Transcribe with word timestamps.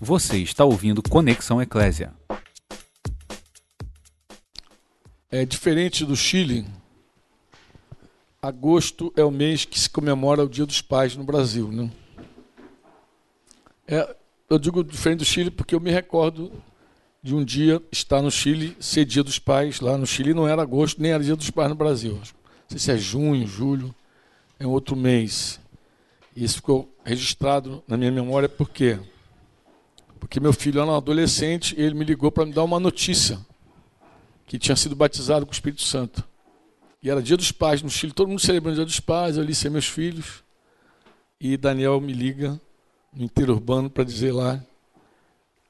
Você 0.00 0.38
está 0.38 0.62
ouvindo 0.62 1.02
Conexão 1.02 1.60
Eclésia. 1.62 2.12
É 5.30 5.46
diferente 5.46 6.04
do 6.04 6.14
Chile. 6.14 6.66
Agosto 8.42 9.10
é 9.16 9.24
o 9.24 9.30
mês 9.30 9.64
que 9.64 9.80
se 9.80 9.88
comemora 9.88 10.44
o 10.44 10.48
Dia 10.48 10.66
dos 10.66 10.82
Pais 10.82 11.16
no 11.16 11.24
Brasil, 11.24 11.72
né? 11.72 11.90
É, 13.88 14.14
eu 14.50 14.58
digo 14.58 14.84
diferente 14.84 15.20
do 15.20 15.24
Chile 15.24 15.50
porque 15.50 15.74
eu 15.74 15.80
me 15.80 15.90
recordo 15.90 16.52
de 17.22 17.34
um 17.34 17.42
dia 17.42 17.82
estar 17.90 18.20
no 18.20 18.30
Chile, 18.30 18.76
ser 18.78 19.06
Dia 19.06 19.24
dos 19.24 19.38
Pais 19.38 19.80
lá 19.80 19.96
no 19.96 20.06
Chile, 20.06 20.34
não 20.34 20.46
era 20.46 20.60
agosto, 20.60 21.00
nem 21.00 21.12
era 21.12 21.24
Dia 21.24 21.36
dos 21.36 21.50
Pais 21.50 21.70
no 21.70 21.74
Brasil. 21.74 22.12
Não 22.14 22.22
sei 22.68 22.78
se 22.78 22.92
é 22.92 22.98
junho, 22.98 23.46
julho, 23.46 23.94
é 24.60 24.66
outro 24.66 24.94
mês. 24.94 25.58
E 26.36 26.44
isso 26.44 26.56
ficou 26.56 26.94
registrado 27.02 27.82
na 27.88 27.96
minha 27.96 28.12
memória 28.12 28.48
por 28.48 28.68
quê? 28.68 28.98
Porque 30.26 30.40
meu 30.40 30.52
filho 30.52 30.80
era 30.80 30.90
um 30.90 30.96
adolescente 30.96 31.72
ele 31.78 31.94
me 31.94 32.04
ligou 32.04 32.32
para 32.32 32.44
me 32.44 32.52
dar 32.52 32.64
uma 32.64 32.80
notícia 32.80 33.38
que 34.44 34.58
tinha 34.58 34.74
sido 34.74 34.96
batizado 34.96 35.46
com 35.46 35.52
o 35.52 35.54
Espírito 35.54 35.82
Santo. 35.82 36.24
E 37.00 37.08
era 37.08 37.22
dia 37.22 37.36
dos 37.36 37.52
pais 37.52 37.80
no 37.80 37.88
Chile, 37.88 38.12
todo 38.12 38.26
mundo 38.26 38.40
celebrando 38.40 38.72
o 38.72 38.76
dia 38.78 38.84
dos 38.84 38.98
pais, 38.98 39.36
eu 39.36 39.44
ali 39.44 39.54
sem 39.54 39.70
meus 39.70 39.86
filhos. 39.86 40.42
E 41.40 41.56
Daniel 41.56 42.00
me 42.00 42.12
liga 42.12 42.60
no 43.14 43.22
interurbano 43.22 43.88
para 43.88 44.02
dizer 44.02 44.32
lá 44.32 44.60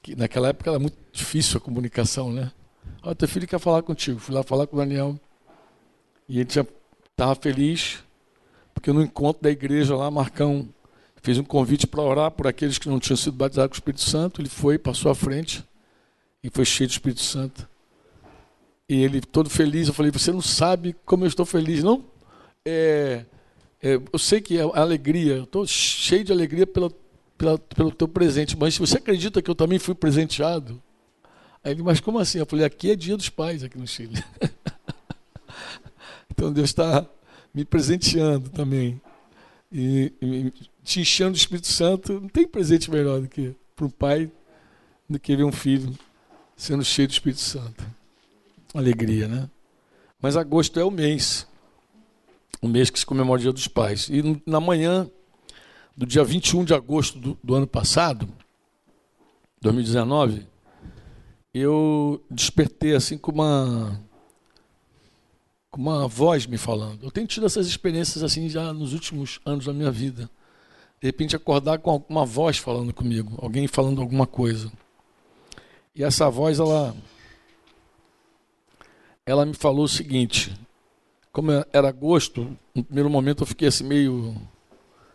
que 0.03 0.17
naquela 0.17 0.49
época 0.49 0.71
era 0.71 0.79
muito 0.79 0.97
difícil 1.13 1.59
a 1.59 1.61
comunicação, 1.61 2.33
né? 2.33 2.51
Ó, 3.03 3.15
teu 3.15 3.29
filho 3.29 3.47
quer 3.47 3.61
falar 3.61 3.83
contigo. 3.83 4.19
Fui 4.19 4.35
lá 4.35 4.43
falar 4.43 4.67
com 4.67 4.77
o 4.77 4.79
Daniel. 4.79 5.21
E 6.27 6.41
ele 6.41 6.49
estava 6.49 7.35
feliz, 7.35 8.03
porque 8.73 8.91
no 8.91 9.03
encontro 9.03 9.43
da 9.43 9.51
igreja 9.51 9.95
lá, 9.95 10.11
Marcão 10.11 10.67
fez 11.27 11.39
um 11.39 11.43
convite 11.43 11.89
para 11.89 12.01
orar 12.01 12.31
por 12.31 12.47
aqueles 12.47 12.79
que 12.79 12.89
não 12.89 13.01
tinham 13.01 13.17
sido 13.17 13.33
batizados 13.33 13.71
com 13.71 13.75
o 13.75 13.79
Espírito 13.81 14.03
Santo. 14.03 14.41
Ele 14.41 14.49
foi, 14.49 14.79
passou 14.79 15.11
à 15.11 15.15
frente 15.15 15.65
e 16.41 16.49
foi 16.49 16.65
cheio 16.65 16.87
do 16.89 16.93
Espírito 16.93 17.21
Santo. 17.21 17.69
E 18.89 19.03
ele 19.03 19.21
todo 19.21 19.51
feliz, 19.51 19.89
eu 19.89 19.95
falei, 19.95 20.13
você 20.13 20.31
não 20.31 20.41
sabe 20.41 20.95
como 21.05 21.25
eu 21.25 21.29
estou 21.29 21.45
feliz, 21.45 21.83
não? 21.83 22.05
É, 22.65 23.25
é, 23.83 24.01
eu 24.13 24.19
sei 24.21 24.41
que 24.41 24.57
é 24.57 24.63
alegria, 24.63 25.39
eu 25.39 25.43
estou 25.43 25.67
cheio 25.67 26.23
de 26.23 26.31
alegria 26.31 26.65
pela, 26.65 26.93
pela, 27.37 27.59
pelo 27.59 27.91
teu 27.91 28.07
presente, 28.07 28.57
mas 28.57 28.79
você 28.79 28.99
acredita 28.99 29.43
que 29.43 29.51
eu 29.51 29.55
também 29.57 29.81
fui 29.81 29.97
presenteado, 29.97 30.81
aí 31.65 31.73
ele, 31.73 31.83
mas 31.83 31.99
como 31.99 32.21
assim? 32.21 32.39
Eu 32.39 32.47
falei, 32.47 32.65
aqui 32.65 32.93
é 32.93 32.95
dia 32.95 33.17
dos 33.17 33.29
pais, 33.29 33.65
aqui 33.65 33.77
no 33.77 33.87
Chile. 33.89 34.23
então 36.31 36.53
Deus 36.53 36.69
está 36.69 37.05
me 37.53 37.65
presenteando 37.65 38.49
também. 38.51 39.01
E, 39.79 40.11
e 40.23 40.53
te 40.83 41.01
enchendo 41.01 41.33
do 41.33 41.37
Espírito 41.37 41.67
Santo, 41.67 42.15
não 42.15 42.31
tem 42.31 42.49
presente 42.49 42.91
melhor 42.91 43.21
do 43.21 43.29
que 43.29 43.55
para 43.75 43.85
um 43.85 43.91
pai 43.91 44.33
do 45.07 45.21
que 45.21 45.37
ver 45.37 45.45
um 45.45 45.53
filho 45.53 45.93
sendo 46.57 46.83
cheio 46.83 47.07
do 47.07 47.11
Espírito 47.11 47.43
Santo. 47.43 47.87
Alegria, 48.73 49.29
né? 49.29 49.51
Mas 50.19 50.35
agosto 50.35 50.81
é 50.81 50.85
o 50.85 50.91
mês, 50.91 51.47
o 52.63 52.67
mês 52.67 52.89
que 52.89 52.99
se 52.99 53.05
comemora 53.05 53.39
o 53.39 53.43
Dia 53.43 53.53
dos 53.53 53.69
Pais. 53.69 54.09
E 54.09 54.43
na 54.47 54.61
manhã 54.61 55.11
do 55.95 56.07
dia 56.07 56.25
21 56.25 56.65
de 56.65 56.73
agosto 56.73 57.19
do, 57.19 57.39
do 57.45 57.55
ano 57.55 57.67
passado, 57.67 58.27
2019, 59.61 60.47
eu 61.53 62.25
despertei 62.31 62.95
assim 62.95 63.19
com 63.19 63.31
uma 63.31 64.01
uma 65.81 66.09
voz 66.09 66.47
me 66.47 66.59
falando. 66.59 67.05
Eu 67.05 67.11
tenho 67.11 67.27
tido 67.27 67.47
essas 67.47 67.67
experiências 67.67 68.23
assim 68.23 68.49
já 68.49 68.73
nos 68.73 68.93
últimos 68.93 69.41
anos 69.45 69.67
da 69.67 69.73
minha 69.73 69.91
vida 69.91 70.31
de 71.01 71.07
repente 71.07 71.37
acordar 71.37 71.79
com 71.79 72.03
uma 72.09 72.25
voz 72.25 72.59
falando 72.59 72.93
comigo, 72.93 73.39
alguém 73.41 73.67
falando 73.67 74.01
alguma 74.01 74.27
coisa. 74.27 74.73
E 75.95 76.03
essa 76.03 76.29
voz, 76.31 76.59
ela, 76.59 76.97
ela 79.25 79.47
me 79.47 79.55
falou 79.55 79.85
o 79.85 79.89
seguinte: 79.89 80.55
como 81.33 81.51
era 81.73 81.89
agosto, 81.89 82.57
no 82.75 82.83
primeiro 82.83 83.11
momento 83.11 83.43
eu 83.43 83.47
fiquei 83.47 83.69
assim 83.69 83.85
meio 83.85 84.35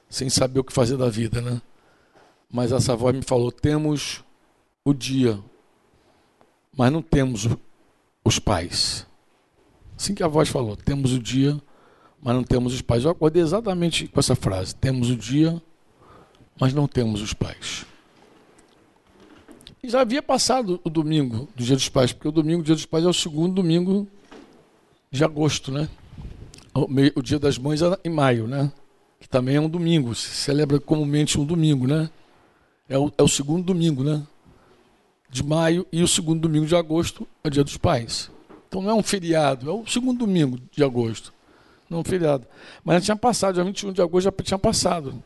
sem 0.10 0.30
saber 0.30 0.60
o 0.60 0.64
que 0.64 0.74
fazer 0.74 0.98
da 0.98 1.10
vida, 1.10 1.42
né? 1.42 1.62
Mas 2.50 2.72
essa 2.72 2.96
voz 2.96 3.16
me 3.16 3.24
falou: 3.24 3.52
temos 3.52 4.24
o 4.86 4.94
dia, 4.94 5.40
mas 6.76 6.92
não 6.92 7.02
temos 7.02 7.48
os 8.24 8.40
pais. 8.40 9.06
Assim 10.02 10.16
que 10.16 10.24
a 10.24 10.28
voz 10.28 10.50
falou: 10.50 10.76
temos 10.76 11.14
o 11.14 11.20
dia, 11.20 11.62
mas 12.20 12.34
não 12.34 12.44
temos 12.44 12.74
os 12.74 12.82
pais. 12.82 13.04
Eu 13.04 13.12
acordei 13.12 13.40
exatamente 13.40 14.08
com 14.08 14.20
essa 14.20 14.34
frase: 14.34 14.74
temos 14.74 15.12
o 15.12 15.16
dia, 15.16 15.62
mas 16.60 16.74
não 16.74 16.88
temos 16.88 17.22
os 17.22 17.36
pais. 17.36 17.86
E 19.84 19.88
já 19.88 20.02
havia 20.02 20.24
passado 20.24 20.82
o 20.84 20.90
domingo 20.90 21.48
do 21.56 21.64
Dia 21.64 21.76
dos 21.76 21.90
Pais, 21.90 22.14
porque 22.14 22.28
o 22.28 22.32
domingo 22.32 22.62
do 22.62 22.66
Dia 22.66 22.76
dos 22.76 22.86
Pais 22.86 23.04
é 23.04 23.08
o 23.08 23.14
segundo 23.14 23.56
domingo 23.56 24.08
de 25.12 25.24
agosto, 25.24 25.72
né? 25.72 25.88
O, 26.74 26.88
o 27.16 27.22
Dia 27.22 27.40
das 27.40 27.58
Mães 27.58 27.82
é 27.82 27.98
em 28.04 28.10
maio, 28.10 28.48
né? 28.48 28.72
Que 29.20 29.28
também 29.28 29.56
é 29.56 29.62
um 29.62 29.70
domingo, 29.70 30.14
se 30.14 30.30
celebra 30.30 30.80
comumente 30.80 31.40
um 31.40 31.46
domingo, 31.46 31.88
né? 31.88 32.10
É 32.88 32.98
o, 32.98 33.12
é 33.18 33.24
o 33.24 33.28
segundo 33.28 33.66
domingo, 33.66 34.04
né? 34.04 34.22
De 35.30 35.44
maio 35.44 35.86
e 35.92 36.04
o 36.04 36.08
segundo 36.08 36.42
domingo 36.42 36.66
de 36.66 36.76
agosto 36.76 37.28
é 37.44 37.48
o 37.48 37.52
Dia 37.52 37.64
dos 37.64 37.78
Pais. 37.78 38.30
Então 38.72 38.82
não 38.82 38.90
é 38.90 38.94
um 38.94 39.04
feriado, 39.04 39.70
é 39.70 39.74
o 39.74 39.86
segundo 39.86 40.20
domingo 40.20 40.58
de 40.72 40.82
agosto. 40.82 41.34
Não 41.90 41.98
é 41.98 42.02
um 42.02 42.04
feriado. 42.06 42.48
Mas 42.86 42.96
já 42.96 43.02
tinha 43.02 43.18
passado, 43.18 43.56
dia 43.56 43.66
21 43.66 43.92
de 43.92 44.02
agosto 44.02 44.24
já 44.24 44.32
tinha 44.32 44.58
passado. 44.58 45.22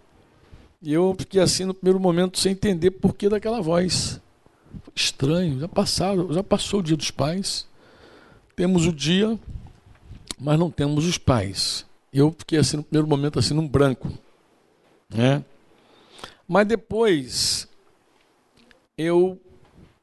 E 0.81 0.91
eu 0.91 1.15
fiquei 1.15 1.39
assim 1.39 1.63
no 1.63 1.71
primeiro 1.71 1.99
momento 1.99 2.39
sem 2.39 2.53
entender 2.53 2.89
por 2.89 3.13
que 3.13 3.29
daquela 3.29 3.61
voz. 3.61 4.19
Estranho, 4.95 5.59
já 5.59 5.67
passaram, 5.67 6.33
já 6.33 6.41
passou 6.41 6.79
o 6.79 6.83
dia 6.83 6.97
dos 6.97 7.11
pais. 7.11 7.67
Temos 8.55 8.87
o 8.87 8.91
dia, 8.91 9.39
mas 10.39 10.57
não 10.57 10.71
temos 10.71 11.05
os 11.05 11.19
pais. 11.19 11.85
E 12.11 12.17
eu 12.17 12.35
fiquei 12.35 12.57
assim 12.57 12.77
no 12.77 12.83
primeiro 12.83 13.07
momento 13.07 13.37
assim 13.37 13.53
num 13.53 13.67
branco, 13.67 14.11
né? 15.07 15.45
Mas 16.47 16.65
depois 16.65 17.67
eu 18.97 19.39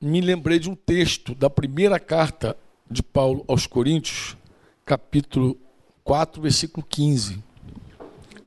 me 0.01 0.21
lembrei 0.21 0.61
de 0.61 0.71
um 0.71 0.77
texto 0.77 1.35
da 1.35 1.51
primeira 1.51 1.99
carta 1.99 2.57
de 2.91 3.03
Paulo 3.03 3.45
aos 3.49 3.67
Coríntios, 3.67 4.37
capítulo 4.85 5.59
4, 6.05 6.43
versículo 6.43 6.87
15. 6.89 7.43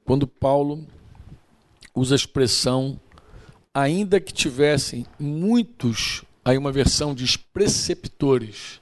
Quando 0.04 0.28
Paulo 0.28 0.86
usa 1.96 2.14
a 2.14 2.18
expressão 2.18 3.00
ainda 3.74 4.20
que 4.20 4.34
tivessem 4.34 5.06
muitos, 5.20 6.24
aí 6.44 6.58
uma 6.58 6.72
versão 6.72 7.14
diz 7.14 7.36
preceptores, 7.36 8.80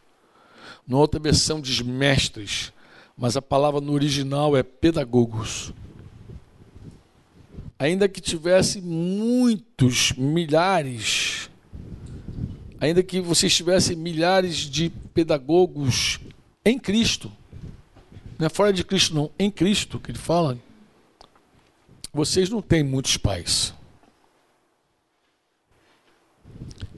na 0.88 0.98
outra 0.98 1.20
versão 1.20 1.62
diz 1.62 1.82
mestres, 1.82 2.74
mas 3.18 3.38
a 3.38 3.42
palavra 3.42 3.80
no 3.80 3.94
original 3.94 4.58
é 4.58 4.64
pedagogos. 4.64 5.74
Ainda 7.80 8.08
que 8.08 8.22
tivesse 8.22 8.82
muitos, 8.82 10.14
milhares, 10.14 11.43
ainda 12.84 13.02
que 13.02 13.22
vocês 13.22 13.56
tivessem 13.56 13.96
milhares 13.96 14.58
de 14.58 14.90
pedagogos 15.14 16.20
em 16.66 16.78
Cristo, 16.78 17.32
não 18.38 18.46
é 18.46 18.50
fora 18.50 18.74
de 18.74 18.84
Cristo, 18.84 19.16
não, 19.16 19.32
em 19.40 19.50
Cristo 19.50 20.02
que 20.02 20.12
ele 20.12 20.18
fala, 20.18 20.58
vocês 22.12 22.50
não 22.50 22.62
têm 22.62 22.84
muitos 22.84 23.16
pais. 23.16 23.74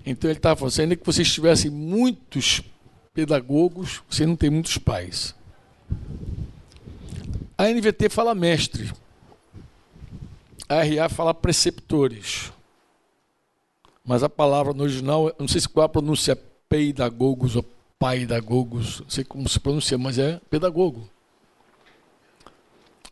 Então 0.04 0.28
ele 0.28 0.40
estava 0.40 0.56
falando, 0.56 0.72
assim, 0.72 0.82
ainda 0.82 0.96
que 0.96 1.06
vocês 1.06 1.32
tivessem 1.32 1.70
muitos 1.70 2.64
pedagogos, 3.14 4.02
vocês 4.10 4.28
não 4.28 4.36
têm 4.36 4.50
muitos 4.50 4.80
pais. 4.80 5.36
A 7.56 7.68
NVT 7.70 8.10
fala 8.10 8.34
mestre. 8.34 8.92
A 10.68 10.82
RA 10.82 11.10
fala 11.10 11.32
preceptores. 11.32 12.52
Mas 14.06 14.22
a 14.22 14.30
palavra 14.30 14.74
no 14.74 14.84
original, 14.84 15.34
não 15.40 15.48
sei 15.48 15.62
se 15.62 15.68
qual 15.68 15.86
a 15.86 15.90
pronúncia 15.90 16.34
é 16.34 16.38
peidagogos 16.70 17.56
ou 17.56 17.66
paidagogos, 17.98 19.00
não 19.00 19.10
sei 19.10 19.24
como 19.24 19.50
se 19.50 19.60
pronuncia, 19.60 19.98
mas 19.98 20.20
é 20.20 20.40
pedagogo. 20.50 21.10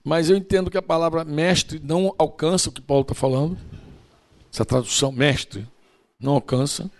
Mas 0.04 0.30
eu 0.30 0.36
entendo 0.36 0.70
que 0.70 0.78
a 0.78 0.82
palavra 0.82 1.24
mestre 1.24 1.82
não 1.84 2.14
alcança 2.18 2.70
o 2.70 2.72
que 2.72 2.82
Paulo 2.82 3.04
está 3.04 3.16
falando. 3.16 3.58
Essa 4.54 4.66
tradução 4.66 5.12
mestre 5.12 5.66
não 6.20 6.34
alcança. 6.34 6.92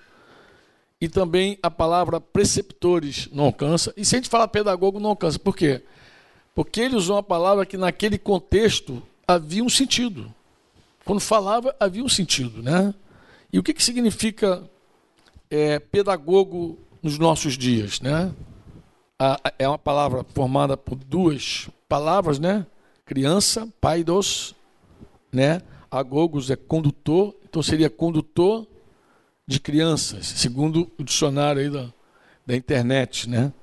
E 1.02 1.10
também 1.10 1.60
a 1.62 1.70
palavra 1.70 2.22
preceptores 2.22 3.28
não 3.32 3.46
alcança. 3.46 3.94
E 3.98 4.06
se 4.06 4.16
a 4.16 4.20
gente 4.20 4.30
falar 4.30 4.48
pedagogo, 4.48 5.02
não 5.02 5.10
alcança. 5.10 5.38
Por 5.38 5.56
quê? 5.56 5.84
Porque 6.56 6.80
ele 6.80 6.96
usou 6.96 7.18
uma 7.18 7.24
palavra 7.24 7.66
que 7.66 7.76
naquele 7.76 8.18
contexto 8.18 9.04
havia 9.28 9.64
um 9.64 9.70
sentido. 9.70 10.34
Quando 11.04 11.20
falava, 11.20 11.76
havia 11.78 12.04
um 12.04 12.10
sentido. 12.10 12.64
Né? 12.64 12.94
E 13.54 13.60
o 13.60 13.64
que, 13.64 13.74
que 13.74 13.84
significa 13.84 14.68
é, 15.50 15.78
pedagogo 15.80 16.80
nos 17.02 17.20
nossos 17.20 17.58
dias? 17.58 18.02
Né? 18.02 18.34
é 19.58 19.66
uma 19.66 19.78
palavra 19.78 20.26
formada 20.34 20.76
por 20.76 20.96
duas 20.96 21.70
palavras, 21.88 22.40
né? 22.40 22.66
criança, 23.06 23.68
pai 23.80 24.04
dos, 24.04 24.56
né? 25.32 25.62
Agogos 25.90 26.50
é 26.50 26.56
condutor, 26.56 27.36
então 27.44 27.62
seria 27.62 27.90
condutor 27.90 28.68
de 29.46 29.60
crianças, 29.60 30.26
segundo 30.26 30.92
o 30.98 31.04
dicionário 31.04 31.62
aí 31.62 31.70
da, 31.70 31.94
da 32.46 32.56
internet, 32.56 33.30
né? 33.30 33.54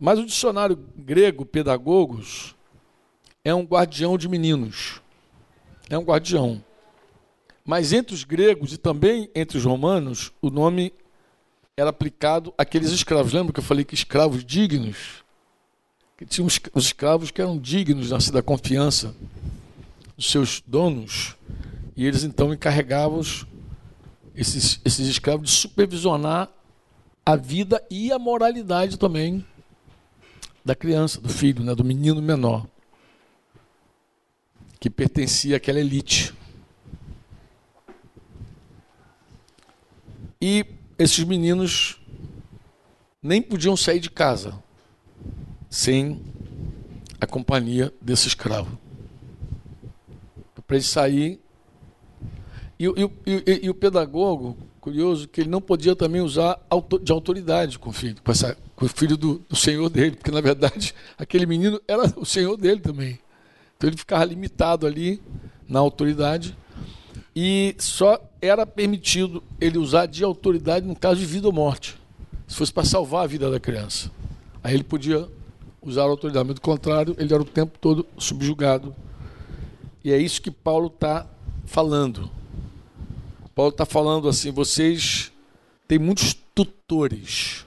Mas 0.00 0.18
o 0.18 0.26
dicionário 0.26 0.76
grego 0.96 1.44
pedagogos 1.44 2.56
é 3.44 3.54
um 3.54 3.62
guardião 3.62 4.16
de 4.16 4.28
meninos. 4.28 5.00
É 5.88 5.98
um 5.98 6.02
guardião. 6.02 6.62
Mas 7.66 7.92
entre 7.92 8.14
os 8.14 8.22
gregos 8.22 8.72
e 8.72 8.78
também 8.78 9.28
entre 9.34 9.58
os 9.58 9.64
romanos, 9.64 10.32
o 10.40 10.50
nome 10.50 10.94
era 11.76 11.90
aplicado 11.90 12.54
àqueles 12.56 12.92
escravos. 12.92 13.32
Lembra 13.32 13.52
que 13.52 13.58
eu 13.58 13.64
falei 13.64 13.84
que 13.84 13.94
escravos 13.94 14.44
dignos? 14.44 15.24
Que 16.16 16.24
tinham 16.24 16.46
os 16.46 16.84
escravos 16.84 17.32
que 17.32 17.42
eram 17.42 17.58
dignos 17.58 18.30
da 18.30 18.40
confiança 18.40 19.14
dos 20.16 20.30
seus 20.30 20.62
donos. 20.64 21.36
E 21.96 22.06
eles 22.06 22.22
então 22.22 22.54
encarregavam 22.54 23.20
esses, 24.34 24.80
esses 24.84 25.08
escravos 25.08 25.50
de 25.50 25.56
supervisionar 25.56 26.48
a 27.24 27.34
vida 27.34 27.84
e 27.90 28.12
a 28.12 28.18
moralidade 28.18 28.96
também 28.96 29.44
da 30.64 30.74
criança, 30.74 31.20
do 31.20 31.28
filho, 31.28 31.64
né, 31.64 31.74
do 31.74 31.84
menino 31.84 32.22
menor, 32.22 32.66
que 34.78 34.88
pertencia 34.88 35.56
àquela 35.56 35.80
elite. 35.80 36.32
E 40.40 40.64
esses 40.98 41.24
meninos 41.24 42.00
nem 43.22 43.42
podiam 43.42 43.76
sair 43.76 44.00
de 44.00 44.10
casa 44.10 44.54
sem 45.68 46.22
a 47.20 47.26
companhia 47.26 47.92
desse 48.00 48.28
escravo. 48.28 48.78
Para 50.66 50.76
ele 50.76 50.84
sair. 50.84 51.40
E, 52.78 52.86
e, 52.86 53.10
e, 53.26 53.60
e, 53.64 53.70
o 53.70 53.74
pedagogo, 53.74 54.56
curioso, 54.80 55.28
que 55.28 55.40
ele 55.40 55.48
não 55.48 55.60
podia 55.60 55.96
também 55.96 56.20
usar 56.20 56.60
de 57.02 57.10
autoridade 57.10 57.78
com 57.78 57.88
o 57.90 57.92
filho, 57.92 58.16
com, 58.22 58.30
essa, 58.30 58.56
com 58.74 58.84
o 58.84 58.88
filho 58.88 59.16
do, 59.16 59.38
do 59.48 59.56
senhor 59.56 59.88
dele, 59.88 60.16
porque 60.16 60.30
na 60.30 60.42
verdade 60.42 60.94
aquele 61.16 61.46
menino 61.46 61.80
era 61.88 62.02
o 62.16 62.26
senhor 62.26 62.56
dele 62.56 62.80
também. 62.80 63.18
Então 63.76 63.88
ele 63.88 63.96
ficava 63.96 64.24
limitado 64.24 64.86
ali 64.86 65.22
na 65.68 65.78
autoridade 65.78 66.56
e 67.38 67.76
só 67.78 68.18
era 68.40 68.66
permitido 68.66 69.44
ele 69.60 69.76
usar 69.76 70.06
de 70.06 70.24
autoridade 70.24 70.86
no 70.86 70.96
caso 70.96 71.20
de 71.20 71.26
vida 71.26 71.46
ou 71.46 71.52
morte, 71.52 71.94
se 72.48 72.56
fosse 72.56 72.72
para 72.72 72.82
salvar 72.82 73.24
a 73.24 73.26
vida 73.26 73.50
da 73.50 73.60
criança. 73.60 74.10
Aí 74.64 74.72
ele 74.72 74.82
podia 74.82 75.28
usar 75.82 76.02
a 76.02 76.06
autoridade, 76.06 76.46
mas 76.46 76.54
do 76.54 76.62
contrário, 76.62 77.14
ele 77.18 77.34
era 77.34 77.42
o 77.42 77.44
tempo 77.44 77.78
todo 77.78 78.06
subjugado. 78.16 78.96
E 80.02 80.10
é 80.10 80.16
isso 80.16 80.40
que 80.40 80.50
Paulo 80.50 80.86
está 80.86 81.26
falando. 81.66 82.30
Paulo 83.54 83.70
está 83.70 83.84
falando 83.84 84.28
assim: 84.28 84.50
vocês 84.50 85.30
têm 85.86 85.98
muitos 85.98 86.34
tutores. 86.54 87.66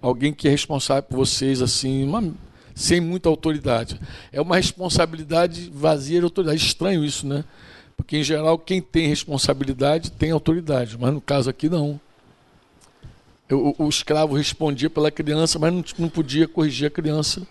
Alguém 0.00 0.32
que 0.32 0.48
é 0.48 0.50
responsável 0.50 1.02
por 1.02 1.16
vocês, 1.16 1.60
assim, 1.60 2.04
uma, 2.04 2.32
sem 2.74 3.00
muita 3.00 3.28
autoridade. 3.28 4.00
É 4.32 4.40
uma 4.40 4.56
responsabilidade 4.56 5.70
vazia 5.74 6.20
de 6.20 6.24
autoridade. 6.24 6.64
Estranho 6.64 7.04
isso, 7.04 7.26
né? 7.26 7.44
Porque, 7.98 8.16
em 8.16 8.22
geral, 8.22 8.56
quem 8.56 8.80
tem 8.80 9.08
responsabilidade 9.08 10.12
tem 10.12 10.30
autoridade, 10.30 10.96
mas 10.96 11.12
no 11.12 11.20
caso 11.20 11.50
aqui, 11.50 11.68
não. 11.68 12.00
O, 13.50 13.84
o 13.84 13.88
escravo 13.88 14.34
respondia 14.34 14.88
pela 14.88 15.10
criança, 15.10 15.58
mas 15.58 15.74
não, 15.74 15.84
não 15.98 16.08
podia 16.08 16.46
corrigir 16.46 16.86
a 16.86 16.90
criança. 16.90 17.46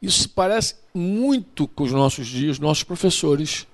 Isso 0.00 0.22
se 0.22 0.28
parece 0.28 0.76
muito 0.94 1.68
com 1.68 1.84
os 1.84 1.92
nossos 1.92 2.26
dias, 2.26 2.58
nossos 2.58 2.82
professores, 2.82 3.66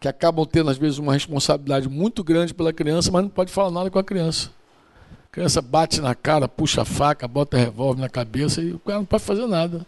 que 0.00 0.08
acabam 0.08 0.46
tendo, 0.46 0.70
às 0.70 0.78
vezes, 0.78 0.98
uma 0.98 1.12
responsabilidade 1.12 1.88
muito 1.88 2.24
grande 2.24 2.54
pela 2.54 2.72
criança, 2.72 3.12
mas 3.12 3.22
não 3.22 3.28
pode 3.28 3.52
falar 3.52 3.70
nada 3.70 3.90
com 3.90 3.98
a 3.98 4.04
criança. 4.04 4.50
A 5.26 5.30
criança 5.30 5.60
bate 5.60 6.00
na 6.00 6.14
cara, 6.14 6.48
puxa 6.48 6.82
a 6.82 6.84
faca, 6.84 7.28
bota 7.28 7.56
revólver 7.56 8.00
na 8.00 8.08
cabeça 8.08 8.62
e 8.62 8.72
o 8.72 8.78
cara 8.78 8.98
não 8.98 9.04
pode 9.04 9.22
fazer 9.22 9.46
nada. 9.46 9.86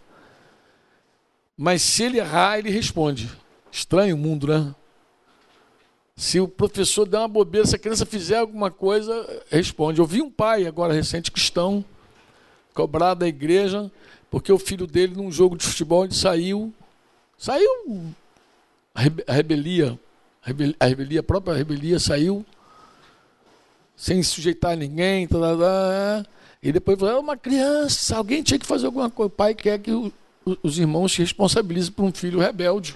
Mas 1.57 1.81
se 1.81 2.03
ele 2.03 2.19
errar, 2.19 2.59
ele 2.59 2.69
responde. 2.69 3.29
Estranho 3.71 4.15
o 4.15 4.19
mundo, 4.19 4.47
né? 4.47 4.75
Se 6.17 6.39
o 6.39 6.47
professor 6.47 7.07
der 7.07 7.19
uma 7.19 7.27
bobeira, 7.27 7.67
se 7.67 7.75
a 7.75 7.79
criança 7.79 8.03
fizer 8.03 8.39
alguma 8.39 8.71
coisa, 8.71 9.43
responde. 9.51 9.99
Eu 9.99 10.05
vi 10.07 10.19
um 10.19 10.31
pai 10.31 10.65
agora 10.65 10.91
recente 10.91 11.31
cristão 11.31 11.85
cobrar 12.73 13.13
da 13.13 13.27
igreja 13.27 13.91
porque 14.29 14.51
o 14.51 14.57
filho 14.57 14.87
dele 14.87 15.15
num 15.15 15.31
jogo 15.31 15.55
de 15.55 15.65
futebol 15.65 16.03
ele 16.03 16.13
saiu, 16.13 16.73
saiu 17.37 17.69
a 18.93 19.31
rebelia, 19.31 19.97
a 20.79 20.85
rebelia, 20.85 21.19
a 21.19 21.23
própria 21.23 21.55
rebelia 21.55 21.99
saiu 21.99 22.43
sem 23.95 24.21
sujeitar 24.21 24.75
ninguém, 24.75 25.27
tá, 25.27 25.39
tá, 25.39 25.57
tá, 25.57 26.25
e 26.61 26.71
depois 26.71 26.99
falou, 26.99 27.15
é 27.15 27.19
uma 27.19 27.37
criança, 27.37 28.17
alguém 28.17 28.43
tinha 28.43 28.59
que 28.59 28.65
fazer 28.65 28.87
alguma 28.87 29.09
coisa. 29.09 29.27
O 29.27 29.35
pai 29.35 29.53
quer 29.53 29.79
que 29.79 29.91
o, 29.91 30.11
os 30.63 30.79
irmãos 30.79 31.13
se 31.13 31.19
responsabilizem 31.19 31.91
por 31.91 32.03
um 32.03 32.11
filho 32.11 32.39
rebelde, 32.39 32.95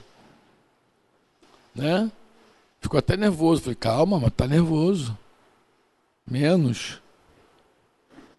né? 1.74 2.12
Ficou 2.82 2.98
até 2.98 3.16
nervoso. 3.16 3.62
Falei, 3.62 3.76
calma, 3.76 4.20
mas 4.20 4.34
tá 4.34 4.48
nervoso. 4.48 5.18
Menos. 6.26 7.02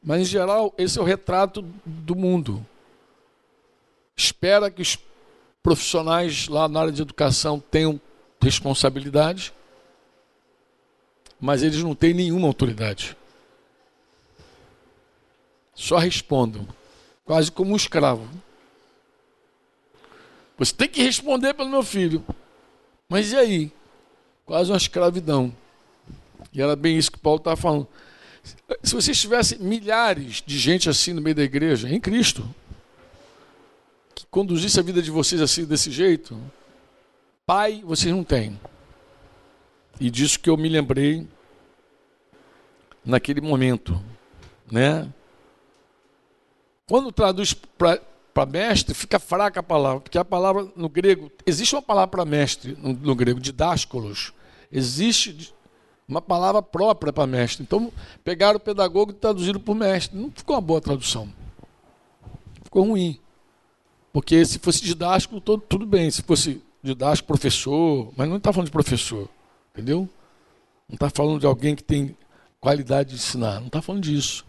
Mas, 0.03 0.23
em 0.23 0.25
geral, 0.25 0.75
esse 0.77 0.99
é 0.99 1.03
o 1.03 1.05
retrato 1.05 1.63
do 1.87 2.17
mundo. 2.17 2.67
Espera 4.17 4.71
que 4.71 4.83
os 4.83 4.99
profissionais 5.63 6.49
lá 6.49 6.69
na 6.69 6.81
área 6.81 6.93
de 6.93 7.01
educação 7.01 7.61
tenham 7.61 8.01
responsabilidade, 8.41 9.55
mas 11.41 11.63
eles 11.63 11.83
não 11.83 11.95
têm 11.95 12.13
nenhuma 12.13 12.49
autoridade. 12.49 13.17
Só 15.75 15.99
respondam, 15.99 16.67
quase 17.25 17.51
como 17.51 17.73
um 17.73 17.77
escravo. 17.77 18.29
Você 20.59 20.75
tem 20.75 20.89
que 20.89 21.03
responder 21.03 21.55
pelo 21.55 21.71
meu 21.71 21.83
filho. 21.83 22.25
Mas 23.09 23.33
e 23.33 23.37
aí? 23.37 23.73
Quase 24.53 24.71
uma 24.71 24.77
escravidão. 24.77 25.51
E 26.53 26.61
era 26.61 26.77
bem 26.77 26.99
isso 26.99 27.11
que 27.11 27.19
Paulo 27.19 27.39
estava 27.39 27.57
falando. 27.57 27.89
Se 28.83 28.95
vocês 28.95 29.19
tivessem 29.19 29.59
milhares 29.59 30.43
de 30.45 30.59
gente 30.59 30.91
assim 30.91 31.15
no 31.15 31.23
meio 31.23 31.35
da 31.35 31.43
igreja, 31.43 31.89
em 31.89 31.99
Cristo, 31.99 32.47
que 34.15 34.27
conduzisse 34.31 34.79
a 34.79 34.83
vida 34.83 35.01
de 35.01 35.11
vocês 35.11 35.41
assim, 35.41 35.65
desse 35.65 35.91
jeito, 35.91 36.39
pai 37.47 37.83
vocês 37.83 38.15
não 38.15 38.23
têm. 38.23 38.61
E 39.99 40.11
disso 40.11 40.39
que 40.39 40.51
eu 40.51 40.57
me 40.59 40.69
lembrei 40.69 41.27
naquele 43.03 43.41
momento, 43.41 43.99
né? 44.71 45.09
Quando 46.87 47.11
traduz 47.11 47.55
para 47.55 48.47
mestre, 48.47 48.93
fica 48.93 49.19
fraca 49.19 49.61
a 49.61 49.63
palavra, 49.63 50.01
porque 50.01 50.19
a 50.19 50.25
palavra 50.27 50.69
no 50.77 50.91
grego, 50.91 51.33
existe 51.47 51.75
uma 51.75 51.81
palavra 51.81 52.09
para 52.09 52.25
mestre 52.27 52.77
no, 52.79 52.93
no, 52.93 53.15
grego, 53.15 53.41
didáscolos. 53.41 54.35
Existe 54.73 55.55
uma 56.09 56.23
palavra 56.23 56.63
própria 56.63 57.13
para 57.13 57.27
mestre. 57.27 57.63
Então, 57.63 57.93
pegaram 58.25 58.57
o 58.57 58.61
pedagogo 58.61 59.13
e 59.13 59.15
traduziram 59.15 59.61
por 59.61 59.75
mestre. 59.75 60.19
Não 60.19 60.31
ficou 60.31 60.57
uma 60.57 60.63
boa 60.63 60.81
tradução. 60.81 61.29
Ficou 62.65 62.85
ruim. 62.85 63.19
Porque 64.13 64.45
se 64.45 64.59
fosse 64.59 64.83
didático, 64.83 65.41
tudo 65.41 65.87
bem. 65.87 66.11
Se 66.11 66.23
fosse 66.23 66.63
didático, 66.83 67.29
professor, 67.29 68.13
mas 68.17 68.29
não 68.29 68.37
está 68.39 68.53
falando 68.53 68.67
de 68.67 68.73
professor, 68.73 69.29
entendeu? 69.73 70.09
Não 70.89 70.95
está 70.95 71.09
falando 71.09 71.41
de 71.41 71.47
alguém 71.47 71.77
que 71.77 71.85
tem 71.85 72.17
qualidade 72.61 73.11
de 73.11 73.15
ensinar, 73.17 73.61
não 73.61 73.69
está 73.69 73.81
falando 73.81 74.03
disso. 74.03 74.45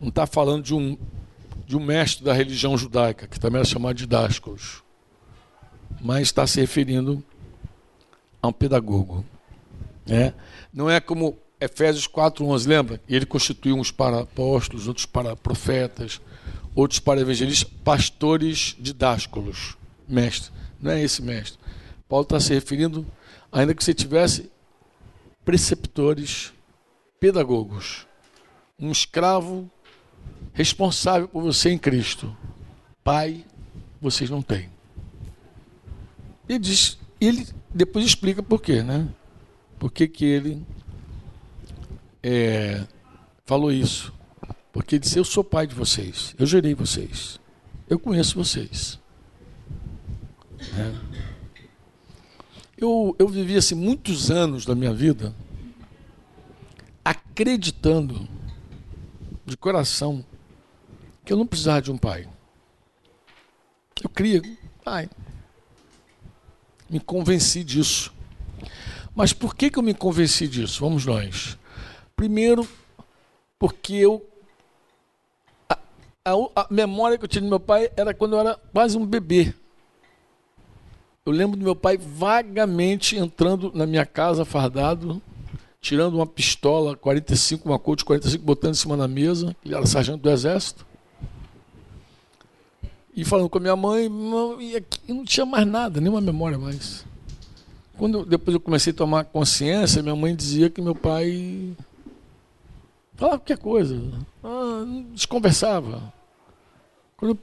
Não 0.00 0.08
está 0.08 0.26
falando 0.26 0.62
de 0.62 0.74
um 0.74 0.96
de 1.66 1.76
um 1.76 1.80
mestre 1.80 2.24
da 2.24 2.32
religião 2.32 2.78
judaica, 2.78 3.26
que 3.26 3.38
também 3.38 3.58
era 3.58 3.68
chamado 3.68 3.94
de 3.94 4.06
Dáscolos, 4.06 4.82
mas 6.00 6.22
está 6.22 6.46
se 6.46 6.58
referindo 6.58 7.22
a 8.42 8.48
um 8.48 8.52
pedagogo. 8.52 9.24
Né? 10.06 10.32
Não 10.72 10.90
é 10.90 11.00
como 11.00 11.38
Efésios 11.60 12.06
4,11, 12.06 12.66
lembra? 12.66 13.00
Ele 13.08 13.26
constituiu 13.26 13.76
uns 13.76 13.90
para 13.90 14.20
apóstolos, 14.20 14.86
outros 14.86 15.06
para 15.06 15.34
profetas, 15.34 16.20
outros 16.74 17.00
para 17.00 17.20
evangelistas, 17.20 17.68
pastores 17.84 18.76
didáscolos, 18.78 19.76
mestre. 20.06 20.52
Não 20.80 20.92
é 20.92 21.02
esse 21.02 21.20
mestre. 21.20 21.58
Paulo 22.08 22.22
está 22.22 22.38
se 22.38 22.54
referindo, 22.54 23.06
ainda 23.50 23.74
que 23.74 23.82
você 23.82 23.92
tivesse 23.92 24.50
preceptores, 25.44 26.52
pedagogos. 27.18 28.06
Um 28.78 28.92
escravo 28.92 29.68
responsável 30.52 31.26
por 31.28 31.42
você 31.42 31.70
em 31.70 31.78
Cristo. 31.78 32.36
Pai, 33.02 33.44
vocês 34.00 34.30
não 34.30 34.42
têm. 34.42 34.70
E 36.48 36.58
diz, 36.58 36.97
ele 37.20 37.46
depois 37.72 38.04
explica 38.04 38.42
por 38.42 38.60
quê, 38.60 38.82
né? 38.82 39.08
Por 39.78 39.90
que, 39.92 40.08
que 40.08 40.24
ele 40.24 40.64
é, 42.22 42.84
falou 43.44 43.72
isso? 43.72 44.12
Porque 44.72 44.96
ele 44.96 45.00
disse: 45.00 45.18
Eu 45.18 45.24
sou 45.24 45.42
pai 45.42 45.66
de 45.66 45.74
vocês, 45.74 46.34
eu 46.38 46.46
gerei 46.46 46.74
vocês, 46.74 47.40
eu 47.88 47.98
conheço 47.98 48.34
vocês. 48.34 48.98
É. 50.60 51.28
Eu, 52.76 53.14
eu 53.18 53.28
vivi 53.28 53.56
assim 53.56 53.74
muitos 53.74 54.30
anos 54.30 54.64
da 54.64 54.74
minha 54.74 54.92
vida 54.92 55.34
acreditando 57.04 58.28
de 59.44 59.56
coração 59.56 60.24
que 61.24 61.32
eu 61.32 61.36
não 61.36 61.46
precisava 61.46 61.82
de 61.82 61.90
um 61.90 61.98
pai. 61.98 62.28
Eu 64.02 64.08
queria, 64.10 64.42
pai. 64.84 65.08
Me 66.88 66.98
convenci 66.98 67.62
disso. 67.62 68.12
Mas 69.14 69.32
por 69.32 69.54
que, 69.54 69.70
que 69.70 69.78
eu 69.78 69.82
me 69.82 69.94
convenci 69.94 70.46
disso? 70.46 70.80
Vamos 70.80 71.04
nós. 71.04 71.58
Primeiro, 72.14 72.66
porque 73.58 73.94
eu. 73.94 74.24
A, 75.68 75.78
a, 76.24 76.32
a 76.56 76.66
memória 76.70 77.18
que 77.18 77.24
eu 77.24 77.28
tinha 77.28 77.42
do 77.42 77.48
meu 77.48 77.60
pai 77.60 77.90
era 77.96 78.14
quando 78.14 78.34
eu 78.34 78.40
era 78.40 78.54
quase 78.72 78.96
um 78.96 79.04
bebê. 79.04 79.52
Eu 81.26 81.32
lembro 81.32 81.58
do 81.58 81.62
meu 81.62 81.76
pai 81.76 81.98
vagamente 81.98 83.18
entrando 83.18 83.70
na 83.74 83.86
minha 83.86 84.06
casa 84.06 84.46
fardado, 84.46 85.20
tirando 85.78 86.14
uma 86.14 86.26
pistola 86.26 86.96
45, 86.96 87.68
uma 87.68 87.78
Colt 87.78 88.02
45, 88.02 88.42
botando 88.42 88.72
em 88.72 88.78
cima 88.78 88.96
da 88.96 89.06
mesa. 89.06 89.54
Ele 89.62 89.74
era 89.74 89.84
sargento 89.84 90.22
do 90.22 90.30
exército. 90.30 90.86
E 93.18 93.24
falando 93.24 93.50
com 93.50 93.58
a 93.58 93.60
minha 93.60 93.74
mãe, 93.74 94.08
não 94.08 95.24
tinha 95.24 95.44
mais 95.44 95.66
nada, 95.66 96.00
nenhuma 96.00 96.20
memória 96.20 96.56
mais. 96.56 97.04
Quando 97.96 98.24
depois 98.24 98.54
eu 98.54 98.60
comecei 98.60 98.92
a 98.92 98.96
tomar 98.96 99.24
consciência, 99.24 100.04
minha 100.04 100.14
mãe 100.14 100.36
dizia 100.36 100.70
que 100.70 100.80
meu 100.80 100.94
pai 100.94 101.74
falava 103.16 103.38
qualquer 103.38 103.58
coisa, 103.58 104.00
ah, 104.44 104.84
desconversava. 105.12 106.14
Quando 107.16 107.32
eu 107.32 107.38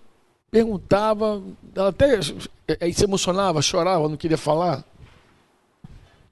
perguntava, 0.49 1.43
ela 1.75 1.89
até 1.89 2.21
aí 2.79 2.93
se 2.93 3.03
emocionava, 3.03 3.61
chorava, 3.61 4.07
não 4.07 4.15
queria 4.15 4.37
falar. 4.37 4.81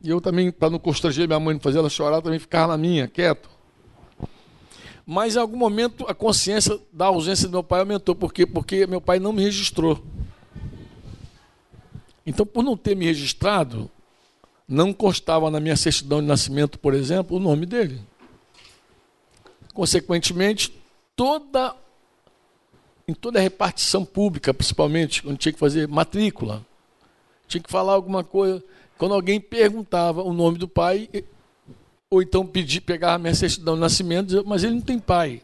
E 0.01 0.09
eu 0.09 0.21
também, 0.21 0.53
para 0.53 0.69
não 0.69 0.79
constranger 0.79 1.27
minha 1.27 1.39
mãe, 1.41 1.55
não 1.55 1.61
fazer 1.61 1.79
ela 1.79 1.89
chorar, 1.89 2.21
também 2.21 2.39
ficava 2.39 2.67
na 2.67 2.77
minha, 2.77 3.09
quieto. 3.09 3.49
Mas 5.05 5.35
em 5.35 5.39
algum 5.39 5.57
momento 5.57 6.05
a 6.07 6.13
consciência 6.13 6.79
da 6.91 7.07
ausência 7.07 7.47
do 7.47 7.51
meu 7.51 7.63
pai 7.63 7.81
aumentou. 7.81 8.15
Por 8.15 8.33
quê? 8.33 8.45
Porque 8.45 8.87
meu 8.87 9.01
pai 9.01 9.19
não 9.19 9.33
me 9.33 9.43
registrou. 9.43 10.03
Então, 12.25 12.45
por 12.45 12.63
não 12.63 12.77
ter 12.77 12.95
me 12.95 13.05
registrado, 13.05 13.91
não 14.67 14.93
constava 14.93 15.51
na 15.51 15.59
minha 15.59 15.75
certidão 15.75 16.21
de 16.21 16.27
nascimento, 16.27 16.79
por 16.79 16.93
exemplo, 16.93 17.35
o 17.35 17.39
nome 17.39 17.65
dele. 17.65 17.99
Consequentemente, 19.73 20.73
toda 21.15 21.75
em 23.05 23.13
toda 23.13 23.37
a 23.37 23.41
repartição 23.41 24.05
pública, 24.05 24.53
principalmente, 24.53 25.21
quando 25.21 25.37
tinha 25.37 25.51
que 25.51 25.59
fazer 25.59 25.87
matrícula, 25.87 26.65
tinha 27.47 27.61
que 27.61 27.69
falar 27.69 27.93
alguma 27.93 28.23
coisa. 28.23 28.63
Quando 28.97 29.13
alguém 29.13 29.41
perguntava 29.41 30.23
o 30.23 30.31
nome 30.31 30.57
do 30.57 30.67
pai, 30.67 31.09
ou 32.13 32.21
então 32.21 32.45
pedir, 32.45 32.81
pegar 32.81 33.15
a 33.15 33.17
minha 33.17 33.33
certidão 33.33 33.73
de 33.73 33.81
nascimento, 33.81 34.43
mas 34.45 34.63
ele 34.63 34.75
não 34.75 34.81
tem 34.81 34.99
pai. 34.99 35.41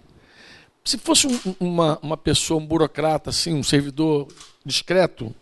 Se 0.85 0.99
fosse 0.99 1.25
um, 1.25 1.55
uma, 1.59 1.97
uma 1.99 2.15
pessoa, 2.15 2.61
um 2.61 2.65
burocrata, 2.65 3.31
assim, 3.31 3.55
um 3.55 3.63
servidor 3.63 4.27
discreto, 4.63 5.33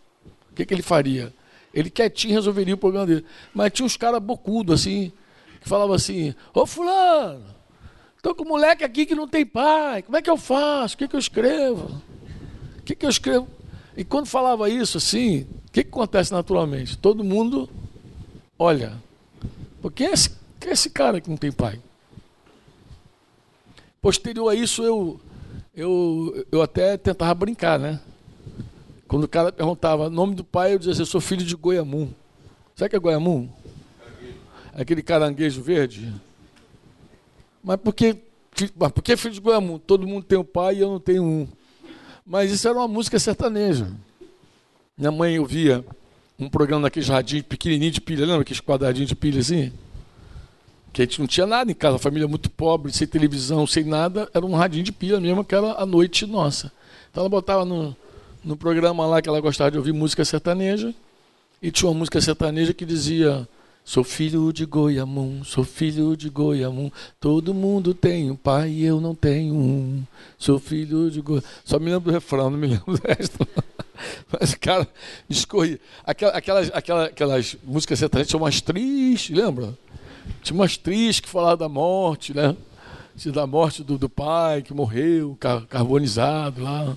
o 0.50 0.56
que, 0.56 0.66
que 0.66 0.74
ele 0.74 0.82
faria? 0.82 1.34
Ele 1.74 1.90
quietinho 1.90 2.34
resolveria 2.34 2.76
o 2.76 2.78
problema 2.78 3.06
dele. 3.06 3.26
Mas 3.54 3.74
tinha 3.74 3.86
uns 3.86 3.98
caras 3.98 4.24
bocudos, 4.24 4.80
assim, 4.80 5.12
que 5.60 5.68
falavam 5.68 5.94
assim, 5.94 6.34
ô 6.54 6.66
fulano, 6.66 7.44
estou 8.16 8.34
com 8.34 8.46
um 8.46 8.48
moleque 8.48 8.86
aqui 8.86 9.06
que 9.06 9.14
não 9.14 9.28
tem 9.28 9.46
pai, 9.46 10.04
como 10.04 10.16
é 10.16 10.22
que 10.22 10.30
eu 10.30 10.38
faço? 10.38 10.96
O 10.96 10.98
que, 10.98 11.10
que 11.10 11.16
eu 11.18 11.20
escrevo? 11.20 12.02
O 12.80 12.84
que, 12.84 12.96
que 12.96 13.06
eu 13.06 13.10
escrevo? 13.10 13.50
E 13.98 14.06
quando 14.06 14.28
falava 14.28 14.70
isso, 14.70 14.98
assim, 14.98 15.42
o 15.42 15.72
que, 15.74 15.84
que 15.84 15.90
acontece 15.90 16.32
naturalmente? 16.32 16.98
Todo 16.98 17.22
mundo 17.22 17.70
olha, 18.58 18.94
porque 19.82 20.06
esse, 20.06 20.38
quem 20.68 20.72
é 20.72 20.74
esse 20.74 20.90
cara 20.90 21.22
que 21.22 21.30
não 21.30 21.38
tem 21.38 21.50
pai? 21.50 21.80
Posterior 24.02 24.50
a 24.50 24.54
isso, 24.54 24.84
eu, 24.84 25.18
eu, 25.74 26.46
eu 26.52 26.62
até 26.62 26.98
tentava 26.98 27.34
brincar, 27.34 27.80
né? 27.80 28.02
Quando 29.08 29.24
o 29.24 29.28
cara 29.30 29.50
perguntava 29.50 30.08
o 30.08 30.10
nome 30.10 30.36
do 30.36 30.44
pai, 30.44 30.74
eu 30.74 30.78
dizia 30.78 30.92
assim, 30.92 31.04
eu 31.04 31.06
sou 31.06 31.22
filho 31.22 31.46
de 31.46 31.56
Goiamum. 31.56 32.12
Sabe 32.76 32.88
o 32.88 32.90
que 32.90 32.96
é 32.98 33.00
Goiamum? 33.00 33.50
Aquele 34.74 35.02
caranguejo 35.02 35.62
verde. 35.62 36.14
Mas 37.64 37.78
por 37.78 37.94
que, 37.94 38.18
mas 38.76 38.92
por 38.92 39.02
que 39.02 39.16
filho 39.16 39.36
de 39.36 39.40
Goiamum? 39.40 39.80
Todo 39.80 40.06
mundo 40.06 40.26
tem 40.26 40.38
um 40.38 40.44
pai 40.44 40.76
e 40.76 40.82
eu 40.82 40.90
não 40.90 41.00
tenho 41.00 41.24
um. 41.24 41.48
Mas 42.26 42.52
isso 42.52 42.68
era 42.68 42.78
uma 42.78 42.90
música 42.90 43.18
sertaneja. 43.18 43.90
Minha 44.98 45.12
mãe 45.12 45.40
ouvia 45.40 45.86
um 46.38 46.50
programa 46.50 46.82
naquele 46.82 47.06
jardim 47.06 47.42
pequenininho 47.42 47.92
de 47.92 48.02
pilha, 48.02 48.26
lembra 48.26 48.42
aqueles 48.42 48.60
quadradinhos 48.60 49.08
de 49.08 49.16
pilha 49.16 49.40
assim? 49.40 49.72
Que 50.98 51.04
a 51.04 51.06
gente 51.06 51.20
não 51.20 51.28
tinha 51.28 51.46
nada 51.46 51.72
em 51.72 51.76
casa, 51.76 52.00
família 52.00 52.28
muito 52.28 52.50
pobre, 52.50 52.92
sem 52.92 53.06
televisão, 53.06 53.68
sem 53.68 53.84
nada, 53.84 54.28
era 54.34 54.44
um 54.44 54.56
radinho 54.56 54.84
de 54.84 54.92
pilha 54.92 55.20
mesmo, 55.20 55.44
que 55.44 55.54
era 55.54 55.74
a 55.74 55.86
noite 55.86 56.26
nossa. 56.26 56.72
Então 57.12 57.22
ela 57.22 57.30
botava 57.30 57.64
no, 57.64 57.96
no 58.44 58.58
programa 58.58 59.06
lá 59.06 59.22
que 59.22 59.30
ela 59.30 59.40
gostava 59.40 59.70
de 59.70 59.78
ouvir 59.78 59.94
música 59.94 60.26
sertaneja, 60.26 60.96
e 61.62 61.70
tinha 61.70 61.88
uma 61.88 62.00
música 62.00 62.20
sertaneja 62.20 62.74
que 62.74 62.84
dizia: 62.84 63.48
Sou 63.86 64.04
filho 64.04 64.52
de 64.52 64.66
Goiamum, 64.66 65.44
sou 65.44 65.64
filho 65.64 66.18
de 66.18 66.32
Goiamum, 66.32 66.90
todo 67.20 67.54
mundo 67.54 67.94
tem 67.94 68.32
um 68.32 68.36
pai 68.36 68.72
e 68.72 68.84
eu 68.84 69.00
não 69.00 69.14
tenho 69.14 69.54
um. 69.54 70.04
Sou 70.36 70.58
filho 70.58 71.12
de 71.12 71.22
Goiamum. 71.22 71.46
Só 71.64 71.78
me 71.78 71.92
lembro 71.92 72.10
do 72.10 72.12
refrão, 72.12 72.50
não 72.50 72.58
me 72.58 72.66
lembro 72.66 72.98
do 72.98 73.08
resto. 73.08 73.48
Mas, 74.34 74.56
cara, 74.56 74.88
discorria. 75.30 75.80
Aquelas, 76.04 76.72
aquelas, 76.74 77.08
aquelas 77.08 77.58
músicas 77.64 78.00
sertanejas 78.00 78.32
são 78.32 78.40
umas 78.40 78.62
tristes, 78.62 79.38
lembra? 79.38 79.78
Tinha 80.42 80.60
umas 80.60 80.78
tristes 80.78 81.20
que 81.20 81.30
falavam 81.30 81.58
da 81.58 81.70
morte, 81.70 82.34
né? 82.34 82.56
Da 83.34 83.48
morte 83.48 83.84
do, 83.84 83.98
do 83.98 84.08
pai 84.08 84.62
que 84.62 84.74
morreu, 84.74 85.38
carbonizado 85.70 86.62
lá 86.62 86.96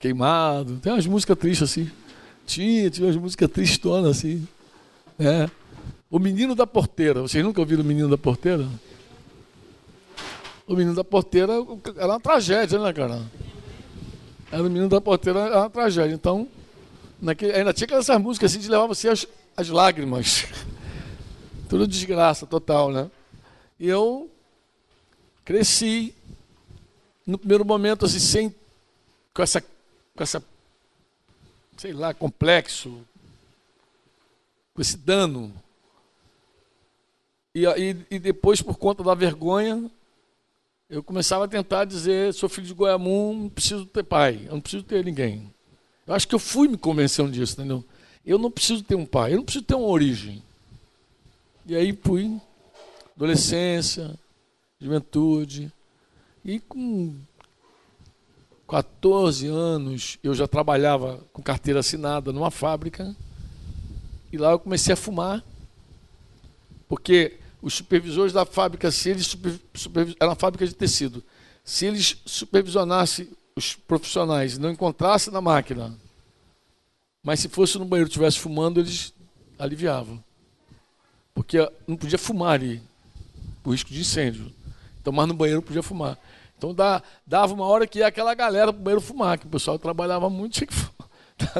queimado. 0.00 0.78
Tem 0.78 0.92
umas 0.92 1.06
músicas 1.06 1.36
tristes 1.36 1.70
assim. 1.70 1.90
Tinha, 2.46 2.90
tinha 2.90 3.06
umas 3.06 3.16
músicas 3.16 3.48
tristonas 3.50 4.16
assim. 4.16 4.48
É. 5.18 5.48
O 6.10 6.18
Menino 6.18 6.54
da 6.54 6.66
Porteira. 6.66 7.20
Vocês 7.20 7.44
nunca 7.44 7.60
ouviram 7.60 7.82
o 7.82 7.86
Menino 7.86 8.08
da 8.08 8.16
Porteira? 8.18 8.66
O 10.66 10.74
Menino 10.74 10.96
da 10.96 11.04
Porteira 11.04 11.52
era 11.96 12.06
uma 12.06 12.20
tragédia, 12.20 12.78
né, 12.78 12.92
cara? 12.92 13.22
Era 14.50 14.62
o 14.62 14.64
Menino 14.64 14.88
da 14.88 15.00
Porteira, 15.00 15.40
era 15.40 15.58
uma 15.60 15.70
tragédia. 15.70 16.14
Então, 16.14 16.48
naquele, 17.20 17.52
ainda 17.52 17.72
tinha 17.72 17.84
aquelas 17.84 18.08
músicas 18.20 18.50
assim 18.50 18.60
de 18.60 18.70
levar 18.70 18.86
você 18.86 19.08
às, 19.08 19.26
às 19.56 19.68
lágrimas. 19.68 20.46
Tudo 21.70 21.86
desgraça 21.86 22.48
total, 22.48 22.90
né? 22.90 23.08
E 23.78 23.86
eu 23.86 24.28
cresci 25.44 26.12
no 27.24 27.38
primeiro 27.38 27.64
momento 27.64 28.04
assim, 28.04 28.18
sem 28.18 28.54
com 29.32 29.40
essa 29.40 29.60
com 29.60 30.22
essa, 30.24 30.44
sei 31.76 31.92
lá, 31.92 32.12
complexo, 32.12 33.06
com 34.74 34.82
esse 34.82 34.96
dano. 34.96 35.54
E, 37.54 37.64
e, 37.64 37.96
e 38.10 38.18
depois, 38.18 38.60
por 38.60 38.76
conta 38.76 39.04
da 39.04 39.14
vergonha, 39.14 39.88
eu 40.88 41.04
começava 41.04 41.44
a 41.44 41.48
tentar 41.48 41.84
dizer: 41.84 42.34
sou 42.34 42.48
filho 42.48 42.66
de 42.66 42.74
Goiamum, 42.74 43.42
não 43.42 43.48
preciso 43.48 43.86
ter 43.86 44.02
pai, 44.02 44.42
eu 44.46 44.54
não 44.54 44.60
preciso 44.60 44.82
ter 44.82 45.04
ninguém. 45.04 45.54
Eu 46.04 46.14
acho 46.14 46.26
que 46.26 46.34
eu 46.34 46.40
fui 46.40 46.66
me 46.66 46.76
convencendo 46.76 47.30
disso, 47.30 47.52
entendeu? 47.52 47.84
Eu 48.26 48.38
não 48.38 48.50
preciso 48.50 48.82
ter 48.82 48.96
um 48.96 49.06
pai, 49.06 49.34
eu 49.34 49.36
não 49.36 49.44
preciso 49.44 49.64
ter 49.64 49.76
uma 49.76 49.86
origem. 49.86 50.42
E 51.66 51.76
aí 51.76 51.92
fui, 51.92 52.40
adolescência, 53.14 54.18
juventude, 54.80 55.72
e 56.44 56.58
com 56.58 57.14
14 58.66 59.46
anos 59.48 60.18
eu 60.22 60.32
já 60.34 60.46
trabalhava 60.46 61.24
com 61.32 61.42
carteira 61.42 61.80
assinada 61.80 62.32
numa 62.32 62.50
fábrica. 62.50 63.14
E 64.32 64.38
lá 64.38 64.52
eu 64.52 64.58
comecei 64.58 64.92
a 64.92 64.96
fumar, 64.96 65.44
porque 66.88 67.38
os 67.60 67.74
supervisores 67.74 68.32
da 68.32 68.46
fábrica, 68.46 68.90
se 68.90 69.10
eles 69.10 69.26
supervis... 69.74 70.14
era 70.18 70.30
uma 70.30 70.36
fábrica 70.36 70.66
de 70.66 70.74
tecido, 70.74 71.22
se 71.64 71.84
eles 71.86 72.22
supervisionassem 72.24 73.28
os 73.56 73.74
profissionais 73.74 74.54
e 74.54 74.60
não 74.60 74.70
encontrassem 74.70 75.32
na 75.32 75.40
máquina, 75.40 75.94
mas 77.22 77.40
se 77.40 77.48
fosse 77.48 77.78
no 77.78 77.84
banheiro 77.84 78.08
estivesse 78.08 78.38
fumando, 78.38 78.80
eles 78.80 79.12
aliviavam. 79.58 80.22
Porque 81.34 81.58
não 81.86 81.96
podia 81.96 82.18
fumar 82.18 82.54
ali, 82.54 82.82
por 83.62 83.70
risco 83.70 83.90
de 83.90 84.00
incêndio. 84.00 84.52
Então, 85.00 85.12
mas 85.12 85.26
no 85.26 85.34
banheiro 85.34 85.62
podia 85.62 85.82
fumar. 85.82 86.18
Então 86.60 86.76
dava 87.26 87.54
uma 87.54 87.64
hora 87.64 87.86
que 87.86 88.00
ia 88.00 88.06
aquela 88.06 88.34
galera 88.34 88.70
pro 88.70 88.82
banheiro 88.82 89.00
fumar, 89.00 89.38
que 89.38 89.46
o 89.46 89.50
pessoal 89.50 89.78
trabalhava 89.78 90.28
muito, 90.28 90.52
tinha 90.60 90.66
que 90.66 90.74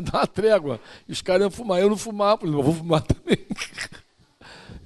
dar 0.02 0.18
uma 0.18 0.26
trégua. 0.26 0.78
E 1.08 1.12
os 1.12 1.22
caras 1.22 1.40
iam 1.40 1.50
fumar. 1.50 1.80
Eu 1.80 1.88
não 1.88 1.96
fumava, 1.96 2.38
falei, 2.38 2.54
não 2.54 2.62
vou 2.62 2.74
fumar 2.74 3.00
também. 3.02 3.38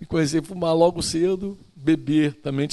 e 0.00 0.06
comecei 0.06 0.38
a 0.38 0.42
fumar 0.42 0.72
logo 0.72 1.02
cedo, 1.02 1.58
beber 1.74 2.34
também, 2.34 2.68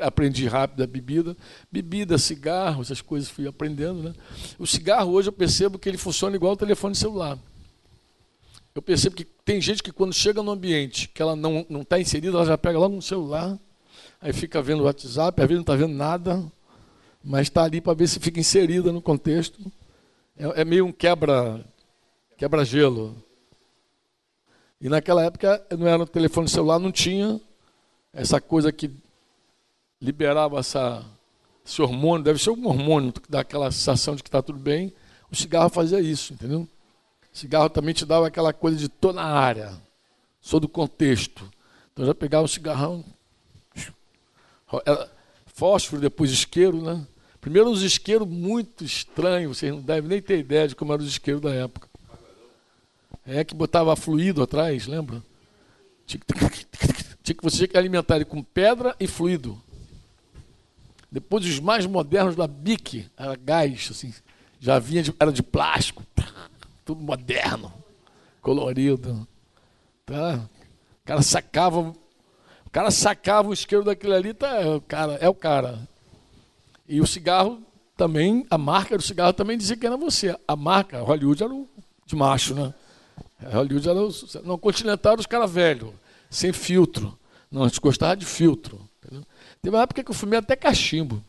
aprendi 0.00 0.48
rápido 0.48 0.82
a 0.82 0.86
bebida. 0.86 1.36
Bebida, 1.70 2.18
cigarro, 2.18 2.82
essas 2.82 3.00
coisas 3.00 3.28
fui 3.28 3.46
aprendendo. 3.46 4.02
Né? 4.02 4.14
O 4.58 4.66
cigarro 4.66 5.12
hoje 5.12 5.28
eu 5.28 5.32
percebo 5.32 5.78
que 5.78 5.88
ele 5.88 5.98
funciona 5.98 6.34
igual 6.34 6.54
o 6.54 6.56
telefone 6.56 6.96
celular. 6.96 7.38
Eu 8.74 8.82
percebo 8.82 9.16
que 9.16 9.24
tem 9.24 9.60
gente 9.60 9.82
que 9.82 9.92
quando 9.92 10.12
chega 10.12 10.42
no 10.42 10.50
ambiente 10.50 11.08
que 11.08 11.20
ela 11.20 11.34
não 11.34 11.66
está 11.80 11.98
inserida, 11.98 12.36
ela 12.36 12.46
já 12.46 12.58
pega 12.58 12.78
logo 12.78 12.94
no 12.94 13.02
celular 13.02 13.58
aí 14.20 14.32
fica 14.32 14.60
vendo 14.60 14.80
o 14.80 14.84
WhatsApp, 14.84 15.40
às 15.40 15.48
vezes 15.48 15.56
não 15.56 15.62
está 15.62 15.74
vendo 15.74 15.94
nada, 15.94 16.44
mas 17.24 17.42
está 17.42 17.64
ali 17.64 17.80
para 17.80 17.94
ver 17.94 18.06
se 18.06 18.20
fica 18.20 18.38
inserida 18.38 18.92
no 18.92 19.00
contexto. 19.00 19.60
É, 20.36 20.60
é 20.60 20.64
meio 20.64 20.84
um 20.86 20.92
quebra, 20.92 21.64
quebra-gelo. 22.36 23.16
E 24.80 24.88
naquela 24.88 25.24
época 25.24 25.64
não 25.76 25.86
era 25.86 25.98
no 25.98 26.06
telefone 26.06 26.48
celular, 26.48 26.78
não 26.78 26.92
tinha 26.92 27.40
essa 28.12 28.40
coisa 28.40 28.72
que 28.72 28.90
liberava 30.00 30.58
essa, 30.58 31.04
esse 31.64 31.80
hormônio, 31.80 32.24
deve 32.24 32.42
ser 32.42 32.50
algum 32.50 32.68
hormônio 32.68 33.12
que 33.12 33.30
dá 33.30 33.40
aquela 33.40 33.70
sensação 33.70 34.16
de 34.16 34.22
que 34.22 34.28
está 34.28 34.42
tudo 34.42 34.58
bem. 34.58 34.92
O 35.30 35.36
cigarro 35.36 35.68
fazia 35.68 36.00
isso, 36.00 36.32
entendeu? 36.32 36.66
Cigarro 37.32 37.70
também 37.70 37.94
te 37.94 38.04
dava 38.04 38.26
aquela 38.26 38.52
coisa 38.52 38.76
de 38.76 38.88
tô 38.88 39.12
na 39.12 39.24
área, 39.24 39.72
sou 40.40 40.58
do 40.58 40.68
contexto. 40.68 41.48
Então 41.92 42.04
já 42.04 42.14
pegava 42.14 42.44
o 42.44 42.48
cigarrão, 42.48 43.04
fósforo, 45.46 46.00
depois 46.00 46.30
isqueiro, 46.30 46.80
né? 46.82 47.06
Primeiro 47.40 47.70
uns 47.70 47.82
isqueiros 47.82 48.28
muito 48.28 48.84
estranhos, 48.84 49.58
vocês 49.58 49.72
não 49.72 49.80
devem 49.80 50.08
nem 50.08 50.22
ter 50.22 50.38
ideia 50.38 50.68
de 50.68 50.76
como 50.76 50.92
eram 50.92 51.02
os 51.02 51.10
isqueiros 51.10 51.40
da 51.40 51.52
época. 51.52 51.88
É 53.26 53.44
que 53.44 53.54
botava 53.54 53.94
fluido 53.96 54.42
atrás, 54.42 54.86
lembra? 54.86 55.22
Tinha 56.06 56.20
que, 57.22 57.42
você 57.42 57.68
alimentar 57.74 58.16
ele 58.16 58.24
com 58.24 58.42
pedra 58.42 58.94
e 58.98 59.06
fluido. 59.06 59.60
Depois 61.10 61.44
os 61.44 61.60
mais 61.60 61.86
modernos 61.86 62.36
da 62.36 62.46
BIC, 62.46 63.06
era 63.16 63.36
gás, 63.36 63.88
assim, 63.90 64.12
já 64.58 64.78
vinha 64.78 65.02
de, 65.02 65.14
era 65.18 65.32
de 65.32 65.42
plástico, 65.42 66.02
tudo 66.90 67.02
moderno, 67.04 67.72
colorido. 68.42 69.26
Tá? 70.04 70.48
O 71.02 71.06
cara 71.06 71.22
sacava, 71.22 71.80
o 71.80 72.70
cara 72.72 72.90
sacava 72.90 73.48
o 73.48 73.52
isqueiro 73.52 73.84
daquele 73.84 74.14
ali, 74.14 74.34
tá, 74.34 74.60
é 74.60 74.66
o 74.66 74.80
cara, 74.80 75.12
é 75.14 75.28
o 75.28 75.34
cara. 75.34 75.88
E 76.88 77.00
o 77.00 77.06
cigarro 77.06 77.62
também, 77.96 78.44
a 78.50 78.58
marca 78.58 78.96
do 78.96 79.02
cigarro 79.02 79.32
também 79.32 79.56
dizia 79.56 79.76
que 79.76 79.86
era 79.86 79.96
você. 79.96 80.36
A 80.48 80.56
marca, 80.56 81.00
Hollywood 81.00 81.44
era 81.44 81.54
o 81.54 81.68
de 82.04 82.16
macho, 82.16 82.54
né? 82.54 82.74
Hollywood 83.40 83.88
era 83.88 84.02
o, 84.02 84.10
não, 84.44 84.58
Continental 84.58 85.12
era 85.12 85.20
os 85.20 85.26
caras 85.26 85.50
velhos, 85.50 85.92
sem 86.28 86.52
filtro. 86.52 87.16
Não, 87.48 87.62
a 87.62 87.68
gente 87.68 87.80
gostava 87.80 88.16
de 88.16 88.26
filtro. 88.26 88.80
Entendeu? 88.98 89.24
Teve 89.62 89.76
uma 89.76 89.82
época 89.82 90.02
que 90.02 90.10
eu 90.10 90.14
fumei 90.14 90.38
até 90.40 90.56
cachimbo. 90.56 91.22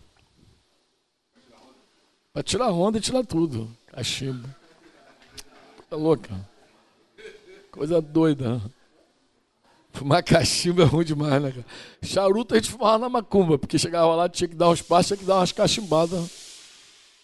Para 2.33 2.41
tirar 2.41 2.71
onda 2.71 2.97
e 2.97 3.01
tirar 3.01 3.23
tudo. 3.23 3.69
Cachimbo. 3.87 4.47
Tá 5.91 5.97
louca. 5.97 6.49
Coisa 7.69 8.01
doida. 8.01 8.61
Fumar 9.91 10.23
cachimbo 10.23 10.81
é 10.81 10.85
ruim 10.85 11.03
demais, 11.03 11.41
né, 11.43 11.51
cara? 11.51 11.65
Charuto 12.01 12.53
a 12.53 12.57
gente 12.57 12.71
fumava 12.71 12.97
na 12.97 13.09
macumba, 13.09 13.59
porque 13.59 13.77
chegava 13.77 14.15
lá, 14.15 14.29
tinha 14.29 14.47
que 14.47 14.55
dar 14.55 14.69
uns 14.69 14.81
passos, 14.81 15.07
tinha 15.07 15.17
que 15.17 15.25
dar 15.25 15.35
umas 15.35 15.51
cachimbadas. 15.51 16.29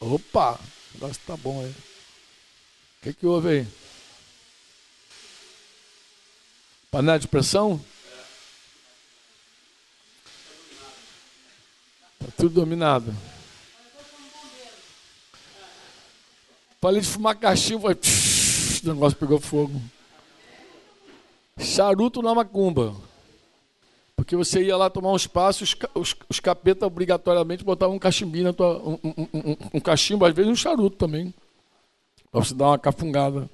Opa! 0.02 0.56
O 0.56 0.94
negócio 0.96 1.22
tá 1.26 1.38
bom 1.38 1.62
aí. 1.62 1.70
O 1.70 1.76
que, 3.04 3.14
que 3.14 3.26
houve 3.26 3.48
aí? 3.48 3.68
Panela 6.92 7.20
de 7.20 7.28
pressão? 7.30 7.80
Tá 12.20 12.28
tudo 12.36 12.50
dominado. 12.50 13.16
Falei 16.82 17.00
de 17.00 17.08
fumar 17.08 17.38
cachimbo, 17.38 17.84
vai, 17.84 17.96
o 18.88 18.94
negócio 18.94 19.18
pegou 19.18 19.40
fogo. 19.40 19.80
Charuto 21.60 22.22
na 22.22 22.34
macumba. 22.34 22.96
Porque 24.16 24.36
você 24.36 24.64
ia 24.64 24.76
lá 24.76 24.90
tomar 24.90 25.12
um 25.12 25.16
espaço, 25.16 25.64
os, 25.64 26.16
os, 26.28 26.40
capetas 26.40 26.88
obrigatoriamente 26.88 27.64
botavam 27.64 27.96
um 27.96 28.00
cachimbinho 28.00 28.46
na 28.46 28.54
tua. 28.54 28.80
Um, 28.80 29.00
um, 29.04 29.28
um, 29.34 29.58
um, 29.76 29.80
cachimbo, 29.80 30.26
às 30.26 30.34
vezes 30.34 30.52
um 30.52 30.56
charuto 30.56 30.98
também. 30.98 31.34
Para 32.32 32.44
você 32.44 32.54
dar 32.54 32.70
uma 32.70 32.80
cafungada. 32.80 33.50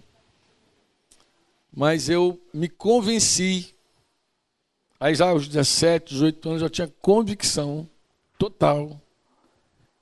Mas 1.76 2.08
eu 2.08 2.40
me 2.54 2.70
convenci. 2.70 3.74
Aí 5.00 5.14
já 5.14 5.30
aos 5.30 5.48
17, 5.50 6.14
18 6.14 6.50
anos, 6.50 6.62
já 6.62 6.70
tinha 6.70 6.88
convicção 7.02 7.88
total 8.38 9.02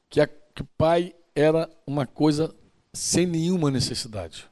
que, 0.10 0.21
a, 0.21 0.27
que 0.27 0.62
o 0.62 0.67
pai 0.77 1.15
era 1.36 1.67
uma 1.88 2.05
coisa 2.05 2.53
sem 2.93 3.25
nenhuma 3.25 3.71
necessidade. 3.71 4.50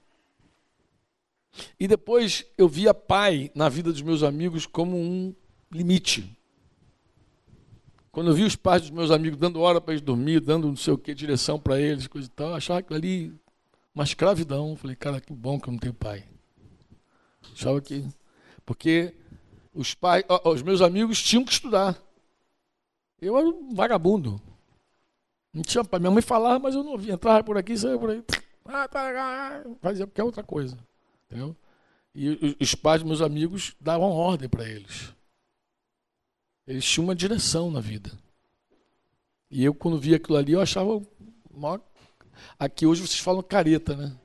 E 1.79 1.87
depois 1.87 2.45
eu 2.57 2.67
via 2.67 2.93
pai 2.93 3.51
na 3.55 3.69
vida 3.69 3.91
dos 3.91 4.01
meus 4.01 4.23
amigos 4.23 4.65
como 4.65 4.97
um 4.97 5.33
limite. 5.71 6.37
Quando 8.11 8.31
eu 8.31 8.35
vi 8.35 8.43
os 8.43 8.55
pais 8.55 8.81
dos 8.81 8.91
meus 8.91 9.11
amigos 9.11 9.39
dando 9.39 9.61
hora 9.61 9.79
para 9.79 9.93
eles 9.93 10.01
dormir, 10.03 10.39
dando 10.39 10.67
não 10.67 10.75
sei 10.75 10.93
o 10.93 10.97
que, 10.97 11.13
direção 11.13 11.59
para 11.59 11.79
eles, 11.79 12.07
coisa 12.07 12.27
e 12.27 12.31
tal, 12.31 12.49
eu 12.49 12.55
achava 12.55 12.79
aquilo 12.79 12.97
ali 12.97 13.33
uma 13.93 14.03
escravidão. 14.03 14.75
Falei, 14.75 14.95
cara, 14.95 15.21
que 15.21 15.31
bom 15.31 15.59
que 15.59 15.69
eu 15.69 15.73
não 15.73 15.79
tenho 15.79 15.93
pai. 15.93 16.23
Achava 17.53 17.79
que. 17.81 18.05
Porque 18.65 19.15
os 19.73 19.93
pais, 19.93 20.23
os 20.45 20.61
meus 20.61 20.81
amigos 20.81 21.21
tinham 21.21 21.45
que 21.45 21.51
estudar. 21.51 21.97
Eu 23.21 23.37
era 23.37 23.47
um 23.47 23.73
vagabundo. 23.73 24.41
Não 25.53 25.61
tinha 25.61 25.83
pai. 25.83 25.99
Minha 25.99 26.11
mãe 26.11 26.21
falava, 26.21 26.59
mas 26.59 26.75
eu 26.75 26.83
não 26.83 26.93
ouvia. 26.93 27.13
Entrava 27.13 27.43
por 27.43 27.57
aqui, 27.57 27.77
saia 27.77 27.97
por 27.97 28.09
aí. 28.09 28.23
Ah, 28.65 28.87
tá 28.87 29.63
Fazia 29.81 30.05
qualquer 30.05 30.23
outra 30.23 30.43
coisa. 30.43 30.77
Entendeu? 31.29 31.55
E 32.15 32.57
os 32.59 32.73
pais 32.73 33.01
dos 33.01 33.07
meus 33.07 33.21
amigos 33.21 33.75
davam 33.79 34.09
ordem 34.09 34.49
para 34.49 34.67
eles. 34.67 35.13
Eles 36.65 36.83
tinham 36.83 37.05
uma 37.05 37.15
direção 37.15 37.69
na 37.69 37.79
vida. 37.79 38.11
E 39.49 39.63
eu, 39.63 39.73
quando 39.73 39.99
via 39.99 40.17
aquilo 40.17 40.37
ali, 40.37 40.53
eu 40.53 40.61
achava. 40.61 41.01
Maior... 41.53 41.81
Aqui 42.57 42.85
hoje 42.85 43.05
vocês 43.05 43.19
falam 43.19 43.43
careta, 43.43 43.95
né? 43.95 44.17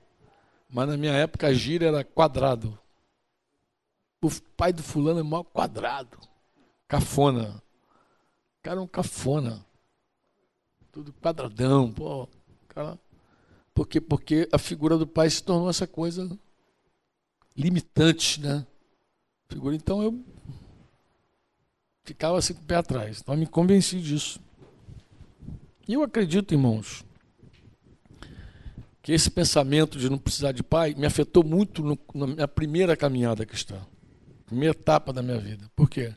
Mas 0.68 0.88
na 0.88 0.96
minha 0.96 1.12
época 1.12 1.46
a 1.46 1.52
gira 1.52 1.86
era 1.86 2.04
quadrado. 2.04 2.78
O 4.22 4.30
pai 4.56 4.72
do 4.72 4.82
fulano 4.82 5.20
é 5.20 5.22
mal 5.22 5.44
quadrado. 5.44 6.18
Cafona. 6.88 7.62
O 8.58 8.62
cara 8.62 8.80
é 8.80 8.82
um 8.82 8.86
cafona. 8.86 9.64
Tudo 10.90 11.12
quadradão, 11.12 11.92
pô. 11.92 12.28
Cara. 12.68 12.98
Porque 13.74 14.48
a 14.50 14.58
figura 14.58 14.96
do 14.96 15.06
pai 15.06 15.28
se 15.28 15.42
tornou 15.42 15.68
essa 15.68 15.86
coisa 15.86 16.38
limitante, 17.56 18.40
né? 18.40 18.66
Figura. 19.48 19.74
Então 19.74 20.02
eu 20.02 20.24
ficava 22.04 22.38
assim 22.38 22.54
com 22.54 22.62
o 22.62 22.66
pé 22.66 22.76
atrás. 22.76 23.20
Então 23.20 23.34
eu 23.34 23.38
me 23.38 23.46
convenci 23.46 24.00
disso. 24.00 24.40
E 25.86 25.94
eu 25.94 26.02
acredito, 26.02 26.52
irmãos, 26.52 27.04
que 29.02 29.12
esse 29.12 29.30
pensamento 29.30 29.98
de 29.98 30.08
não 30.08 30.18
precisar 30.18 30.52
de 30.52 30.62
pai 30.62 30.94
me 30.94 31.06
afetou 31.06 31.44
muito 31.44 31.82
no, 31.82 31.98
na 32.14 32.26
minha 32.26 32.48
primeira 32.48 32.96
caminhada 32.96 33.44
cristã, 33.44 33.76
primeira 34.46 34.72
etapa 34.72 35.12
da 35.12 35.22
minha 35.22 35.38
vida. 35.38 35.70
Por 35.76 35.90
quê? 35.90 36.14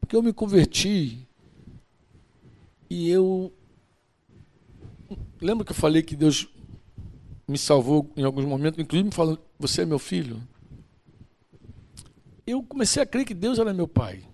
Porque 0.00 0.16
eu 0.16 0.22
me 0.22 0.32
converti 0.32 1.26
e 2.88 3.10
eu. 3.10 3.52
Lembra 5.40 5.64
que 5.64 5.72
eu 5.72 5.76
falei 5.76 6.02
que 6.02 6.16
Deus 6.16 6.48
me 7.46 7.58
salvou 7.58 8.10
em 8.16 8.24
alguns 8.24 8.46
momentos, 8.46 8.80
inclusive 8.80 9.08
me 9.08 9.14
falando: 9.14 9.38
Você 9.58 9.82
é 9.82 9.86
meu 9.86 9.98
filho? 9.98 10.42
Eu 12.46 12.62
comecei 12.62 13.02
a 13.02 13.06
crer 13.06 13.24
que 13.24 13.34
Deus 13.34 13.58
era 13.58 13.74
meu 13.74 13.88
pai. 13.88 14.24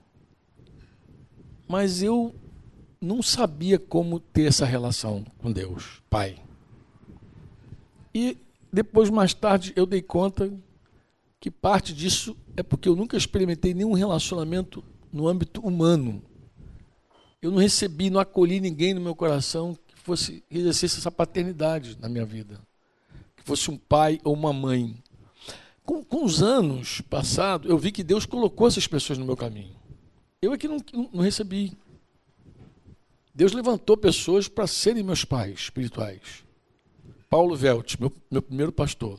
Mas 1.67 2.03
eu 2.03 2.35
não 3.01 3.23
sabia 3.23 3.79
como 3.79 4.21
ter 4.21 4.45
essa 4.45 4.65
relação 4.65 5.25
com 5.39 5.51
Deus, 5.51 6.03
pai. 6.11 6.39
E 8.15 8.37
depois, 8.73 9.11
mais 9.11 9.35
tarde, 9.35 9.73
eu 9.75 9.87
dei 9.87 10.03
conta 10.03 10.53
que 11.41 11.51
parte 11.51 11.93
disso 11.93 12.37
é 12.57 12.63
porque 12.63 12.89
eu 12.89 12.95
nunca 12.95 13.17
experimentei 13.17 13.75
nenhum 13.75 13.93
relacionamento 13.93 14.85
no 15.13 15.27
âmbito 15.27 15.61
humano. 15.61 16.23
Eu 17.41 17.51
não 17.51 17.59
recebi, 17.59 18.09
não 18.09 18.21
acolhi 18.21 18.61
ninguém 18.61 18.95
no 18.95 19.01
meu 19.01 19.17
coração 19.17 19.77
que 19.87 19.99
fosse 19.99 20.45
exercesse 20.51 20.99
essa 20.99 21.11
paternidade 21.11 21.99
na 22.01 22.09
minha 22.09 22.25
vida. 22.25 22.61
Que 23.37 23.43
fosse 23.43 23.71
um 23.71 23.77
pai 23.77 24.21
ou 24.23 24.33
uma 24.33 24.53
mãe. 24.53 24.95
Com, 25.85 26.05
com 26.05 26.25
os 26.25 26.43
anos 26.43 27.01
passados, 27.01 27.69
eu 27.69 27.77
vi 27.77 27.91
que 27.91 28.05
Deus 28.05 28.25
colocou 28.25 28.69
essas 28.69 28.87
pessoas 28.87 29.19
no 29.19 29.25
meu 29.25 29.37
caminho. 29.37 29.75
Eu 30.41 30.53
é 30.53 30.59
que 30.59 30.69
não, 30.69 30.79
não 31.13 31.23
recebi. 31.23 31.77
Deus 33.35 33.53
levantou 33.53 33.97
pessoas 33.97 34.49
para 34.49 34.67
serem 34.67 35.03
meus 35.03 35.25
pais 35.25 35.61
espirituais. 35.61 36.45
Paulo 37.29 37.57
Velt, 37.57 37.97
meu, 37.99 38.13
meu 38.31 38.43
primeiro 38.43 38.73
pastor. 38.73 39.19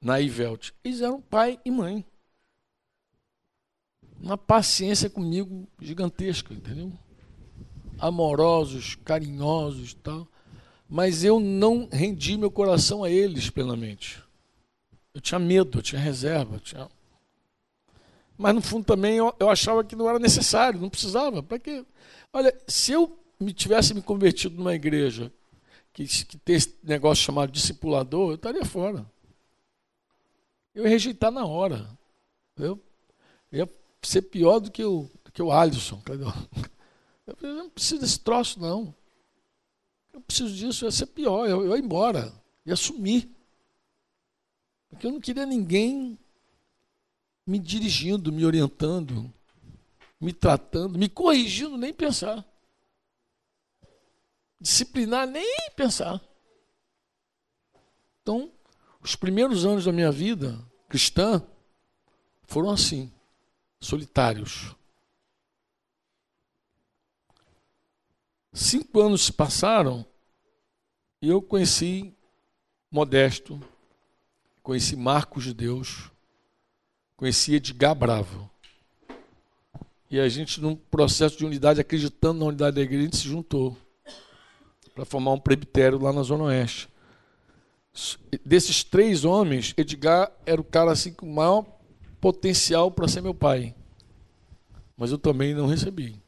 Naí 0.00 0.28
Velt. 0.28 0.70
Eles 0.84 1.00
eram 1.00 1.20
pai 1.20 1.58
e 1.64 1.70
mãe. 1.70 2.04
Uma 4.20 4.38
paciência 4.38 5.10
comigo 5.10 5.68
gigantesca, 5.80 6.54
entendeu? 6.54 6.92
Amorosos, 7.98 8.96
carinhosos 9.04 9.94
tal. 9.94 10.28
Mas 10.88 11.24
eu 11.24 11.40
não 11.40 11.88
rendi 11.90 12.36
meu 12.36 12.50
coração 12.50 13.02
a 13.02 13.10
eles 13.10 13.50
plenamente. 13.50 14.22
Eu 15.18 15.20
tinha 15.20 15.38
medo, 15.40 15.78
eu 15.78 15.82
tinha 15.82 16.00
reserva. 16.00 16.54
Eu 16.54 16.60
tinha... 16.60 16.88
Mas 18.36 18.54
no 18.54 18.62
fundo 18.62 18.84
também 18.84 19.16
eu, 19.16 19.34
eu 19.40 19.50
achava 19.50 19.82
que 19.82 19.96
não 19.96 20.08
era 20.08 20.20
necessário, 20.20 20.80
não 20.80 20.88
precisava. 20.88 21.42
Para 21.42 21.58
quê? 21.58 21.84
Olha, 22.32 22.56
se 22.68 22.92
eu 22.92 23.18
me 23.40 23.52
tivesse 23.52 23.92
me 23.92 24.00
convertido 24.00 24.54
numa 24.54 24.76
igreja 24.76 25.32
que, 25.92 26.06
que 26.06 26.38
tem 26.38 26.54
esse 26.54 26.78
negócio 26.84 27.24
chamado 27.24 27.50
discipulador, 27.50 28.30
eu 28.30 28.34
estaria 28.36 28.64
fora. 28.64 29.04
Eu 30.72 30.84
ia 30.84 30.88
rejeitar 30.88 31.32
na 31.32 31.44
hora. 31.44 31.90
Eu 32.56 32.80
ia 33.50 33.68
ser 34.02 34.22
pior 34.22 34.60
do 34.60 34.70
que 34.70 34.84
o, 34.84 35.10
do 35.24 35.32
que 35.32 35.42
o 35.42 35.50
Alisson. 35.50 36.00
Eu, 37.26 37.36
eu 37.42 37.54
não 37.56 37.68
preciso 37.68 38.00
desse 38.00 38.20
troço, 38.20 38.60
não. 38.60 38.94
Eu 40.14 40.20
preciso 40.20 40.54
disso, 40.54 40.84
ia 40.84 40.92
ser 40.92 41.06
pior. 41.06 41.48
Eu, 41.48 41.64
eu 41.64 41.76
ia 41.76 41.82
embora, 41.82 42.32
ia 42.64 42.76
sumir. 42.76 43.36
Porque 44.88 45.06
eu 45.06 45.12
não 45.12 45.20
queria 45.20 45.44
ninguém 45.44 46.18
me 47.46 47.58
dirigindo, 47.58 48.32
me 48.32 48.44
orientando, 48.44 49.32
me 50.20 50.32
tratando, 50.32 50.98
me 50.98 51.08
corrigindo, 51.08 51.76
nem 51.76 51.92
pensar. 51.92 52.44
Disciplinar, 54.60 55.26
nem 55.26 55.70
pensar. 55.76 56.20
Então, 58.20 58.52
os 59.00 59.14
primeiros 59.14 59.64
anos 59.64 59.84
da 59.84 59.92
minha 59.92 60.10
vida 60.10 60.58
cristã 60.88 61.42
foram 62.46 62.70
assim, 62.70 63.12
solitários. 63.80 64.74
Cinco 68.52 69.00
anos 69.00 69.26
se 69.26 69.32
passaram 69.32 70.04
e 71.22 71.28
eu 71.28 71.40
conheci 71.40 72.14
Modesto, 72.90 73.60
conheci 74.68 74.96
Marcos 74.96 75.44
de 75.44 75.54
Deus, 75.54 76.10
conheci 77.16 77.54
Edgar 77.54 77.94
Bravo. 77.94 78.50
E 80.10 80.20
a 80.20 80.28
gente, 80.28 80.60
num 80.60 80.76
processo 80.76 81.38
de 81.38 81.46
unidade, 81.46 81.80
acreditando 81.80 82.40
na 82.40 82.44
unidade 82.44 82.76
da 82.76 82.82
igreja, 82.82 83.00
a 83.00 83.04
gente 83.04 83.16
se 83.16 83.26
juntou 83.26 83.74
para 84.94 85.06
formar 85.06 85.32
um 85.32 85.40
presbitério 85.40 85.98
lá 85.98 86.12
na 86.12 86.22
Zona 86.22 86.44
Oeste. 86.44 86.86
Desses 88.44 88.84
três 88.84 89.24
homens, 89.24 89.72
Edgar 89.74 90.30
era 90.44 90.60
o 90.60 90.64
cara 90.64 90.92
assim 90.92 91.14
com 91.14 91.24
maior 91.24 91.64
potencial 92.20 92.90
para 92.90 93.08
ser 93.08 93.22
meu 93.22 93.32
pai. 93.32 93.74
Mas 94.98 95.10
eu 95.10 95.16
também 95.16 95.54
não 95.54 95.66
recebi. 95.66 96.20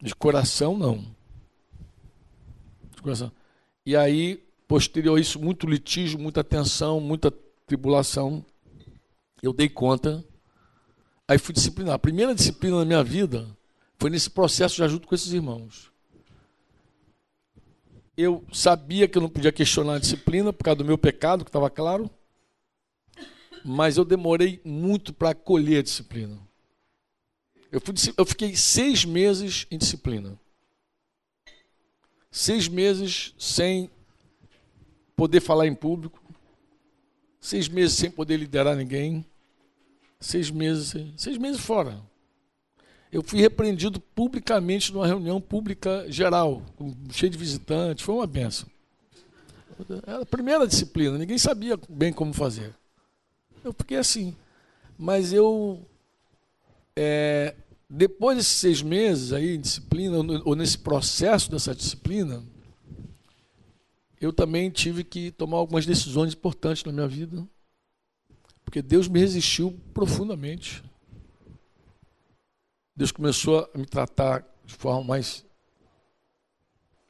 De 0.00 0.14
coração, 0.14 0.78
não. 0.78 1.04
De 2.94 3.02
coração. 3.02 3.32
E 3.84 3.96
aí 3.96 4.40
Posterior 4.72 5.18
a 5.18 5.20
isso, 5.20 5.38
muito 5.38 5.66
litígio, 5.66 6.18
muita 6.18 6.42
tensão, 6.42 6.98
muita 6.98 7.30
tribulação. 7.66 8.42
Eu 9.42 9.52
dei 9.52 9.68
conta. 9.68 10.24
Aí 11.28 11.36
fui 11.36 11.52
disciplinar. 11.52 11.96
A 11.96 11.98
primeira 11.98 12.34
disciplina 12.34 12.78
da 12.78 12.84
minha 12.86 13.04
vida 13.04 13.46
foi 13.98 14.08
nesse 14.08 14.30
processo 14.30 14.76
de 14.76 14.82
ajuda 14.82 15.06
com 15.06 15.14
esses 15.14 15.30
irmãos. 15.30 15.92
Eu 18.16 18.42
sabia 18.50 19.06
que 19.06 19.18
eu 19.18 19.20
não 19.20 19.28
podia 19.28 19.52
questionar 19.52 19.96
a 19.96 19.98
disciplina 19.98 20.54
por 20.54 20.64
causa 20.64 20.78
do 20.78 20.86
meu 20.86 20.96
pecado, 20.96 21.44
que 21.44 21.50
estava 21.50 21.68
claro. 21.68 22.10
Mas 23.62 23.98
eu 23.98 24.06
demorei 24.06 24.58
muito 24.64 25.12
para 25.12 25.32
acolher 25.32 25.80
a 25.80 25.82
disciplina. 25.82 26.38
Eu, 27.70 27.78
fui, 27.78 27.92
eu 28.16 28.24
fiquei 28.24 28.56
seis 28.56 29.04
meses 29.04 29.66
em 29.70 29.76
disciplina. 29.76 30.40
Seis 32.30 32.68
meses 32.68 33.34
sem 33.36 33.90
poder 35.16 35.40
falar 35.40 35.66
em 35.66 35.74
público, 35.74 36.20
seis 37.40 37.68
meses 37.68 37.96
sem 37.96 38.10
poder 38.10 38.36
liderar 38.36 38.76
ninguém, 38.76 39.24
seis 40.20 40.50
meses, 40.50 40.94
seis 41.16 41.36
meses 41.36 41.60
fora. 41.60 42.00
Eu 43.10 43.22
fui 43.22 43.40
repreendido 43.40 44.00
publicamente 44.00 44.92
numa 44.92 45.06
reunião 45.06 45.40
pública 45.40 46.06
geral, 46.08 46.62
cheio 47.10 47.30
de 47.30 47.36
visitantes, 47.36 48.04
foi 48.04 48.14
uma 48.14 48.26
benção. 48.26 48.68
Era 50.06 50.22
a 50.22 50.26
primeira 50.26 50.66
disciplina, 50.66 51.18
ninguém 51.18 51.38
sabia 51.38 51.78
bem 51.88 52.12
como 52.12 52.32
fazer. 52.32 52.74
Eu 53.62 53.72
fiquei 53.72 53.98
assim. 53.98 54.34
Mas 54.98 55.32
eu, 55.32 55.84
é, 56.94 57.54
depois 57.88 58.36
desses 58.36 58.52
seis 58.52 58.82
meses 58.82 59.32
aí, 59.32 59.58
disciplina, 59.58 60.16
ou 60.44 60.54
nesse 60.54 60.78
processo 60.78 61.50
dessa 61.50 61.74
disciplina, 61.74 62.42
eu 64.22 64.32
também 64.32 64.70
tive 64.70 65.02
que 65.02 65.32
tomar 65.32 65.56
algumas 65.56 65.84
decisões 65.84 66.32
importantes 66.32 66.84
na 66.84 66.92
minha 66.92 67.08
vida, 67.08 67.44
porque 68.64 68.80
Deus 68.80 69.08
me 69.08 69.18
resistiu 69.18 69.76
profundamente. 69.92 70.80
Deus 72.94 73.10
começou 73.10 73.68
a 73.74 73.76
me 73.76 73.84
tratar 73.84 74.46
de 74.64 74.74
forma 74.74 75.02
mais 75.02 75.44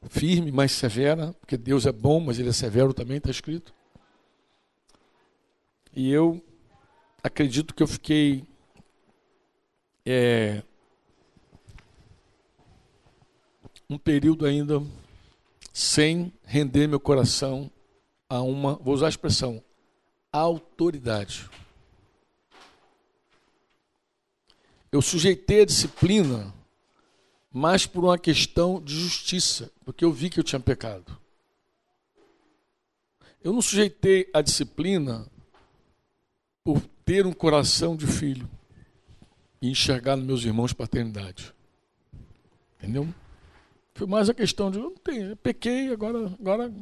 firme, 0.09 0.51
mais 0.51 0.71
severa, 0.71 1.33
porque 1.33 1.55
Deus 1.55 1.85
é 1.85 1.91
bom, 1.91 2.19
mas 2.19 2.39
Ele 2.39 2.49
é 2.49 2.53
severo 2.53 2.95
também, 2.95 3.17
está 3.17 3.29
escrito. 3.29 3.71
E 5.95 6.11
eu 6.11 6.43
acredito 7.21 7.75
que 7.75 7.83
eu 7.83 7.87
fiquei 7.87 8.43
é, 10.03 10.63
um 13.87 13.99
período 13.99 14.47
ainda 14.47 14.81
sem 15.73 16.31
render 16.43 16.87
meu 16.87 16.99
coração 16.99 17.69
a 18.29 18.41
uma, 18.41 18.75
vou 18.75 18.93
usar 18.93 19.07
a 19.07 19.09
expressão, 19.09 19.61
autoridade. 20.31 21.49
Eu 24.91 25.01
sujeitei 25.01 25.63
a 25.63 25.65
disciplina 25.65 26.53
mais 27.51 27.87
por 27.87 28.03
uma 28.03 28.17
questão 28.17 28.79
de 28.79 28.93
justiça, 28.93 29.71
porque 29.83 30.05
eu 30.05 30.11
vi 30.11 30.29
que 30.29 30.39
eu 30.39 30.43
tinha 30.43 30.59
pecado. 30.59 31.19
Eu 33.43 33.51
não 33.51 33.61
sujeitei 33.61 34.29
a 34.31 34.41
disciplina 34.41 35.27
por 36.63 36.81
ter 37.03 37.25
um 37.25 37.33
coração 37.33 37.95
de 37.95 38.07
filho 38.07 38.49
e 39.61 39.69
enxergar 39.69 40.15
nos 40.15 40.25
meus 40.25 40.43
irmãos 40.45 40.71
paternidade. 40.71 41.53
Entendeu? 42.77 43.13
Foi 43.93 44.07
mais 44.07 44.29
a 44.29 44.33
questão 44.33 44.71
de, 44.71 44.77
eu 44.77 44.83
não 44.83 44.95
tenho, 44.95 45.35
pequei, 45.37 45.91
agora, 45.91 46.25
agora, 46.39 46.73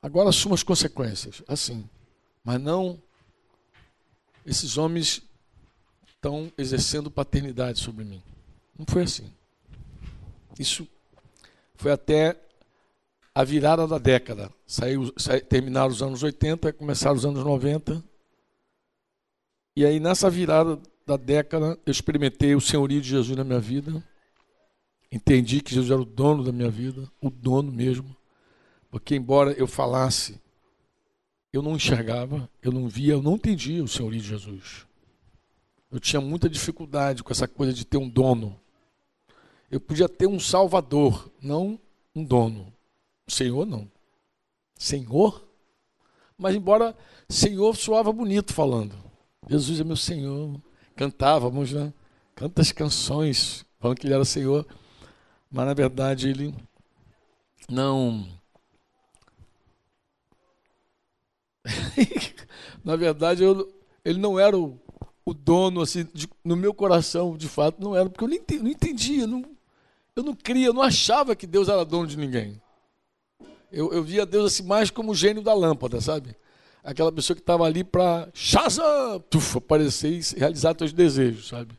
agora 0.00 0.28
assumo 0.28 0.54
as 0.54 0.62
consequências. 0.62 1.42
Assim. 1.48 1.88
Mas 2.44 2.60
não, 2.60 3.00
esses 4.44 4.78
homens 4.78 5.22
estão 6.06 6.50
exercendo 6.56 7.10
paternidade 7.10 7.80
sobre 7.80 8.04
mim. 8.04 8.22
Não 8.78 8.86
foi 8.88 9.02
assim. 9.02 9.32
Isso 10.58 10.86
foi 11.74 11.92
até 11.92 12.36
a 13.34 13.44
virada 13.44 13.86
da 13.86 13.98
década. 13.98 14.50
Saiu, 14.66 15.12
terminaram 15.48 15.90
os 15.90 16.02
anos 16.02 16.22
80, 16.22 16.72
começaram 16.72 17.16
os 17.16 17.26
anos 17.26 17.44
90. 17.44 18.02
E 19.74 19.84
aí, 19.84 20.00
nessa 20.00 20.30
virada 20.30 20.80
da 21.06 21.16
década, 21.16 21.78
eu 21.84 21.90
experimentei 21.90 22.54
o 22.54 22.60
senhorio 22.60 23.00
de 23.00 23.08
Jesus 23.08 23.36
na 23.36 23.44
minha 23.44 23.60
vida. 23.60 24.02
Entendi 25.16 25.62
que 25.62 25.74
Jesus 25.74 25.90
era 25.90 26.00
o 26.00 26.04
dono 26.04 26.44
da 26.44 26.52
minha 26.52 26.68
vida, 26.68 27.10
o 27.22 27.30
dono 27.30 27.72
mesmo. 27.72 28.14
Porque, 28.90 29.16
embora 29.16 29.52
eu 29.52 29.66
falasse, 29.66 30.38
eu 31.50 31.62
não 31.62 31.74
enxergava, 31.74 32.50
eu 32.62 32.70
não 32.70 32.86
via, 32.86 33.14
eu 33.14 33.22
não 33.22 33.36
entendia 33.36 33.82
o 33.82 33.88
senhorio 33.88 34.20
de 34.20 34.28
Jesus. 34.28 34.86
Eu 35.90 35.98
tinha 35.98 36.20
muita 36.20 36.50
dificuldade 36.50 37.24
com 37.24 37.32
essa 37.32 37.48
coisa 37.48 37.72
de 37.72 37.86
ter 37.86 37.96
um 37.96 38.06
dono. 38.06 38.60
Eu 39.70 39.80
podia 39.80 40.06
ter 40.06 40.26
um 40.26 40.38
salvador, 40.38 41.30
não 41.40 41.80
um 42.14 42.22
dono. 42.22 42.70
Senhor, 43.26 43.64
não. 43.64 43.90
Senhor? 44.74 45.48
Mas, 46.36 46.54
embora 46.54 46.94
Senhor 47.26 47.74
soava 47.74 48.12
bonito 48.12 48.52
falando. 48.52 48.94
Jesus 49.48 49.80
é 49.80 49.84
meu 49.84 49.96
Senhor. 49.96 50.60
Cantávamos, 50.94 51.72
né? 51.72 51.90
Cantas 52.34 52.70
canções 52.70 53.64
falando 53.80 53.98
que 53.98 54.06
ele 54.06 54.12
era 54.12 54.26
Senhor 54.26 54.66
mas 55.56 55.66
na 55.66 55.72
verdade 55.72 56.28
ele 56.28 56.54
não. 57.66 58.28
na 62.84 62.94
verdade, 62.94 63.42
eu, 63.42 63.72
ele 64.04 64.18
não 64.18 64.38
era 64.38 64.56
o, 64.56 64.78
o 65.24 65.32
dono, 65.32 65.80
assim, 65.80 66.06
de, 66.12 66.28
no 66.44 66.56
meu 66.56 66.74
coração, 66.74 67.38
de 67.38 67.48
fato, 67.48 67.82
não 67.82 67.96
era, 67.96 68.10
porque 68.10 68.22
eu 68.22 68.28
nem, 68.28 68.38
não 68.60 68.68
entendia, 68.68 69.26
não, 69.26 69.42
eu 70.14 70.22
não 70.22 70.34
cria, 70.34 70.66
eu 70.66 70.74
não 70.74 70.82
achava 70.82 71.34
que 71.34 71.46
Deus 71.46 71.70
era 71.70 71.86
dono 71.86 72.06
de 72.06 72.18
ninguém. 72.18 72.60
Eu, 73.72 73.90
eu 73.94 74.04
via 74.04 74.26
Deus 74.26 74.52
assim 74.52 74.62
mais 74.62 74.90
como 74.90 75.12
o 75.12 75.14
gênio 75.14 75.42
da 75.42 75.54
lâmpada, 75.54 76.02
sabe? 76.02 76.36
Aquela 76.84 77.10
pessoa 77.10 77.34
que 77.34 77.42
estava 77.42 77.64
ali 77.64 77.82
para 77.82 78.28
aparecer 79.56 80.12
e 80.12 80.38
realizar 80.38 80.76
seus 80.78 80.92
desejos, 80.92 81.48
sabe? 81.48 81.74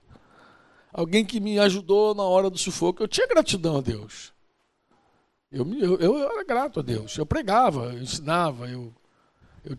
Alguém 0.97 1.23
que 1.23 1.39
me 1.39 1.59
ajudou 1.59 2.15
na 2.15 2.23
hora 2.23 2.49
do 2.49 2.57
sufoco. 2.57 3.03
Eu 3.03 3.07
tinha 3.07 3.27
gratidão 3.27 3.77
a 3.77 3.81
Deus. 3.81 4.33
Eu, 5.51 5.71
eu, 5.75 5.99
eu 5.99 6.31
era 6.31 6.43
grato 6.43 6.79
a 6.79 6.83
Deus. 6.83 7.15
Eu 7.15 7.25
pregava, 7.25 7.93
eu 7.93 8.01
ensinava, 8.01 8.67
eu, 8.67 8.91
eu 9.63 9.77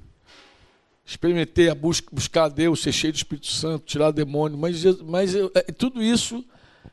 experimentei 1.04 1.68
a 1.68 1.74
busca, 1.74 2.08
buscar 2.12 2.44
a 2.44 2.48
Deus, 2.48 2.80
ser 2.80 2.92
cheio 2.92 3.12
do 3.12 3.16
Espírito 3.16 3.48
Santo, 3.48 3.84
tirar 3.84 4.12
demônio, 4.12 4.56
mas, 4.56 4.84
mas 5.02 5.34
eu, 5.34 5.50
é, 5.56 5.62
tudo 5.72 6.00
isso 6.00 6.44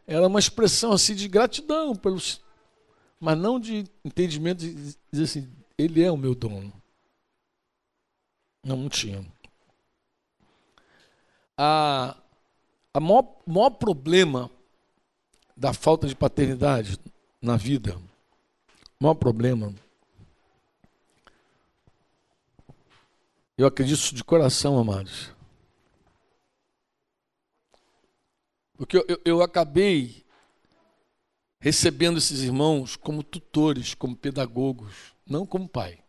era 0.07 0.25
uma 0.27 0.39
expressão 0.39 0.91
assim 0.91 1.13
de 1.13 1.27
gratidão, 1.27 1.95
pelos, 1.95 2.41
mas 3.19 3.37
não 3.37 3.59
de 3.59 3.85
entendimento 4.03 4.59
de 4.59 4.73
dizer 5.11 5.23
assim, 5.23 5.47
ele 5.77 6.01
é 6.03 6.11
o 6.11 6.17
meu 6.17 6.33
dono. 6.33 6.73
Não, 8.63 8.75
não 8.75 8.89
tinha. 8.89 9.23
A, 11.55 12.17
a 12.95 12.99
maior, 13.01 13.27
maior 13.45 13.71
problema 13.71 14.49
da 15.55 15.73
falta 15.73 16.07
de 16.07 16.15
paternidade 16.15 16.97
na 17.41 17.57
vida, 17.57 17.97
o 18.99 19.03
maior 19.03 19.15
problema 19.15 19.75
Eu 23.57 23.65
acredito 23.65 24.13
de 24.13 24.21
coração, 24.21 24.77
amados. 24.77 25.31
Porque 28.75 28.97
eu, 28.97 29.05
eu, 29.07 29.21
eu, 29.23 29.41
acabei 29.41 30.25
recebendo 31.57 32.17
esses 32.17 32.41
irmãos 32.41 32.97
como 32.97 33.23
tutores, 33.23 33.93
como 33.93 34.13
pedagogos, 34.13 35.15
não 35.25 35.45
como 35.45 35.69
pai. 35.69 36.03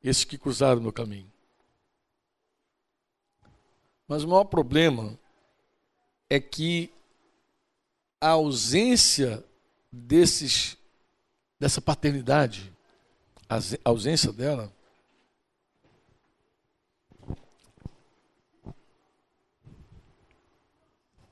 Esses 0.00 0.22
que 0.22 0.38
cruzaram 0.38 0.78
o 0.78 0.82
meu 0.82 0.92
caminho. 0.92 1.32
Mas 4.06 4.22
o 4.22 4.28
maior 4.28 4.44
problema 4.44 5.18
é 6.28 6.40
que 6.40 6.92
a 8.20 8.30
ausência 8.30 9.44
desses 9.92 10.76
dessa 11.58 11.80
paternidade, 11.80 12.72
a 13.48 13.58
ausência 13.84 14.32
dela, 14.32 14.72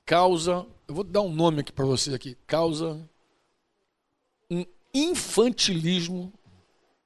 causa, 0.04 0.66
eu 0.86 0.94
vou 0.94 1.04
dar 1.04 1.20
um 1.22 1.32
nome 1.32 1.60
aqui 1.60 1.72
para 1.72 1.84
vocês 1.84 2.14
aqui, 2.14 2.36
causa 2.46 3.08
um 4.50 4.64
infantilismo 4.92 6.32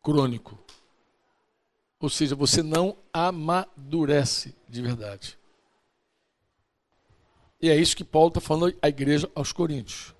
crônico. 0.03 0.59
Ou 2.01 2.09
seja, 2.09 2.37
você 2.37 2.62
não 2.62 2.96
amadurece 3.12 4.55
de 4.68 4.83
verdade. 4.83 5.38
E 7.61 7.68
é 7.68 7.77
isso 7.77 7.97
que 7.97 8.05
Paulo 8.05 8.29
está 8.29 8.40
falando 8.40 8.77
à 8.81 8.88
igreja 8.88 9.31
aos 9.35 9.53
Coríntios. 9.53 10.14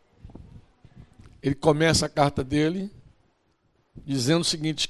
Ele 1.43 1.55
começa 1.55 2.07
a 2.07 2.09
carta 2.09 2.43
dele 2.43 2.91
dizendo 4.05 4.41
o 4.41 4.45
seguinte: 4.45 4.89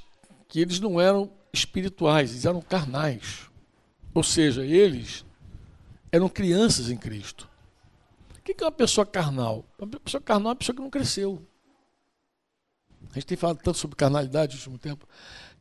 que 0.49 0.61
eles 0.61 0.81
não 0.81 1.01
eram 1.01 1.31
espirituais, 1.53 2.31
eles 2.31 2.45
eram 2.47 2.61
carnais. 2.63 3.49
Ou 4.15 4.23
seja, 4.23 4.65
eles 4.65 5.25
eram 6.11 6.29
crianças 6.29 6.91
em 6.91 6.97
Cristo. 6.97 7.49
O 8.39 8.43
que 8.43 8.63
é 8.63 8.65
uma 8.65 8.73
pessoa 8.73 9.05
carnal? 9.05 9.65
Uma 9.79 10.01
pessoa 10.01 10.21
carnal 10.23 10.49
é 10.49 10.53
uma 10.53 10.57
pessoa 10.57 10.75
que 10.75 10.83
não 10.83 10.91
cresceu. 10.91 11.47
A 13.11 13.15
gente 13.15 13.27
tem 13.27 13.37
falado 13.37 13.59
tanto 13.63 13.79
sobre 13.79 13.97
carnalidade 13.97 14.55
no 14.55 14.59
último 14.59 14.79
tempo. 14.79 15.07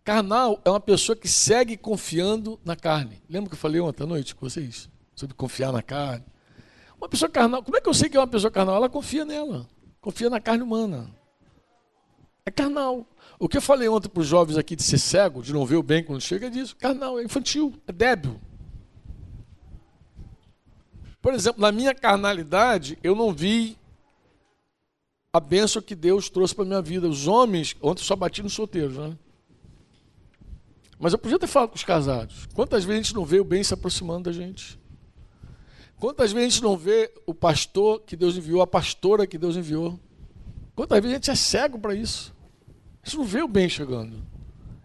Carnal 0.03 0.61
é 0.63 0.69
uma 0.69 0.79
pessoa 0.79 1.17
que 1.17 1.27
segue 1.27 1.75
confiando 1.75 2.57
na 2.63 2.77
carne. 2.77 3.21
Lembra 3.29 3.49
que 3.49 3.55
eu 3.55 3.59
falei 3.59 3.81
ontem 3.81 4.03
à 4.03 4.07
noite 4.07 4.33
com 4.33 4.49
vocês? 4.49 4.89
Sobre 5.13 5.35
confiar 5.35 5.73
na 5.73 5.81
carne. 5.81 6.23
Uma 6.97 7.07
pessoa 7.07 7.29
carnal, 7.29 7.63
como 7.63 7.77
é 7.77 7.81
que 7.81 7.87
eu 7.87 7.93
sei 7.93 8.09
que 8.09 8.17
é 8.17 8.19
uma 8.19 8.27
pessoa 8.27 8.51
carnal? 8.51 8.75
Ela 8.75 8.89
confia 8.89 9.23
nela. 9.23 9.67
Confia 10.01 10.29
na 10.29 10.39
carne 10.39 10.63
humana. 10.63 11.09
É 12.45 12.51
carnal. 12.51 13.05
O 13.39 13.47
que 13.47 13.57
eu 13.57 13.61
falei 13.61 13.87
ontem 13.87 14.09
para 14.09 14.21
os 14.21 14.27
jovens 14.27 14.57
aqui 14.57 14.75
de 14.75 14.81
ser 14.81 14.97
cego, 14.97 15.43
de 15.43 15.53
não 15.53 15.65
ver 15.65 15.75
o 15.75 15.83
bem 15.83 16.03
quando 16.03 16.21
chega, 16.21 16.47
é 16.47 16.49
disso. 16.49 16.75
Carnal, 16.75 17.19
é 17.19 17.23
infantil, 17.23 17.73
é 17.85 17.91
débil. 17.91 18.39
Por 21.21 21.33
exemplo, 21.33 21.61
na 21.61 21.71
minha 21.71 21.93
carnalidade, 21.93 22.97
eu 23.03 23.15
não 23.15 23.33
vi 23.33 23.77
a 25.33 25.39
bênção 25.39 25.81
que 25.81 25.93
Deus 25.93 26.29
trouxe 26.29 26.55
para 26.55 26.63
a 26.63 26.67
minha 26.67 26.81
vida. 26.81 27.07
Os 27.07 27.27
homens, 27.27 27.75
ontem 27.81 28.01
só 28.01 28.15
bati 28.15 28.41
nos 28.41 28.53
solteiros, 28.53 28.97
né? 28.97 29.15
Mas 30.99 31.13
eu 31.13 31.19
podia 31.19 31.37
ter 31.37 31.47
falado 31.47 31.69
com 31.69 31.75
os 31.75 31.83
casados. 31.83 32.47
Quantas 32.55 32.83
vezes 32.83 32.99
a 32.99 33.03
gente 33.03 33.15
não 33.15 33.25
vê 33.25 33.39
o 33.39 33.43
bem 33.43 33.63
se 33.63 33.73
aproximando 33.73 34.23
da 34.23 34.31
gente? 34.31 34.79
Quantas 35.99 36.31
vezes 36.31 36.47
a 36.47 36.49
gente 36.51 36.63
não 36.63 36.77
vê 36.77 37.11
o 37.25 37.33
pastor 37.33 38.01
que 38.01 38.15
Deus 38.15 38.37
enviou, 38.37 38.61
a 38.61 38.67
pastora 38.67 39.25
que 39.25 39.37
Deus 39.37 39.55
enviou? 39.55 39.99
Quantas 40.75 40.99
vezes 40.99 41.11
a 41.11 41.17
gente 41.17 41.31
é 41.31 41.35
cego 41.35 41.79
para 41.79 41.95
isso? 41.95 42.35
A 43.01 43.07
gente 43.07 43.17
não 43.17 43.25
vê 43.25 43.41
o 43.41 43.47
bem 43.47 43.67
chegando. 43.67 44.23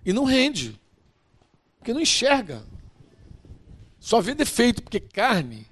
E 0.04 0.12
não 0.12 0.24
rende. 0.24 0.80
Porque 1.78 1.92
não 1.92 2.00
enxerga. 2.00 2.62
Só 4.00 4.20
vê 4.20 4.34
defeito, 4.34 4.82
porque 4.82 4.98
carne 4.98 5.66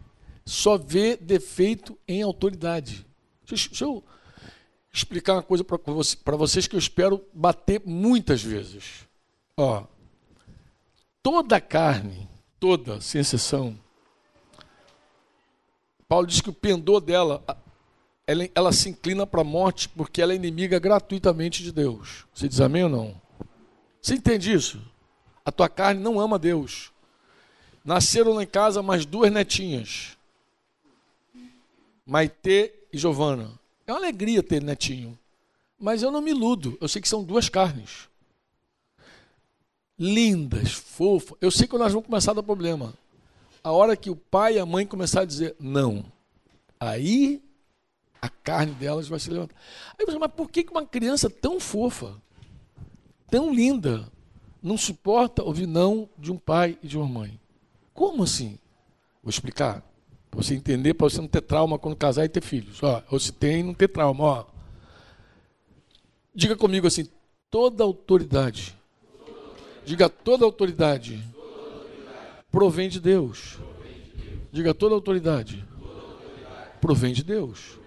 só 0.45 0.77
vê 0.77 1.17
defeito 1.17 1.97
em 2.07 2.23
autoridade. 2.23 3.07
Deixa, 3.49 3.69
deixa 3.69 3.85
eu 3.85 4.05
explicar 4.93 5.35
uma 5.35 5.43
coisa 5.43 5.65
para 5.65 6.37
vocês 6.37 6.67
que 6.67 6.75
eu 6.75 6.79
espero 6.79 7.25
bater 7.33 7.81
muitas 7.85 8.43
vezes. 8.43 9.07
Ó, 9.57 9.85
toda 11.23 11.61
carne, 11.61 12.29
toda, 12.59 13.01
sem 13.01 13.21
exceção, 13.21 13.79
Paulo 16.11 16.27
diz 16.27 16.41
que 16.41 16.51
o 16.51 16.53
pendor 16.53 17.01
dela, 17.01 17.41
ela, 18.27 18.49
ela 18.53 18.73
se 18.73 18.89
inclina 18.89 19.25
para 19.25 19.43
a 19.43 19.45
morte 19.45 19.89
porque 19.89 20.21
ela 20.21 20.33
é 20.33 20.35
inimiga 20.35 20.77
gratuitamente 20.81 21.63
de 21.63 21.71
Deus. 21.71 22.27
Você 22.35 22.49
diz 22.49 22.61
amém 22.61 22.83
ou 22.83 22.91
não? 22.91 23.23
Você 24.03 24.15
entende 24.15 24.53
isso? 24.53 24.83
A 25.45 25.53
tua 25.53 25.69
carne 25.69 26.03
não 26.03 26.19
ama 26.19 26.37
Deus. 26.37 26.91
Nasceram 27.85 28.33
lá 28.33 28.43
em 28.43 28.47
casa 28.49 28.83
mais 28.83 29.07
duas 29.07 29.31
netinhas. 29.31 30.19
Maitê 32.05 32.75
e 32.93 32.99
Giovana. 32.99 33.49
É 33.87 33.93
uma 33.93 33.99
alegria 34.01 34.43
ter 34.43 34.61
netinho. 34.61 35.17
Mas 35.79 36.03
eu 36.03 36.11
não 36.11 36.21
me 36.21 36.33
iludo. 36.33 36.77
Eu 36.81 36.89
sei 36.89 37.01
que 37.01 37.09
são 37.09 37.23
duas 37.23 37.49
carnes. 37.49 38.09
Lindas, 39.97 40.73
fofas. 40.73 41.39
Eu 41.41 41.53
sei 41.53 41.69
que 41.69 41.79
nós 41.79 41.93
vamos 41.93 42.09
começar 42.09 42.33
a 42.33 42.35
dar 42.35 42.43
problema. 42.43 42.95
A 43.63 43.73
hora 43.73 43.97
que 43.97 44.11
o 44.11 44.17
pai 44.17 44.55
e 44.55 44.59
a 44.59 44.67
mãe 44.67 44.87
começar 44.87 45.23
a 45.23 45.25
dizer 45.25 45.55
não, 45.59 46.05
aí 46.79 47.43
a 48.21 48.29
carne 48.29 48.73
delas 48.75 49.09
vai 49.09 49.19
se 49.19 49.31
levantar. 49.31 49.57
Aí 49.99 50.05
você, 50.05 50.19
mas 50.19 50.33
por 50.33 50.51
que 50.51 50.67
uma 50.71 50.85
criança 50.85 51.31
tão 51.31 51.59
fofa, 51.59 52.15
tão 53.31 53.53
linda, 53.53 54.11
não 54.63 54.77
suporta 54.77 55.43
ouvir 55.43 55.67
não 55.67 56.09
de 56.19 56.31
um 56.31 56.37
pai 56.37 56.79
e 56.83 56.89
de 56.89 56.97
uma 56.97 57.07
mãe? 57.07 57.41
Como 57.95 58.23
assim? 58.23 58.59
Vou 59.23 59.31
explicar. 59.31 59.83
Para 60.31 60.43
você 60.43 60.55
entender, 60.55 60.95
para 60.95 61.09
você 61.09 61.21
não 61.21 61.29
ter 61.29 61.41
trauma 61.41 61.79
quando 61.79 61.97
casar 61.97 62.25
e 62.25 62.29
ter 62.29 62.43
filhos. 62.43 62.83
Ó, 62.83 63.03
ou 63.11 63.19
se 63.19 63.33
tem, 63.33 63.63
não 63.63 63.75
ter 63.75 63.89
trauma. 63.89 64.25
Ó. 64.25 64.45
Diga 66.35 66.57
comigo 66.57 66.87
assim: 66.87 67.09
toda 67.51 67.83
autoridade. 67.83 68.77
Diga 69.85 70.09
toda 70.09 70.45
autoridade. 70.45 71.23
Provém 72.51 72.89
de 72.89 73.01
Deus. 73.01 73.59
Diga 74.53 74.75
toda 74.75 74.95
autoridade. 74.95 75.67
Provém 76.81 77.13
de 77.13 77.23
Deus. 77.23 77.79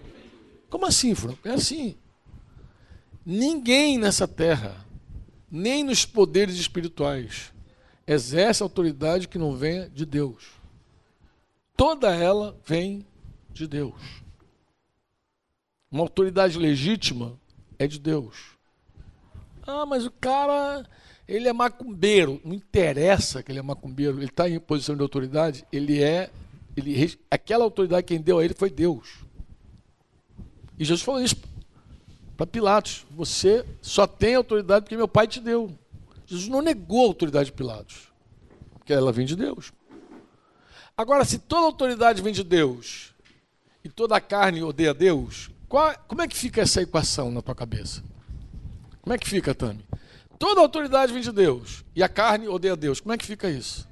Como 0.70 0.86
assim, 0.86 1.14
Franco? 1.14 1.46
É 1.46 1.52
assim. 1.52 1.96
Ninguém 3.24 3.98
nessa 3.98 4.28
terra, 4.28 4.84
nem 5.50 5.82
nos 5.82 6.04
poderes 6.04 6.56
espirituais, 6.56 7.52
exerce 8.06 8.62
autoridade 8.62 9.28
que 9.28 9.38
não 9.38 9.56
venha 9.56 9.88
de 9.88 10.04
Deus 10.04 10.64
toda 11.76 12.14
ela 12.14 12.58
vem 12.64 13.06
de 13.52 13.66
Deus. 13.66 14.22
Uma 15.90 16.02
autoridade 16.02 16.58
legítima 16.58 17.38
é 17.78 17.86
de 17.86 17.98
Deus. 17.98 18.56
Ah, 19.66 19.86
mas 19.86 20.04
o 20.04 20.10
cara, 20.10 20.88
ele 21.26 21.48
é 21.48 21.52
macumbeiro. 21.52 22.40
Não 22.44 22.54
interessa 22.54 23.42
que 23.42 23.50
ele 23.50 23.58
é 23.58 23.62
macumbeiro, 23.62 24.18
ele 24.18 24.26
está 24.26 24.48
em 24.48 24.58
posição 24.60 24.96
de 24.96 25.02
autoridade, 25.02 25.64
ele 25.72 26.02
é. 26.02 26.30
Ele, 26.76 27.18
aquela 27.30 27.64
autoridade 27.64 28.06
quem 28.06 28.20
deu 28.20 28.38
a 28.38 28.44
ele 28.44 28.54
foi 28.54 28.68
Deus. 28.68 29.24
E 30.78 30.84
Jesus 30.84 31.02
falou 31.02 31.22
isso 31.22 31.36
para 32.36 32.46
Pilatos: 32.46 33.06
Você 33.10 33.64
só 33.80 34.06
tem 34.06 34.34
autoridade 34.34 34.84
porque 34.84 34.96
meu 34.96 35.08
pai 35.08 35.26
te 35.26 35.40
deu. 35.40 35.70
Jesus 36.26 36.48
não 36.48 36.62
negou 36.62 37.04
a 37.04 37.08
autoridade 37.08 37.46
de 37.46 37.52
Pilatos, 37.52 38.08
porque 38.72 38.92
ela 38.92 39.12
vem 39.12 39.26
de 39.26 39.36
Deus. 39.36 39.72
Agora, 40.96 41.24
se 41.24 41.38
toda 41.38 41.66
autoridade 41.66 42.22
vem 42.22 42.32
de 42.32 42.44
Deus 42.44 43.12
e 43.82 43.88
toda 43.88 44.20
carne 44.20 44.62
odeia 44.62 44.94
Deus, 44.94 45.50
qual, 45.68 45.94
como 46.06 46.22
é 46.22 46.28
que 46.28 46.36
fica 46.36 46.60
essa 46.62 46.82
equação 46.82 47.30
na 47.30 47.42
tua 47.42 47.54
cabeça? 47.54 48.02
Como 49.02 49.12
é 49.12 49.18
que 49.18 49.28
fica, 49.28 49.54
Tami? 49.54 49.84
Toda 50.38 50.60
autoridade 50.60 51.12
vem 51.12 51.22
de 51.22 51.32
Deus 51.32 51.84
e 51.94 52.02
a 52.02 52.08
carne 52.08 52.48
odeia 52.48 52.76
Deus. 52.76 53.00
Como 53.00 53.12
é 53.12 53.18
que 53.18 53.24
fica 53.26 53.48
isso? 53.48 53.88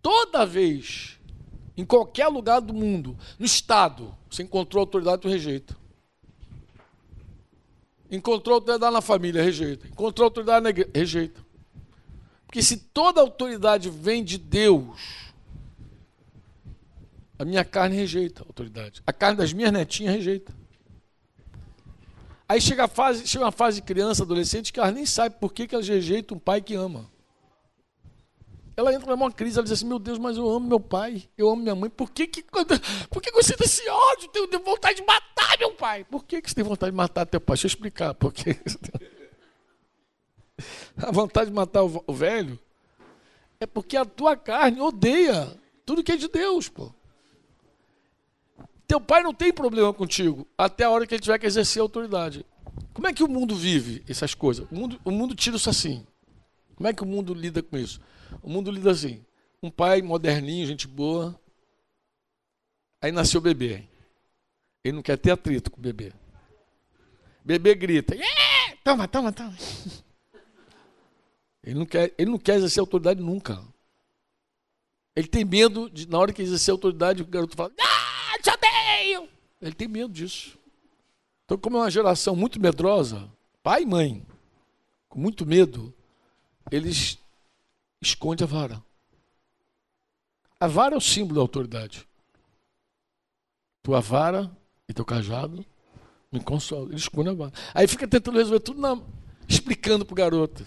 Toda 0.00 0.44
vez, 0.44 1.18
em 1.76 1.84
qualquer 1.84 2.28
lugar 2.28 2.60
do 2.60 2.74
mundo, 2.74 3.16
no 3.38 3.46
Estado, 3.46 4.14
você 4.28 4.42
encontrou 4.42 4.80
autoridade, 4.80 5.22
tu 5.22 5.28
rejeita. 5.28 5.76
Encontrou 8.10 8.56
autoridade 8.56 8.92
na 8.92 9.00
família, 9.00 9.42
rejeita. 9.42 9.86
Encontrou 9.86 10.26
autoridade 10.26 10.62
na 10.64 10.70
igreja, 10.70 10.90
rejeita. 10.94 11.40
Porque 12.46 12.62
se 12.62 12.76
toda 12.76 13.20
autoridade 13.20 13.88
vem 13.88 14.22
de 14.22 14.36
Deus, 14.36 15.32
a 17.38 17.44
minha 17.44 17.64
carne 17.64 17.96
rejeita 17.96 18.42
a 18.42 18.46
autoridade. 18.46 19.02
A 19.06 19.12
carne 19.12 19.38
das 19.38 19.52
minhas 19.52 19.72
netinhas 19.72 20.14
rejeita. 20.14 20.54
Aí 22.52 22.60
chega, 22.60 22.84
a 22.84 22.88
fase, 22.88 23.26
chega 23.26 23.46
uma 23.46 23.50
fase 23.50 23.80
de 23.80 23.82
criança, 23.86 24.24
adolescente, 24.24 24.74
que 24.74 24.78
ela 24.78 24.90
nem 24.90 25.06
sabe 25.06 25.36
por 25.40 25.54
que, 25.54 25.66
que 25.66 25.74
ela 25.74 25.82
rejeita 25.82 26.34
um 26.34 26.38
pai 26.38 26.60
que 26.60 26.74
ama. 26.74 27.10
Ela 28.76 28.92
entra 28.92 29.16
numa 29.16 29.32
crise, 29.32 29.56
ela 29.56 29.62
diz 29.62 29.72
assim, 29.72 29.86
meu 29.86 29.98
Deus, 29.98 30.18
mas 30.18 30.36
eu 30.36 30.46
amo 30.46 30.68
meu 30.68 30.78
pai, 30.78 31.26
eu 31.38 31.48
amo 31.48 31.62
minha 31.62 31.74
mãe, 31.74 31.88
por 31.88 32.10
que, 32.10 32.26
que, 32.26 32.44
por 33.08 33.22
que 33.22 33.32
você 33.32 33.56
tem 33.56 33.64
esse 33.64 33.88
ódio? 33.88 34.28
Eu 34.34 34.48
tenho 34.48 34.62
vontade 34.62 35.00
de 35.00 35.06
matar 35.06 35.56
meu 35.58 35.72
pai. 35.72 36.04
Por 36.04 36.26
que, 36.26 36.42
que 36.42 36.50
você 36.50 36.54
tem 36.54 36.62
vontade 36.62 36.90
de 36.90 36.96
matar 36.96 37.24
teu 37.24 37.40
pai? 37.40 37.54
Deixa 37.54 37.68
eu 37.68 37.68
explicar. 37.68 38.12
Por 38.12 38.30
que 38.30 38.50
a 40.98 41.10
vontade 41.10 41.48
de 41.48 41.56
matar 41.56 41.84
o 41.84 42.12
velho 42.12 42.58
é 43.58 43.64
porque 43.64 43.96
a 43.96 44.04
tua 44.04 44.36
carne 44.36 44.78
odeia 44.78 45.58
tudo 45.86 46.04
que 46.04 46.12
é 46.12 46.16
de 46.16 46.28
Deus, 46.28 46.68
pô. 46.68 46.92
Teu 48.92 49.00
pai 49.00 49.22
não 49.22 49.32
tem 49.32 49.50
problema 49.50 49.90
contigo 49.90 50.46
até 50.56 50.84
a 50.84 50.90
hora 50.90 51.06
que 51.06 51.14
ele 51.14 51.22
tiver 51.22 51.38
que 51.38 51.46
exercer 51.46 51.80
a 51.80 51.82
autoridade. 51.82 52.44
Como 52.92 53.08
é 53.08 53.14
que 53.14 53.24
o 53.24 53.26
mundo 53.26 53.56
vive 53.56 54.04
essas 54.06 54.34
coisas? 54.34 54.70
O 54.70 54.74
mundo, 54.74 55.00
o 55.02 55.10
mundo 55.10 55.34
tira 55.34 55.56
isso 55.56 55.70
assim. 55.70 56.06
Como 56.76 56.86
é 56.86 56.92
que 56.92 57.02
o 57.02 57.06
mundo 57.06 57.32
lida 57.32 57.62
com 57.62 57.78
isso? 57.78 58.02
O 58.42 58.50
mundo 58.50 58.70
lida 58.70 58.90
assim. 58.90 59.24
Um 59.62 59.70
pai 59.70 60.02
moderninho, 60.02 60.66
gente 60.66 60.86
boa. 60.86 61.34
Aí 63.00 63.10
nasceu 63.10 63.40
o 63.40 63.42
bebê. 63.42 63.82
Ele 64.84 64.96
não 64.96 65.02
quer 65.02 65.16
ter 65.16 65.30
atrito 65.30 65.70
com 65.70 65.78
o 65.78 65.82
bebê. 65.82 66.12
Bebê 67.42 67.74
grita. 67.74 68.14
Yeah! 68.14 68.76
Toma, 68.84 69.08
toma, 69.08 69.32
toma. 69.32 69.56
Ele 71.64 71.78
não 71.78 71.86
quer, 71.86 72.12
ele 72.18 72.30
não 72.30 72.38
quer 72.38 72.56
exercer 72.56 72.82
autoridade 72.82 73.22
nunca. 73.22 73.64
Ele 75.16 75.28
tem 75.28 75.46
medo 75.46 75.88
de, 75.88 76.06
na 76.06 76.18
hora 76.18 76.30
que 76.30 76.42
exercer 76.42 76.72
autoridade, 76.72 77.22
o 77.22 77.26
garoto 77.26 77.56
fala: 77.56 77.72
Ah! 77.80 78.02
te. 78.42 78.81
Ele 79.62 79.72
tem 79.72 79.86
medo 79.86 80.12
disso. 80.12 80.58
Então, 81.44 81.56
como 81.56 81.76
é 81.76 81.80
uma 81.80 81.90
geração 81.90 82.34
muito 82.34 82.60
medrosa, 82.60 83.30
pai 83.62 83.82
e 83.82 83.86
mãe, 83.86 84.26
com 85.08 85.20
muito 85.20 85.46
medo, 85.46 85.94
eles 86.70 87.18
escondem 88.00 88.44
a 88.44 88.48
vara. 88.48 88.82
A 90.58 90.66
vara 90.66 90.94
é 90.94 90.98
o 90.98 91.00
símbolo 91.00 91.36
da 91.36 91.40
autoridade. 91.40 92.06
Tua 93.82 94.00
vara 94.00 94.50
e 94.88 94.92
teu 94.92 95.04
cajado 95.04 95.64
me 96.30 96.40
consolam. 96.40 96.88
Ele 96.88 96.96
esconde 96.96 97.28
a 97.28 97.34
vara. 97.34 97.52
Aí 97.74 97.86
fica 97.86 98.06
tentando 98.08 98.38
resolver 98.38 98.60
tudo, 98.60 98.80
não, 98.80 99.06
explicando 99.48 100.04
para 100.04 100.12
o 100.12 100.16
garoto. 100.16 100.66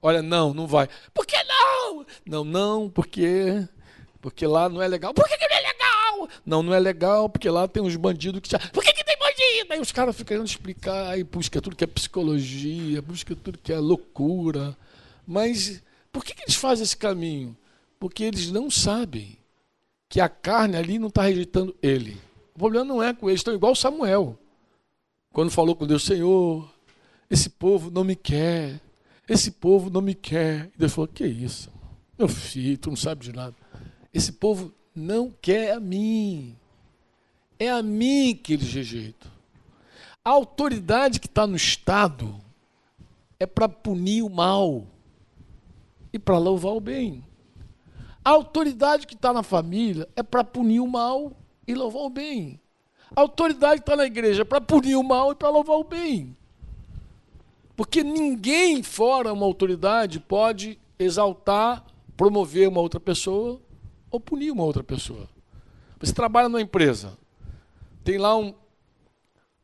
Olha, 0.00 0.22
não, 0.22 0.54
não 0.54 0.66
vai. 0.66 0.88
Por 1.12 1.26
que 1.26 1.36
não? 1.44 2.06
Não, 2.26 2.44
não, 2.44 2.90
porque 2.90 3.68
porque 4.20 4.46
lá 4.46 4.68
não 4.68 4.80
é 4.80 4.88
legal. 4.88 5.12
Por 5.12 5.28
que 5.28 5.36
não 5.36 5.56
é 5.56 5.60
legal? 5.60 5.71
Não, 6.44 6.62
não 6.62 6.74
é 6.74 6.78
legal, 6.78 7.28
porque 7.28 7.48
lá 7.48 7.66
tem 7.68 7.82
uns 7.82 7.96
bandidos 7.96 8.40
que. 8.40 8.58
Por 8.70 8.82
que, 8.82 8.92
que 8.92 9.04
tem 9.04 9.16
bandido? 9.18 9.72
Aí 9.72 9.80
os 9.80 9.92
caras 9.92 10.14
ficam 10.14 10.28
querendo 10.28 10.46
explicar, 10.46 11.08
aí 11.08 11.24
busca 11.24 11.60
tudo 11.60 11.76
que 11.76 11.84
é 11.84 11.86
psicologia, 11.86 13.00
busca 13.02 13.34
tudo 13.36 13.58
que 13.58 13.72
é 13.72 13.78
loucura. 13.78 14.76
Mas 15.26 15.82
por 16.12 16.24
que, 16.24 16.34
que 16.34 16.42
eles 16.42 16.56
fazem 16.56 16.84
esse 16.84 16.96
caminho? 16.96 17.56
Porque 17.98 18.24
eles 18.24 18.50
não 18.50 18.70
sabem 18.70 19.38
que 20.08 20.20
a 20.20 20.28
carne 20.28 20.76
ali 20.76 20.98
não 20.98 21.08
está 21.08 21.22
rejeitando 21.22 21.74
ele. 21.82 22.20
O 22.54 22.58
problema 22.58 22.84
não 22.84 23.02
é 23.02 23.14
com 23.14 23.30
eles, 23.30 23.40
estão 23.40 23.54
igual 23.54 23.74
Samuel. 23.74 24.38
Quando 25.32 25.50
falou 25.50 25.74
com 25.74 25.86
Deus, 25.86 26.04
Senhor, 26.04 26.70
esse 27.30 27.48
povo 27.48 27.90
não 27.90 28.04
me 28.04 28.14
quer, 28.14 28.78
esse 29.26 29.50
povo 29.50 29.88
não 29.88 30.02
me 30.02 30.14
quer. 30.14 30.70
E 30.74 30.78
Deus 30.78 30.92
falou: 30.92 31.08
Que 31.08 31.26
isso? 31.26 31.72
Meu 32.18 32.28
filho, 32.28 32.76
tu 32.76 32.90
não 32.90 32.96
sabe 32.96 33.24
de 33.24 33.32
nada. 33.32 33.56
Esse 34.12 34.32
povo 34.32 34.72
não 34.94 35.32
quer 35.40 35.72
a 35.72 35.80
mim. 35.80 36.56
É 37.58 37.70
a 37.70 37.82
mim 37.82 38.38
que 38.40 38.54
eles 38.54 38.72
rejeitam. 38.72 39.30
A 40.24 40.30
autoridade 40.30 41.18
que 41.18 41.26
está 41.26 41.46
no 41.46 41.56
Estado 41.56 42.34
é 43.38 43.46
para 43.46 43.68
punir 43.68 44.22
o 44.22 44.30
mal 44.30 44.86
e 46.12 46.18
para 46.18 46.38
louvar 46.38 46.74
o 46.74 46.80
bem. 46.80 47.24
A 48.24 48.30
autoridade 48.30 49.06
que 49.06 49.14
está 49.14 49.32
na 49.32 49.42
família 49.42 50.08
é 50.14 50.22
para 50.22 50.44
punir 50.44 50.80
o 50.80 50.86
mal 50.86 51.32
e 51.66 51.74
louvar 51.74 52.02
o 52.02 52.10
bem. 52.10 52.60
A 53.14 53.20
autoridade 53.20 53.80
que 53.80 53.82
está 53.82 53.96
na 53.96 54.06
igreja 54.06 54.42
é 54.42 54.44
para 54.44 54.60
punir 54.60 54.96
o 54.96 55.02
mal 55.02 55.32
e 55.32 55.34
para 55.34 55.48
louvar 55.48 55.76
o 55.76 55.84
bem. 55.84 56.36
Porque 57.76 58.04
ninguém 58.04 58.82
fora 58.82 59.32
uma 59.32 59.44
autoridade 59.44 60.20
pode 60.20 60.78
exaltar, 60.98 61.84
promover 62.16 62.68
uma 62.68 62.80
outra 62.80 63.00
pessoa 63.00 63.60
ou 64.12 64.20
punir 64.20 64.52
uma 64.52 64.62
outra 64.62 64.84
pessoa. 64.84 65.28
Você 65.98 66.12
trabalha 66.12 66.48
numa 66.48 66.60
empresa, 66.60 67.16
tem 68.04 68.18
lá 68.18 68.36
um, 68.36 68.54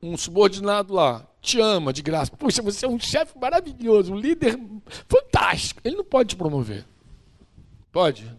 um 0.03 0.17
subordinado 0.17 0.95
lá, 0.95 1.29
te 1.41 1.61
ama 1.61 1.93
de 1.93 2.01
graça. 2.01 2.35
Puxa, 2.35 2.63
você 2.63 2.87
é 2.87 2.89
um 2.89 2.99
chefe 2.99 3.39
maravilhoso, 3.39 4.15
um 4.15 4.19
líder 4.19 4.59
fantástico. 5.07 5.81
Ele 5.85 5.97
não 5.97 6.05
pode 6.05 6.31
te 6.31 6.37
promover. 6.37 6.87
Pode? 7.93 8.35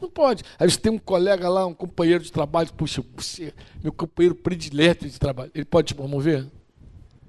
Não 0.00 0.10
pode. 0.10 0.44
Aí 0.58 0.70
você 0.70 0.78
tem 0.78 0.92
um 0.92 0.98
colega 0.98 1.48
lá, 1.48 1.66
um 1.66 1.74
companheiro 1.74 2.22
de 2.22 2.30
trabalho, 2.30 2.72
puxa, 2.74 3.02
você, 3.16 3.52
meu 3.82 3.92
companheiro 3.92 4.34
predileto 4.34 5.08
de 5.08 5.18
trabalho, 5.18 5.50
ele 5.54 5.64
pode 5.64 5.88
te 5.88 5.94
promover? 5.94 6.46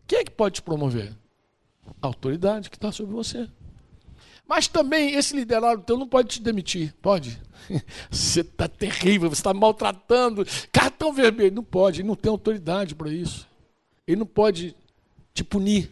Quem 0.06 0.20
é 0.20 0.24
que 0.24 0.32
pode 0.32 0.56
te 0.56 0.62
promover? 0.62 1.16
A 2.02 2.08
autoridade 2.08 2.70
que 2.70 2.76
está 2.76 2.92
sobre 2.92 3.14
você. 3.14 3.50
Mas 4.48 4.68
também 4.68 5.14
esse 5.14 5.36
liderado 5.36 5.84
teu 5.84 5.98
não 5.98 6.08
pode 6.08 6.30
te 6.30 6.42
demitir, 6.42 6.94
pode? 7.02 7.42
Você 8.10 8.42
está 8.42 8.68
terrível, 8.68 9.30
você 9.30 9.42
está 9.42 9.54
maltratando, 9.54 10.46
cartão 10.72 11.12
vermelho. 11.12 11.56
Não 11.56 11.64
pode, 11.64 12.00
ele 12.00 12.08
não 12.08 12.16
tem 12.16 12.32
autoridade 12.32 12.96
para 12.96 13.12
isso. 13.12 13.48
Ele 14.08 14.18
não 14.18 14.26
pode 14.26 14.74
te 15.34 15.44
punir. 15.44 15.92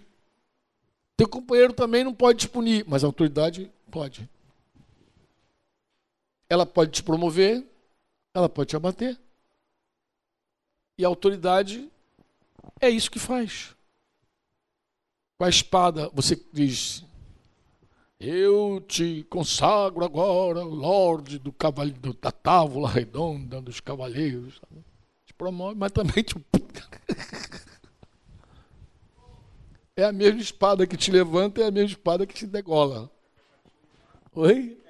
Teu 1.18 1.28
companheiro 1.28 1.74
também 1.74 2.04
não 2.04 2.13
pode 2.13 2.39
te 2.39 2.48
punir, 2.48 2.86
mas 2.88 3.04
a 3.04 3.08
autoridade 3.08 3.70
pode. 3.91 4.30
Ela 6.50 6.65
pode 6.65 6.91
te 6.91 7.04
promover, 7.04 7.65
ela 8.34 8.48
pode 8.48 8.70
te 8.70 8.76
abater. 8.76 9.20
E 10.98 11.04
a 11.04 11.08
autoridade 11.10 11.89
é 12.80 12.89
isso 12.89 13.12
que 13.12 13.20
faz. 13.20 13.76
Com 15.38 15.44
a 15.44 15.50
espada, 15.50 16.10
você 16.13 16.41
diz: 16.54 17.04
eu 18.19 18.82
te 18.88 19.23
consagro 19.30 20.06
agora, 20.06 20.63
Lorde 20.63 21.38
do 21.38 21.51
cavaleiro, 21.51 22.13
da 22.13 22.32
távola 22.32 22.89
redonda 22.89 23.62
dos 23.62 23.80
cavaleiros. 23.80 24.62
Te 25.25 25.34
promove, 25.34 25.75
mas 25.78 25.91
também 25.91 26.23
te. 26.23 26.36
é 29.97 30.06
a 30.06 30.13
mesma 30.13 30.41
espada 30.41 30.88
que 30.88 30.95
te 30.95 31.12
levanta, 31.12 31.62
é 31.62 31.67
a 31.67 31.71
mesma 31.71 31.89
espada 31.89 32.25
que 32.25 32.34
te 32.34 32.47
degola. 32.47 33.12
Oi? 34.34 34.82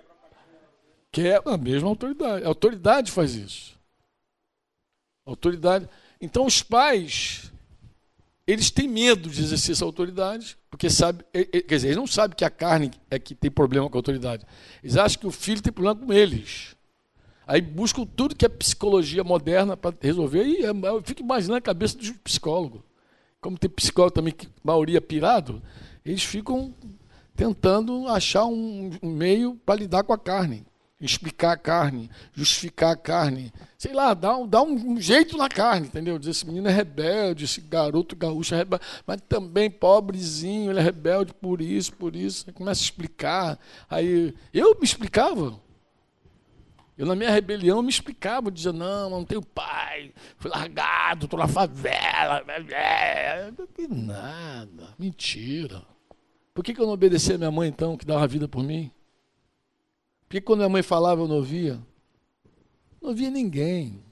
Que 1.11 1.27
é 1.27 1.41
a 1.45 1.57
mesma 1.57 1.89
autoridade. 1.89 2.45
A 2.45 2.47
autoridade 2.47 3.11
faz 3.11 3.35
isso. 3.35 3.79
A 5.25 5.31
autoridade. 5.31 5.89
Então 6.21 6.45
os 6.45 6.61
pais 6.61 7.51
eles 8.47 8.69
têm 8.69 8.88
medo 8.88 9.29
de 9.29 9.41
exercer 9.41 9.73
essa 9.73 9.86
autoridade, 9.86 10.58
porque 10.69 10.89
sabe, 10.89 11.23
quer 11.34 11.75
dizer, 11.75 11.88
eles 11.88 11.97
não 11.97 12.05
sabem 12.05 12.38
que 12.38 12.45
a 12.45 12.49
carne 12.49 12.91
é 13.10 13.17
que 13.17 13.34
tem 13.34 13.49
problema 13.49 13.89
com 13.89 13.97
a 13.97 13.99
autoridade. 13.99 14.45
Eles 14.84 14.97
acham 14.97 15.19
que 15.19 15.27
o 15.27 15.31
filho 15.31 15.62
tem 15.62 15.73
problema 15.73 16.05
com 16.05 16.13
eles. 16.13 16.75
Aí 17.47 17.62
buscam 17.62 18.05
tudo 18.05 18.36
que 18.36 18.45
é 18.45 18.49
psicologia 18.49 19.23
moderna 19.23 19.75
para 19.75 19.95
resolver. 19.99 20.45
E 20.45 20.62
eu 20.62 21.01
fico 21.03 21.21
imaginando 21.21 21.58
a 21.58 21.62
cabeça 21.62 21.97
do 21.97 22.13
psicólogo. 22.15 22.84
Como 23.41 23.58
tem 23.58 23.69
psicólogo 23.69 24.13
também, 24.13 24.34
que 24.34 24.47
maioria 24.63 24.97
é 24.97 25.01
pirado, 25.01 25.62
eles 26.03 26.24
ficam 26.24 26.74
tentando 27.36 28.07
achar 28.07 28.45
um 28.45 28.91
meio 29.01 29.55
para 29.65 29.80
lidar 29.80 30.03
com 30.03 30.13
a 30.13 30.17
carne 30.17 30.65
explicar 30.99 31.51
a 31.51 31.57
carne, 31.57 32.09
justificar 32.33 32.91
a 32.91 32.95
carne, 32.95 33.51
sei 33.77 33.93
lá, 33.93 34.13
dá 34.13 34.37
um, 34.37 34.47
dá 34.47 34.61
um 34.61 34.99
jeito 34.99 35.37
na 35.37 35.49
carne, 35.49 35.87
entendeu? 35.87 36.17
Dizer 36.17 36.31
esse 36.31 36.45
menino 36.45 36.67
é 36.69 36.71
rebelde, 36.71 37.43
esse 37.43 37.59
garoto 37.59 38.15
gaúcho 38.15 38.55
é 38.55 38.59
rebelde, 38.59 38.85
mas 39.05 39.19
também 39.27 39.69
pobrezinho, 39.69 40.71
ele 40.71 40.79
é 40.79 40.83
rebelde 40.83 41.33
por 41.33 41.61
isso, 41.61 41.93
por 41.93 42.15
isso. 42.15 42.45
Aí 42.47 42.53
começa 42.53 42.81
a 42.81 42.85
explicar. 42.85 43.59
Aí 43.89 44.33
eu 44.53 44.75
me 44.79 44.85
explicava. 44.85 45.59
Eu, 46.97 47.05
na 47.05 47.13
minha 47.13 47.29
rebelião, 47.29 47.81
me 47.81 47.89
explicava, 47.89 48.49
dizia, 48.49 48.71
não, 48.71 49.09
não 49.09 49.25
tenho 49.25 49.41
pai, 49.41 50.13
fui 50.37 50.49
largado, 50.49 51.25
estou 51.25 51.37
na 51.37 51.47
favela. 51.47 52.41
Não 53.57 53.67
tem 53.67 53.87
nada, 53.89 54.95
mentira. 54.97 55.83
Por 56.53 56.63
que, 56.63 56.73
que 56.73 56.79
eu 56.79 56.85
não 56.85 56.93
obedeci 56.93 57.33
a 57.33 57.37
minha 57.37 57.51
mãe, 57.51 57.67
então, 57.67 57.97
que 57.97 58.05
dava 58.05 58.23
a 58.23 58.27
vida 58.27 58.47
por 58.47 58.63
mim? 58.63 58.89
Porque 60.36 60.47
quando 60.47 60.59
minha 60.59 60.69
mãe 60.69 60.83
falava, 60.83 61.21
eu 61.21 61.29
não 61.29 61.38
ouvia. 61.38 61.79
Não 63.01 63.11
ouvia 63.11 63.31
ninguém. 63.31 64.03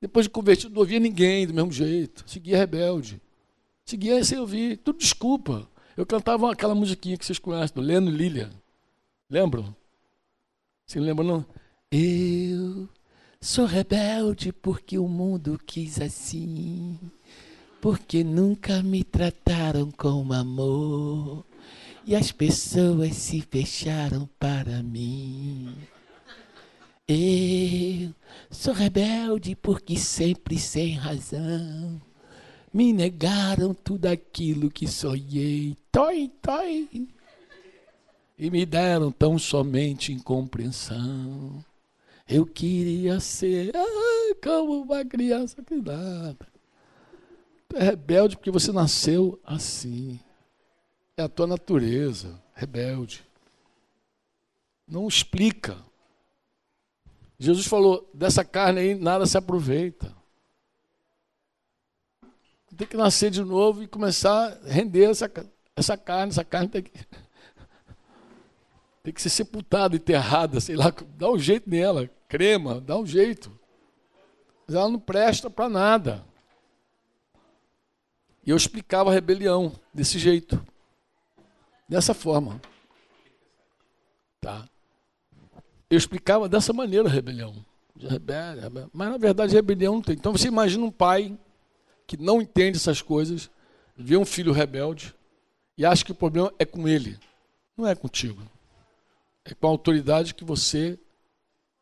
Depois 0.00 0.24
de 0.24 0.30
convertido, 0.30 0.72
não 0.72 0.80
ouvia 0.80 0.98
ninguém 0.98 1.46
do 1.46 1.52
mesmo 1.52 1.70
jeito. 1.70 2.24
Seguia 2.26 2.56
rebelde. 2.56 3.20
Seguia 3.84 4.24
sem 4.24 4.38
ouvir. 4.38 4.78
Tudo 4.78 5.00
desculpa. 5.00 5.68
Eu 5.94 6.06
cantava 6.06 6.50
aquela 6.50 6.74
musiquinha 6.74 7.18
que 7.18 7.26
vocês 7.26 7.38
conhecem, 7.38 7.74
do 7.74 7.82
Leno 7.82 8.10
Lilian. 8.10 8.50
Lembram? 9.28 9.76
Você 10.86 10.98
lembra 10.98 11.22
não? 11.22 11.44
Eu 11.90 12.88
sou 13.38 13.66
rebelde 13.66 14.54
porque 14.54 14.96
o 14.96 15.06
mundo 15.06 15.60
quis 15.66 16.00
assim, 16.00 16.98
porque 17.78 18.24
nunca 18.24 18.82
me 18.82 19.04
trataram 19.04 19.90
com 19.90 20.32
amor 20.32 21.44
e 22.06 22.14
as 22.14 22.30
pessoas 22.32 23.16
se 23.16 23.40
fecharam 23.40 24.28
para 24.38 24.82
mim. 24.82 25.74
Eu 27.06 28.14
sou 28.50 28.72
rebelde 28.72 29.54
porque 29.54 29.96
sempre 29.96 30.58
sem 30.58 30.94
razão 30.94 32.00
me 32.72 32.92
negaram 32.92 33.72
tudo 33.72 34.06
aquilo 34.06 34.70
que 34.70 34.86
sonhei. 34.86 35.76
Toi, 35.92 36.30
toi 36.42 36.88
e 38.38 38.50
me 38.50 38.66
deram 38.66 39.12
tão 39.12 39.38
somente 39.38 40.12
incompreensão. 40.12 41.64
Eu 42.28 42.46
queria 42.46 43.20
ser 43.20 43.70
ah, 43.76 44.34
como 44.42 44.82
uma 44.82 45.04
criança 45.04 45.62
que 45.62 45.74
nada. 45.76 46.46
É 47.74 47.84
rebelde 47.84 48.36
porque 48.36 48.50
você 48.50 48.72
nasceu 48.72 49.38
assim. 49.44 50.18
É 51.16 51.22
a 51.22 51.28
tua 51.28 51.46
natureza, 51.46 52.42
rebelde. 52.54 53.24
Não 54.86 55.06
explica. 55.06 55.78
Jesus 57.38 57.66
falou: 57.66 58.08
dessa 58.12 58.44
carne 58.44 58.80
aí 58.80 58.94
nada 58.94 59.26
se 59.26 59.36
aproveita. 59.38 60.14
Tem 62.76 62.88
que 62.88 62.96
nascer 62.96 63.30
de 63.30 63.42
novo 63.44 63.84
e 63.84 63.86
começar 63.86 64.52
a 64.52 64.68
render 64.68 65.04
essa, 65.04 65.30
essa 65.76 65.96
carne. 65.96 66.30
Essa 66.30 66.44
carne 66.44 66.68
tem 66.68 66.82
que 66.82 66.90
tem 69.04 69.12
que 69.12 69.22
ser 69.22 69.30
sepultada, 69.30 69.94
enterrada, 69.94 70.60
sei 70.60 70.74
lá, 70.74 70.92
dá 71.16 71.30
um 71.30 71.38
jeito 71.38 71.70
nela, 71.70 72.10
crema, 72.26 72.80
dá 72.80 72.98
um 72.98 73.06
jeito. 73.06 73.56
Mas 74.66 74.74
ela 74.74 74.88
não 74.88 74.98
presta 74.98 75.48
para 75.48 75.68
nada. 75.68 76.24
E 78.46 78.50
eu 78.50 78.56
explicava 78.56 79.10
a 79.10 79.12
rebelião 79.12 79.72
desse 79.92 80.18
jeito, 80.18 80.64
dessa 81.88 82.14
forma. 82.14 82.60
Tá? 84.40 84.68
Eu 85.88 85.98
explicava 85.98 86.48
dessa 86.48 86.72
maneira 86.72 87.08
a 87.08 87.12
rebelião. 87.12 87.54
Mas 88.92 89.10
na 89.10 89.16
verdade 89.16 89.54
rebelião 89.54 89.94
não 89.94 90.02
tem. 90.02 90.14
Então 90.14 90.32
você 90.32 90.48
imagina 90.48 90.84
um 90.84 90.90
pai 90.90 91.38
que 92.06 92.16
não 92.16 92.42
entende 92.42 92.76
essas 92.76 93.00
coisas, 93.00 93.50
vê 93.96 94.16
um 94.16 94.24
filho 94.24 94.52
rebelde 94.52 95.14
e 95.78 95.86
acha 95.86 96.04
que 96.04 96.12
o 96.12 96.14
problema 96.14 96.52
é 96.58 96.64
com 96.64 96.86
ele, 96.86 97.18
não 97.76 97.86
é 97.86 97.94
contigo 97.94 98.42
é 99.44 99.54
com 99.54 99.66
a 99.66 99.70
autoridade 99.70 100.34
que 100.34 100.44
você 100.44 100.98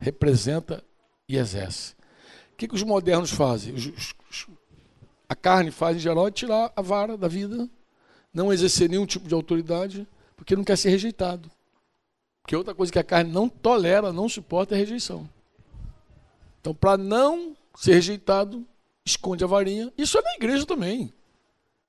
representa 0.01 0.85
e 1.29 1.37
exerce. 1.37 1.95
O 2.53 2.57
que, 2.57 2.67
que 2.69 2.75
os 2.75 2.83
modernos 2.83 3.31
fazem? 3.31 3.73
Os, 3.73 3.87
os, 3.87 4.49
a 5.29 5.35
carne 5.35 5.71
faz, 5.71 5.97
em 5.97 6.01
geral, 6.01 6.27
é 6.27 6.31
tirar 6.31 6.73
a 6.75 6.83
vara 6.83 7.17
da 7.17 7.29
vida, 7.29 7.69
não 8.33 8.53
exercer 8.53 8.89
nenhum 8.89 9.07
tipo 9.07 9.29
de 9.29 9.35
autoridade, 9.35 10.07
porque 10.37 10.57
não 10.57 10.65
quer 10.65 10.77
ser 10.77 10.91
rejeitado. 10.91 11.51
Porque 12.43 12.57
outra 12.57 12.75
coisa 12.75 12.93
que 12.93 12.99
a 12.99 13.05
carne 13.05 13.31
não 13.31 13.49
tolera, 13.49 14.13
não 14.13 14.29
suporta 14.29 14.75
é 14.75 14.79
rejeição. 14.79 15.29
Então, 16.61 16.75
para 16.75 16.97
não 16.97 17.57
ser 17.75 17.95
rejeitado, 17.95 18.67
esconde 19.05 19.45
a 19.45 19.47
varinha. 19.47 19.93
Isso 19.97 20.19
é 20.19 20.23
na 20.23 20.35
igreja 20.35 20.67
também. 20.67 21.13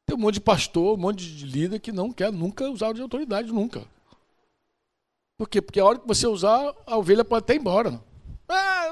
Tem 0.05 0.15
um 0.15 0.19
monte 0.19 0.35
de 0.35 0.41
pastor, 0.41 0.95
um 0.95 1.01
monte 1.01 1.25
de 1.25 1.45
líder 1.45 1.79
que 1.79 1.91
não 1.91 2.11
quer 2.11 2.31
nunca 2.31 2.69
usar 2.69 2.93
de 2.93 3.01
autoridade, 3.01 3.51
nunca. 3.51 3.85
Por 5.37 5.47
quê? 5.47 5.61
Porque 5.61 5.79
a 5.79 5.85
hora 5.85 5.99
que 5.99 6.07
você 6.07 6.27
usar, 6.27 6.73
a 6.85 6.97
ovelha 6.97 7.25
pode 7.25 7.43
até 7.43 7.55
ir 7.55 7.59
embora. 7.59 8.01
Ah, 8.47 8.91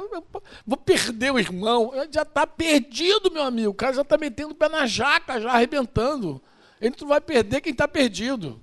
vou 0.65 0.77
perder 0.77 1.31
o 1.31 1.39
irmão. 1.39 1.91
Já 2.11 2.23
está 2.23 2.47
perdido, 2.47 3.31
meu 3.31 3.43
amigo. 3.43 3.69
O 3.69 3.75
cara 3.75 3.93
já 3.93 4.01
está 4.01 4.17
metendo 4.17 4.51
o 4.51 4.55
pé 4.55 4.69
na 4.69 4.85
jaca, 4.85 5.39
já 5.39 5.51
arrebentando. 5.51 6.41
Ele 6.81 6.95
não 6.99 7.07
vai 7.07 7.21
perder 7.21 7.61
quem 7.61 7.71
está 7.71 7.87
perdido. 7.87 8.59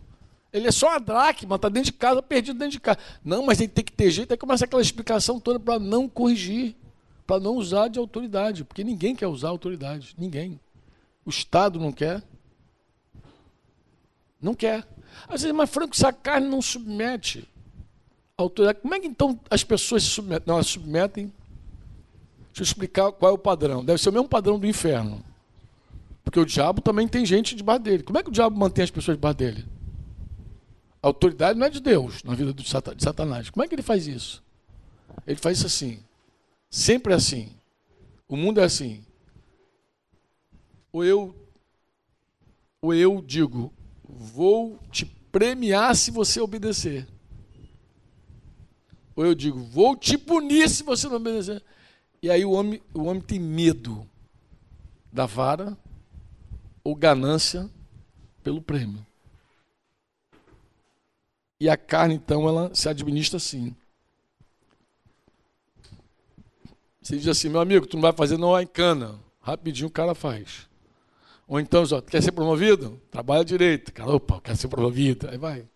Ele 0.53 0.67
é 0.67 0.73
só 0.73 0.97
a 0.97 0.99
dracma, 0.99 1.57
está 1.57 1.69
dentro 1.69 1.93
de 1.93 1.93
casa, 1.93 2.23
perdido 2.23 2.59
dentro 2.59 2.73
de 2.73 2.81
casa. 2.81 2.99
Não, 3.25 3.45
mas 3.47 3.61
ele 3.61 3.69
tem 3.69 3.85
que 3.85 3.93
ter 3.93 4.11
jeito. 4.11 4.33
Aí 4.33 4.37
começa 4.37 4.65
aquela 4.65 4.83
explicação 4.83 5.39
toda 5.39 5.61
para 5.61 5.79
não 5.79 6.09
corrigir, 6.09 6.75
para 7.27 7.41
não 7.41 7.55
usar 7.55 7.89
de 7.89 7.99
autoridade. 7.99 8.65
Porque 8.65 8.83
ninguém 8.83 9.15
quer 9.15 9.29
usar 9.29 9.51
autoridade. 9.51 10.15
Ninguém. 10.19 10.59
O 11.25 11.31
Estado 11.31 11.79
não 11.79 11.93
quer. 11.93 12.23
Não 14.41 14.55
quer. 14.55 14.87
Às 15.29 15.43
vezes, 15.43 15.55
mas 15.57 15.71
Franco, 15.71 15.97
se 15.97 16.07
a 16.07 16.13
carne 16.13 16.49
não 16.49 16.63
submete, 16.63 17.47
autoridade. 18.37 18.81
Como 18.81 18.95
é 18.95 19.01
que 19.01 19.07
então 19.07 19.39
as 19.51 19.63
pessoas 19.63 20.03
se 20.03 20.11
submetem? 20.11 20.45
Não, 20.47 20.55
elas 20.55 20.67
submetem. 20.67 21.33
Deixa 22.47 22.63
eu 22.63 22.65
explicar 22.65 23.13
qual 23.13 23.33
é 23.33 23.35
o 23.35 23.39
padrão. 23.39 23.85
Deve 23.85 24.01
ser 24.01 24.09
o 24.09 24.13
mesmo 24.13 24.29
padrão 24.29 24.59
do 24.59 24.67
inferno. 24.67 25.23
Porque 26.29 26.41
o 26.41 26.45
diabo 26.45 26.83
também 26.83 27.09
tem 27.09 27.25
gente 27.25 27.57
debaixo 27.57 27.85
dele. 27.85 28.03
Como 28.03 28.19
é 28.19 28.23
que 28.23 28.29
o 28.29 28.33
diabo 28.33 28.55
mantém 28.55 28.85
as 28.85 28.91
pessoas 28.91 29.17
debaixo 29.17 29.39
dele? 29.39 29.65
A 31.03 31.07
autoridade 31.07 31.59
não 31.59 31.67
é 31.67 31.71
de 31.71 31.81
Deus 31.81 32.23
na 32.23 32.35
vida 32.35 32.53
de 32.53 32.69
Satanás. 32.69 33.49
Como 33.49 33.65
é 33.65 33.67
que 33.67 33.75
ele 33.75 33.81
faz 33.81 34.07
isso? 34.07 34.45
Ele 35.27 35.39
faz 35.39 35.57
isso 35.57 35.67
assim. 35.67 36.05
Sempre 36.69 37.15
assim. 37.15 37.49
O 38.29 38.37
mundo 38.37 38.61
é 38.61 38.65
assim. 38.65 39.03
Ou 40.93 41.03
eu, 41.03 41.35
ou 42.83 42.93
eu 42.93 43.23
digo, 43.23 43.73
vou 44.07 44.79
te 44.91 45.07
premiar 45.07 45.97
se 45.97 46.11
você 46.11 46.43
obedecer. 46.43 47.09
Ou 49.17 49.25
eu 49.25 49.35
digo, 49.35 49.59
vou 49.59 49.97
te 49.97 50.19
punir 50.19 50.69
se 50.69 50.83
você 50.83 51.09
não 51.09 51.17
obedecer. 51.17 51.63
E 52.23 52.31
aí 52.31 52.45
o 52.45 52.51
homem, 52.51 52.83
o 52.93 53.05
homem 53.05 53.23
tem 53.23 53.41
medo 53.41 54.07
da 55.11 55.25
vara 55.25 55.75
ou 56.89 56.95
ganância 56.95 57.69
pelo 58.43 58.63
prêmio. 58.63 59.07
E 61.61 61.69
a 61.69 61.77
carne, 61.77 62.15
então, 62.15 62.49
ela 62.49 62.75
se 62.75 62.89
administra 62.89 63.37
assim. 63.37 63.77
Você 67.03 67.19
diz 67.19 67.29
assim, 67.29 67.51
meu 67.51 67.61
amigo, 67.61 67.87
tu 67.87 67.99
não 67.99 68.01
vai 68.01 68.15
fazer 68.15 68.39
não 68.39 68.57
é 68.57 68.63
em 68.63 68.67
cana. 68.67 69.21
Rapidinho 69.43 69.89
o 69.89 69.93
cara 69.93 70.15
faz. 70.15 70.67
Ou 71.47 71.61
então, 71.61 71.85
ó, 71.93 72.01
quer 72.01 72.23
ser 72.23 72.33
promovido? 72.33 72.99
Trabalha 73.11 73.45
direito. 73.45 73.93
Cara, 73.93 74.11
opa, 74.11 74.41
quer 74.41 74.57
ser 74.57 74.69
promovido. 74.69 75.29
Aí 75.29 75.37
vai. 75.37 75.69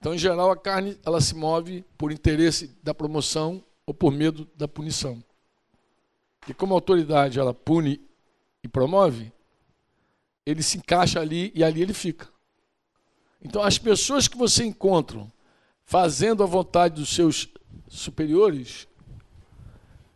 Então, 0.00 0.12
em 0.12 0.18
geral, 0.18 0.50
a 0.50 0.56
carne 0.56 0.98
ela 1.06 1.20
se 1.20 1.32
move 1.32 1.84
por 1.96 2.10
interesse 2.10 2.76
da 2.82 2.92
promoção 2.92 3.62
ou 3.86 3.94
por 3.94 4.10
medo 4.10 4.48
da 4.56 4.66
punição. 4.66 5.22
E 6.48 6.52
como 6.52 6.74
a 6.74 6.76
autoridade 6.76 7.38
ela 7.38 7.54
pune 7.54 8.00
e 8.64 8.68
promove, 8.68 9.32
ele 10.50 10.62
se 10.62 10.78
encaixa 10.78 11.20
ali 11.20 11.52
e 11.54 11.62
ali 11.62 11.82
ele 11.82 11.94
fica. 11.94 12.28
Então, 13.42 13.62
as 13.62 13.78
pessoas 13.78 14.28
que 14.28 14.36
você 14.36 14.64
encontra 14.64 15.26
fazendo 15.84 16.42
a 16.42 16.46
vontade 16.46 16.96
dos 16.96 17.08
seus 17.10 17.48
superiores 17.88 18.86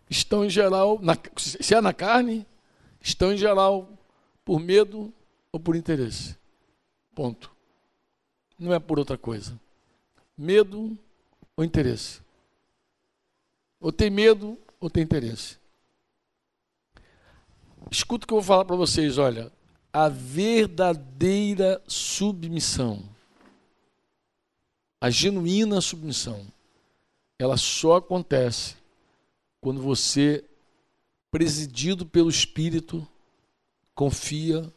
estão 0.09 0.45
em 0.45 0.51
geral, 0.51 0.99
na, 1.01 1.17
se 1.37 1.75
é 1.75 1.81
na 1.81 1.93
carne, 1.93 2.47
estão 3.01 3.33
em 3.33 3.37
geral 3.37 3.89
por 4.45 4.61
medo 4.61 5.13
ou 5.51 5.59
por 5.59 5.75
interesse. 5.75 6.37
Ponto. 7.15 7.51
Não 8.59 8.73
é 8.73 8.79
por 8.79 8.99
outra 8.99 9.17
coisa 9.17 9.59
medo 10.37 10.99
ou 11.57 11.65
interesse. 11.65 12.21
Ou 13.81 13.93
tem 13.93 14.11
medo 14.11 14.59
ou 14.81 14.91
tem 14.91 15.03
interesse. 15.03 15.59
Escuta 17.91 18.25
o 18.25 18.27
que 18.27 18.35
eu 18.35 18.39
vou 18.39 18.47
falar 18.47 18.65
para 18.65 18.77
vocês, 18.77 19.19
olha. 19.19 19.53
A 19.97 20.09
verdadeira 20.09 21.81
submissão, 21.87 23.01
a 25.01 25.09
genuína 25.09 25.81
submissão, 25.81 26.45
ela 27.39 27.57
só 27.57 27.99
acontece 27.99 28.75
quando 29.61 29.81
você, 29.81 30.45
presidido 31.31 32.05
pelo 32.05 32.29
Espírito, 32.29 33.07
confia 33.95 34.69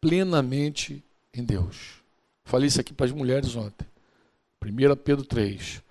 plenamente 0.00 1.04
em 1.34 1.44
Deus. 1.44 2.02
Falei 2.42 2.68
isso 2.68 2.80
aqui 2.80 2.94
para 2.94 3.04
as 3.04 3.12
mulheres 3.12 3.54
ontem. 3.56 3.86
1 4.64 4.96
Pedro 5.04 5.22
3. 5.26 5.82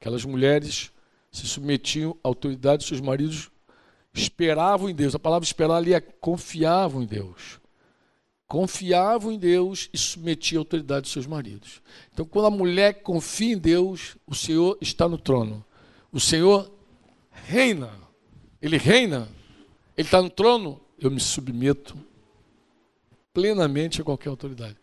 Aquelas 0.00 0.24
mulheres 0.24 0.90
se 1.30 1.46
submetiam 1.46 2.16
à 2.24 2.26
autoridade 2.26 2.82
de 2.82 2.88
seus 2.88 3.00
maridos, 3.00 3.48
esperavam 4.12 4.90
em 4.90 4.94
Deus. 4.94 5.14
A 5.14 5.20
palavra 5.20 5.46
esperar 5.46 5.76
ali 5.76 5.94
é 5.94 6.00
confiavam 6.00 7.00
em 7.00 7.06
Deus. 7.06 7.60
Confiavam 8.48 9.30
em 9.30 9.38
Deus 9.38 9.90
e 9.92 9.98
submetiam 9.98 10.58
à 10.58 10.62
autoridade 10.62 11.06
de 11.06 11.12
seus 11.12 11.26
maridos. 11.26 11.82
Então, 12.12 12.24
quando 12.24 12.46
a 12.46 12.50
mulher 12.50 13.02
confia 13.02 13.52
em 13.52 13.58
Deus, 13.58 14.16
o 14.26 14.34
Senhor 14.34 14.78
está 14.80 15.06
no 15.06 15.18
trono. 15.18 15.62
O 16.10 16.18
Senhor 16.18 16.72
reina. 17.30 17.92
Ele 18.60 18.78
reina. 18.78 19.28
Ele 19.94 20.08
está 20.08 20.22
no 20.22 20.30
trono. 20.30 20.80
Eu 20.98 21.10
me 21.10 21.20
submeto 21.20 21.96
plenamente 23.34 24.00
a 24.00 24.04
qualquer 24.04 24.30
autoridade. 24.30 24.76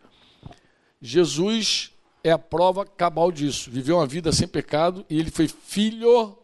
Jesus 1.02 1.92
é 2.22 2.30
a 2.30 2.38
prova 2.38 2.86
cabal 2.86 3.30
disso. 3.32 3.70
Viveu 3.70 3.96
uma 3.96 4.06
vida 4.06 4.32
sem 4.32 4.46
pecado 4.46 5.04
e 5.10 5.18
ele 5.18 5.30
foi 5.30 5.48
filho 5.48 6.38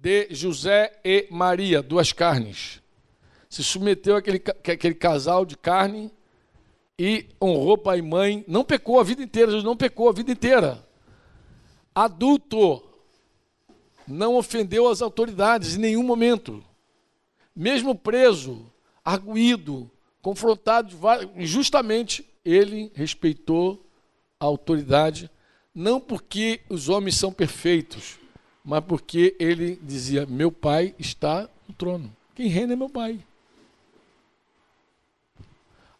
de 0.00 0.28
José 0.30 0.98
e 1.04 1.26
Maria, 1.30 1.82
duas 1.82 2.12
carnes. 2.12 2.80
Se 3.48 3.62
submeteu 3.62 4.16
àquele, 4.16 4.42
àquele 4.48 4.94
casal 4.94 5.44
de 5.44 5.56
carne 5.56 6.10
e 6.98 7.26
honrou 7.40 7.78
pai 7.78 7.98
e 7.98 8.02
mãe. 8.02 8.44
Não 8.48 8.64
pecou 8.64 8.98
a 8.98 9.04
vida 9.04 9.22
inteira, 9.22 9.50
Jesus 9.50 9.64
não 9.64 9.76
pecou 9.76 10.08
a 10.08 10.12
vida 10.12 10.32
inteira. 10.32 10.84
Adulto, 11.94 12.82
não 14.06 14.36
ofendeu 14.36 14.88
as 14.88 15.02
autoridades 15.02 15.76
em 15.76 15.80
nenhum 15.80 16.02
momento. 16.02 16.62
Mesmo 17.54 17.94
preso, 17.94 18.70
arguído, 19.04 19.90
confrontado 20.20 20.96
injustamente, 21.36 22.26
ele 22.44 22.92
respeitou 22.94 23.84
a 24.38 24.44
autoridade, 24.44 25.30
não 25.74 26.00
porque 26.00 26.60
os 26.68 26.88
homens 26.88 27.16
são 27.16 27.32
perfeitos, 27.32 28.18
mas 28.64 28.84
porque 28.84 29.34
ele 29.38 29.78
dizia: 29.82 30.26
Meu 30.26 30.52
pai 30.52 30.94
está 30.98 31.48
no 31.66 31.74
trono. 31.74 32.14
Quem 32.34 32.48
reina 32.48 32.74
é 32.74 32.76
meu 32.76 32.90
pai. 32.90 33.18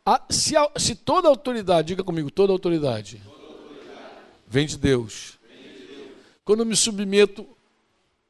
A, 0.08 0.22
se, 0.30 0.56
a, 0.56 0.70
se, 0.76 0.94
toda 0.94 1.28
autoridade, 1.28 1.88
diga 1.88 2.04
comigo, 2.04 2.30
toda 2.30 2.52
autoridade, 2.52 3.20
toda 3.24 3.44
autoridade. 3.44 4.12
Vem, 4.46 4.64
de 4.64 4.78
Deus. 4.78 5.36
vem 5.48 5.72
de 5.72 5.86
Deus. 5.86 6.10
Quando 6.44 6.60
eu 6.60 6.66
me 6.66 6.76
submeto, 6.76 7.44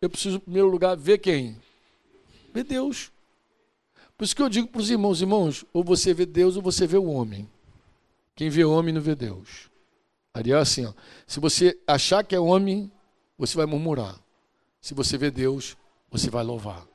eu 0.00 0.08
preciso, 0.08 0.38
em 0.38 0.40
primeiro 0.40 0.70
lugar, 0.70 0.96
ver 0.96 1.18
quem? 1.18 1.54
Ver 2.54 2.64
Deus. 2.64 3.12
Por 4.16 4.24
isso 4.24 4.34
que 4.34 4.40
eu 4.40 4.48
digo 4.48 4.68
para 4.68 4.80
os 4.80 4.88
irmãos, 4.88 5.20
irmãos, 5.20 5.66
ou 5.70 5.84
você 5.84 6.14
vê 6.14 6.24
Deus 6.24 6.56
ou 6.56 6.62
você 6.62 6.86
vê 6.86 6.96
o 6.96 7.10
homem. 7.10 7.46
Quem 8.34 8.48
vê 8.48 8.64
homem 8.64 8.94
não 8.94 9.02
vê 9.02 9.14
Deus. 9.14 9.70
Ariel 10.32 10.58
é 10.58 10.62
assim, 10.62 10.86
ó, 10.86 10.94
se 11.26 11.38
você 11.38 11.78
achar 11.86 12.24
que 12.24 12.34
é 12.34 12.40
homem, 12.40 12.90
você 13.36 13.54
vai 13.54 13.66
murmurar. 13.66 14.18
Se 14.80 14.94
você 14.94 15.18
vê 15.18 15.30
Deus, 15.30 15.76
você 16.10 16.30
vai 16.30 16.42
louvar. 16.42 16.86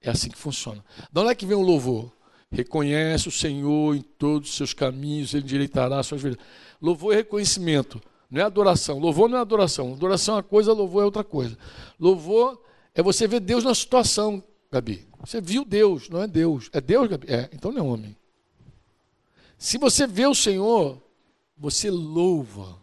É 0.00 0.08
assim 0.08 0.30
que 0.30 0.38
funciona. 0.38 0.84
De 1.10 1.20
onde 1.20 1.30
é 1.30 1.34
que 1.34 1.46
vem 1.46 1.56
o 1.56 1.62
louvor? 1.62 2.12
Reconhece 2.52 3.28
o 3.28 3.32
Senhor 3.32 3.94
em 3.94 4.02
todos 4.02 4.50
os 4.50 4.56
seus 4.56 4.74
caminhos, 4.74 5.34
Ele 5.34 5.44
endireitará 5.44 6.00
as 6.00 6.06
suas 6.06 6.22
vidas. 6.22 6.38
Louvor 6.82 7.12
é 7.12 7.16
reconhecimento, 7.16 8.02
não 8.30 8.40
é 8.40 8.44
adoração. 8.44 8.98
Louvor 8.98 9.28
não 9.28 9.38
é 9.38 9.40
adoração. 9.40 9.92
Adoração 9.92 10.34
é 10.34 10.36
uma 10.38 10.42
coisa, 10.42 10.72
louvor 10.72 11.02
é 11.02 11.04
outra 11.04 11.22
coisa. 11.22 11.56
Louvor 11.98 12.60
é 12.94 13.02
você 13.02 13.28
ver 13.28 13.40
Deus 13.40 13.62
na 13.62 13.74
situação, 13.74 14.42
Gabi. 14.70 15.06
Você 15.20 15.40
viu 15.40 15.64
Deus, 15.64 16.08
não 16.08 16.22
é 16.22 16.26
Deus. 16.26 16.70
É 16.72 16.80
Deus, 16.80 17.08
Gabi? 17.08 17.26
É, 17.28 17.48
então 17.52 17.70
não 17.70 17.78
é 17.78 17.82
homem. 17.82 18.16
Se 19.58 19.78
você 19.78 20.06
vê 20.06 20.26
o 20.26 20.34
Senhor, 20.34 21.00
você 21.56 21.90
louva, 21.90 22.78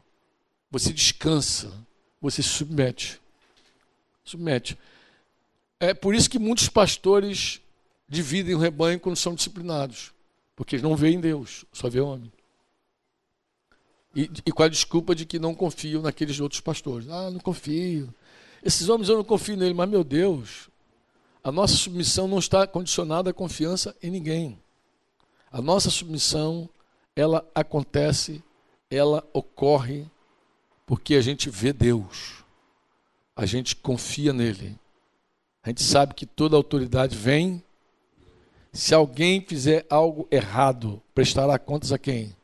você 0.70 0.94
descansa, 0.94 1.74
você 2.22 2.44
se 2.44 2.50
submete. 2.50 3.20
Submete. 4.24 4.78
É 5.80 5.94
por 5.94 6.14
isso 6.14 6.30
que 6.30 6.38
muitos 6.38 6.70
pastores 6.70 7.60
dividem 8.08 8.56
o 8.56 8.60
rebanho 8.60 9.00
quando 9.00 9.16
são 9.16 9.36
disciplinados, 9.36 10.14
porque 10.56 10.76
eles 10.76 10.84
não 10.84 10.96
veem 10.96 11.20
Deus, 11.20 11.66
só 11.72 11.90
vê 11.90 12.00
homem. 12.00 12.32
E, 14.16 14.30
e 14.46 14.52
com 14.52 14.64
a 14.64 14.68
desculpa 14.68 15.14
de 15.14 15.26
que 15.26 15.38
não 15.38 15.54
confiam 15.54 16.02
naqueles 16.02 16.40
outros 16.40 16.62
pastores. 16.62 17.08
Ah, 17.10 17.30
não 17.30 17.40
confio. 17.40 18.14
Esses 18.64 18.90
homens 18.90 19.10
eu 19.10 19.18
não 19.18 19.24
confio 19.24 19.56
nele, 19.56 19.74
mas 19.74 19.90
meu 19.90 20.04
Deus, 20.04 20.70
a 21.44 21.52
nossa 21.52 21.76
submissão 21.76 22.28
não 22.28 22.40
está 22.40 22.66
condicionada 22.66 23.30
à 23.30 23.34
confiança 23.34 23.96
em 24.02 24.10
ninguém. 24.10 24.60
A 25.52 25.62
nossa 25.62 25.90
submissão, 25.90 26.68
ela 27.16 27.48
acontece, 27.54 28.44
ela 28.90 29.24
ocorre 29.34 30.06
porque 30.86 31.16
a 31.16 31.22
gente 31.22 31.50
vê 31.50 31.72
Deus. 31.72 32.44
A 33.36 33.46
gente 33.46 33.76
confia 33.76 34.34
nele. 34.34 34.80
A 35.62 35.70
gente 35.70 35.84
sabe 35.84 36.16
que 36.16 36.26
toda 36.26 36.56
autoridade 36.56 37.16
vem. 37.16 37.64
Se 38.78 38.94
alguém 38.94 39.42
fizer 39.42 39.88
algo 39.90 40.28
errado, 40.30 41.02
prestará 41.16 41.58
contas 41.58 41.92
a 41.92 41.98
quem? 41.98 42.38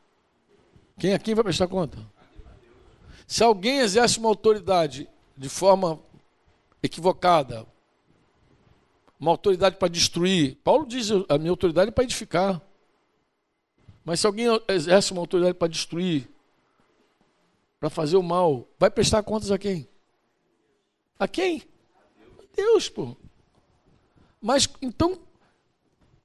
Quem 0.98 1.14
a 1.14 1.18
quem 1.20 1.32
vai 1.32 1.44
prestar 1.44 1.68
conta? 1.68 1.96
Se 3.24 3.44
alguém 3.44 3.78
exerce 3.78 4.18
uma 4.18 4.30
autoridade 4.30 5.08
de 5.36 5.48
forma 5.48 6.00
equivocada, 6.82 7.64
uma 9.18 9.30
autoridade 9.30 9.76
para 9.76 9.86
destruir. 9.86 10.56
Paulo 10.64 10.84
diz: 10.84 11.08
a 11.28 11.38
minha 11.38 11.52
autoridade 11.52 11.90
é 11.90 11.92
para 11.92 12.02
edificar. 12.02 12.60
Mas 14.04 14.18
se 14.18 14.26
alguém 14.26 14.46
exerce 14.66 15.12
uma 15.12 15.20
autoridade 15.20 15.56
para 15.56 15.68
destruir, 15.68 16.28
para 17.78 17.88
fazer 17.88 18.16
o 18.16 18.22
mal, 18.24 18.66
vai 18.76 18.90
prestar 18.90 19.22
contas 19.22 19.52
a 19.52 19.56
quem? 19.56 19.88
A 21.16 21.28
quem? 21.28 21.62
A 22.40 22.42
Deus, 22.56 22.88
pô. 22.88 23.16
Mas 24.42 24.68
então, 24.82 25.20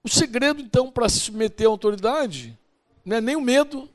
o 0.03 0.09
segredo 0.09 0.61
então 0.61 0.91
para 0.91 1.09
se 1.09 1.19
submeter 1.19 1.67
à 1.67 1.69
autoridade 1.69 2.57
não 3.03 3.17
é 3.17 3.21
nem 3.21 3.35
o 3.35 3.41
medo 3.41 3.89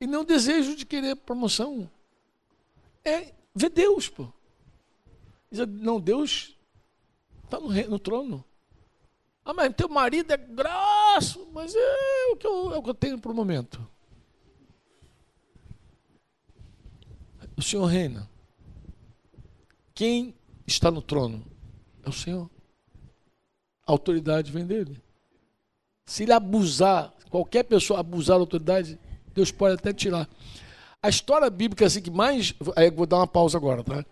e 0.00 0.06
nem 0.06 0.18
o 0.18 0.24
desejo 0.24 0.74
de 0.74 0.84
querer 0.84 1.16
promoção. 1.16 1.90
É 3.04 3.32
ver 3.54 3.70
Deus, 3.70 4.08
pô. 4.08 4.32
Não, 5.50 6.00
Deus 6.00 6.56
Está 7.52 7.60
no, 7.60 7.68
no, 7.68 7.98
trono. 7.98 8.42
Ah, 9.44 9.52
mas 9.52 9.74
teu 9.74 9.86
marido 9.86 10.32
é 10.32 10.38
grosso, 10.38 11.46
mas 11.52 11.74
é 11.74 12.26
o 12.32 12.36
que 12.36 12.46
eu, 12.46 12.72
é 12.72 12.78
o 12.78 12.82
que 12.82 12.88
eu 12.88 12.94
tenho 12.94 13.18
para 13.18 13.30
o 13.30 13.34
momento. 13.34 13.86
O 17.54 17.60
Senhor 17.60 17.84
reina. 17.84 18.26
Quem 19.94 20.34
está 20.66 20.90
no 20.90 21.02
trono? 21.02 21.44
É 22.02 22.08
o 22.08 22.12
Senhor. 22.12 22.50
A 23.86 23.92
autoridade 23.92 24.50
vem 24.52 24.64
dele. 24.64 25.00
Se 26.06 26.22
ele 26.22 26.32
abusar, 26.32 27.12
qualquer 27.30 27.64
pessoa 27.64 28.00
abusar 28.00 28.36
da 28.36 28.42
autoridade, 28.42 28.98
Deus 29.34 29.50
pode 29.50 29.74
até 29.74 29.92
tirar. 29.92 30.28
A 31.02 31.08
história 31.08 31.48
bíblica 31.50 31.86
assim 31.86 32.00
que 32.00 32.10
mais, 32.10 32.54
aí 32.76 32.90
vou 32.90 33.06
dar 33.06 33.16
uma 33.16 33.26
pausa 33.26 33.58
agora, 33.58 33.82
tá? 33.82 34.04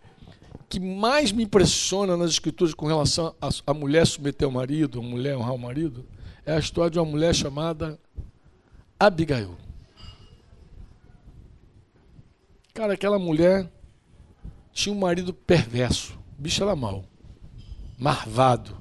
que 0.70 0.78
mais 0.78 1.32
me 1.32 1.42
impressiona 1.42 2.16
nas 2.16 2.30
escrituras 2.30 2.72
com 2.72 2.86
relação 2.86 3.34
a, 3.42 3.48
a 3.66 3.74
mulher 3.74 4.06
submeter 4.06 4.48
o 4.48 4.52
marido, 4.52 5.00
a 5.00 5.02
mulher 5.02 5.36
honrar 5.36 5.52
o 5.52 5.58
marido, 5.58 6.06
é 6.46 6.52
a 6.52 6.60
história 6.60 6.88
de 6.88 6.98
uma 6.98 7.04
mulher 7.04 7.34
chamada 7.34 7.98
Abigail. 8.98 9.56
Cara, 12.72 12.94
aquela 12.94 13.18
mulher 13.18 13.68
tinha 14.72 14.94
um 14.94 14.98
marido 14.98 15.34
perverso. 15.34 16.16
Bicho 16.38 16.62
era 16.62 16.76
mau. 16.76 17.04
Marvado. 17.98 18.76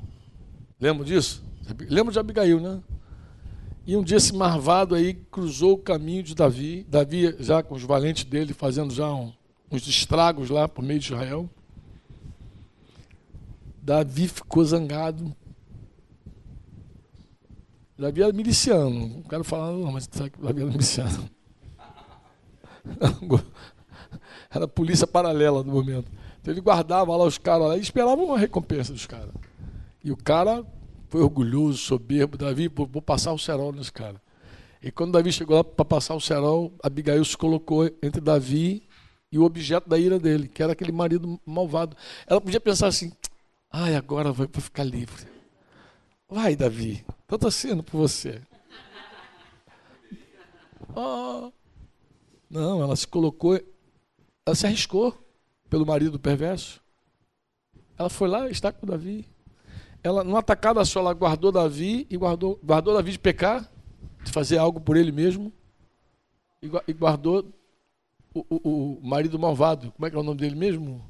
Lembra 0.80 1.06
disso? 1.06 1.44
Lembra 1.90 2.14
de 2.14 2.20
Abigail, 2.20 2.60
né? 2.60 2.82
E 3.86 3.98
um 3.98 4.04
dia 4.04 4.18
esse 4.18 4.34
marvado 4.36 4.96
aí 4.96 5.14
cruzou 5.32 5.74
o 5.74 5.78
caminho 5.78 6.24
de 6.24 6.36
Davi. 6.36 6.86
Davi 6.88 7.36
já 7.40 7.62
com 7.64 7.76
os 7.76 7.84
valentes 7.84 8.24
dele 8.24 8.54
fazendo 8.54 8.94
já 8.94 9.12
um, 9.12 9.34
uns 9.72 9.88
estragos 9.88 10.50
lá 10.50 10.68
por 10.68 10.84
meio 10.84 11.00
de 11.00 11.08
Israel. 11.08 11.50
Davi 13.82 14.28
ficou 14.28 14.64
zangado. 14.64 15.36
Davi 17.98 18.22
era 18.22 18.32
miliciano. 18.32 19.10
Não 19.10 19.24
quero 19.24 19.44
falar, 19.44 19.72
não, 19.72 19.92
mas 19.92 20.08
Davi 20.08 20.62
era 20.62 20.70
miliciano. 20.70 21.30
Era 24.52 24.66
a 24.66 24.68
polícia 24.68 25.06
paralela 25.06 25.64
no 25.64 25.72
momento. 25.72 26.12
Então 26.42 26.52
ele 26.52 26.62
guardava 26.62 27.16
lá 27.16 27.24
os 27.24 27.38
caras 27.38 27.68
lá 27.68 27.78
e 27.78 27.82
esperava 27.82 28.22
uma 28.22 28.38
recompensa 28.38 28.92
dos 28.92 29.06
caras. 29.06 29.30
E 30.04 30.12
o 30.12 30.18
cara 30.18 30.66
foi 31.10 31.22
orgulhoso, 31.22 31.78
soberbo. 31.78 32.38
Davi, 32.38 32.68
vou 32.68 33.02
passar 33.02 33.34
o 33.34 33.40
cerol 33.40 33.72
nesse 33.72 33.92
cara. 33.92 34.22
E 34.82 34.92
quando 34.92 35.12
Davi 35.12 35.32
chegou 35.32 35.58
lá 35.58 35.64
para 35.64 35.84
passar 35.84 36.16
o 36.16 36.22
cerol, 36.22 36.74
Abigail 36.82 37.24
se 37.26 37.36
colocou 37.36 37.86
entre 38.02 38.22
Davi 38.22 38.88
e 39.32 39.38
o 39.38 39.44
objeto 39.44 39.90
da 39.90 39.98
ira 39.98 40.18
dele, 40.18 40.48
que 40.48 40.64
era 40.64 40.72
aquele 40.72 40.92
marido 40.92 41.40
malvado. 41.46 41.98
Ela 42.26 42.40
podia 42.40 42.62
pensar 42.62 42.88
assim: 42.88 43.12
Ai, 43.72 43.96
agora 43.96 44.32
vai 44.32 44.48
ficar 44.48 44.84
livre. 44.84 45.28
Vai, 46.30 46.56
Davi. 46.56 47.06
Estou 47.22 47.38
torcendo 47.38 47.84
por 47.84 47.98
você. 47.98 48.42
Oh. 50.96 51.52
Não, 52.50 52.82
ela 52.82 52.96
se 52.96 53.08
colocou, 53.08 53.60
ela 54.46 54.56
se 54.56 54.66
arriscou 54.66 55.16
pelo 55.70 55.86
marido 55.86 56.20
perverso. 56.20 56.82
Ela 57.98 58.10
foi 58.10 58.28
lá 58.28 58.50
está 58.50 58.72
com 58.72 58.88
Davi. 58.88 59.26
Ela, 60.04 60.24
numa 60.24 60.40
atacada 60.40 60.84
só, 60.86 61.00
ela 61.00 61.14
guardou 61.14 61.52
Davi 61.52 62.08
e 62.10 62.18
guardou, 62.18 62.60
guardou 62.64 62.94
Davi 62.94 63.12
de 63.12 63.20
pecar, 63.20 63.70
de 64.24 64.32
fazer 64.32 64.58
algo 64.58 64.80
por 64.80 64.96
ele 64.96 65.12
mesmo, 65.12 65.52
e 66.88 66.94
guardou 66.94 67.46
o, 68.34 68.46
o, 68.50 69.00
o 69.00 69.08
marido 69.08 69.38
malvado. 69.38 69.92
Como 69.92 70.06
é 70.06 70.10
que 70.10 70.16
é 70.16 70.20
o 70.20 70.24
nome 70.24 70.40
dele 70.40 70.56
mesmo? 70.56 71.04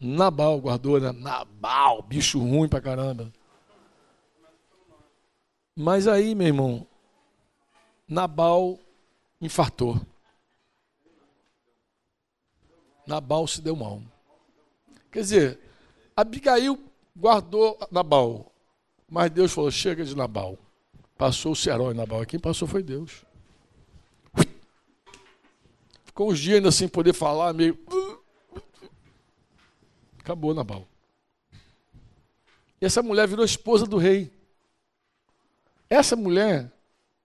Nabal 0.00 0.60
guardou, 0.60 1.00
né? 1.00 1.12
Nabal, 1.12 2.02
bicho 2.02 2.38
ruim 2.38 2.68
pra 2.68 2.80
caramba. 2.80 3.32
Mas 5.74 6.06
aí, 6.06 6.34
meu 6.34 6.46
irmão, 6.46 6.86
Nabal 8.08 8.78
infartou. 9.40 10.00
Nabal 13.06 13.46
se 13.46 13.60
deu 13.60 13.76
mal. 13.76 14.02
Quer 15.10 15.20
dizer, 15.20 15.60
Abigail 16.16 16.78
guardou 17.16 17.78
Nabal, 17.90 18.52
mas 19.08 19.30
Deus 19.30 19.52
falou: 19.52 19.70
chega 19.70 20.04
de 20.04 20.14
Nabal. 20.14 20.58
Passou 21.16 21.54
o 21.54 21.68
herói 21.68 21.94
Nabal. 21.94 22.26
Quem 22.26 22.38
passou 22.38 22.68
foi 22.68 22.82
Deus. 22.82 23.24
Ficou 26.04 26.30
uns 26.30 26.38
dias 26.38 26.56
ainda 26.56 26.70
sem 26.70 26.86
poder 26.86 27.14
falar, 27.14 27.54
meio. 27.54 27.78
Acabou 30.18 30.52
Nabal. 30.52 30.86
E 32.80 32.84
essa 32.84 33.02
mulher 33.02 33.26
virou 33.26 33.44
esposa 33.44 33.86
do 33.86 33.96
rei. 33.96 34.30
Essa 35.88 36.14
mulher 36.16 36.70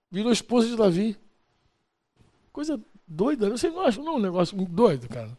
virou 0.10 0.32
esposa 0.32 0.68
de 0.68 0.78
Davi. 0.78 1.18
Coisa 2.54 2.80
doida. 3.06 3.50
Você 3.50 3.70
não 3.70 3.82
acha 3.82 4.02
não, 4.02 4.16
um 4.16 4.20
negócio 4.20 4.56
muito 4.56 4.72
doido, 4.72 5.10
cara? 5.10 5.38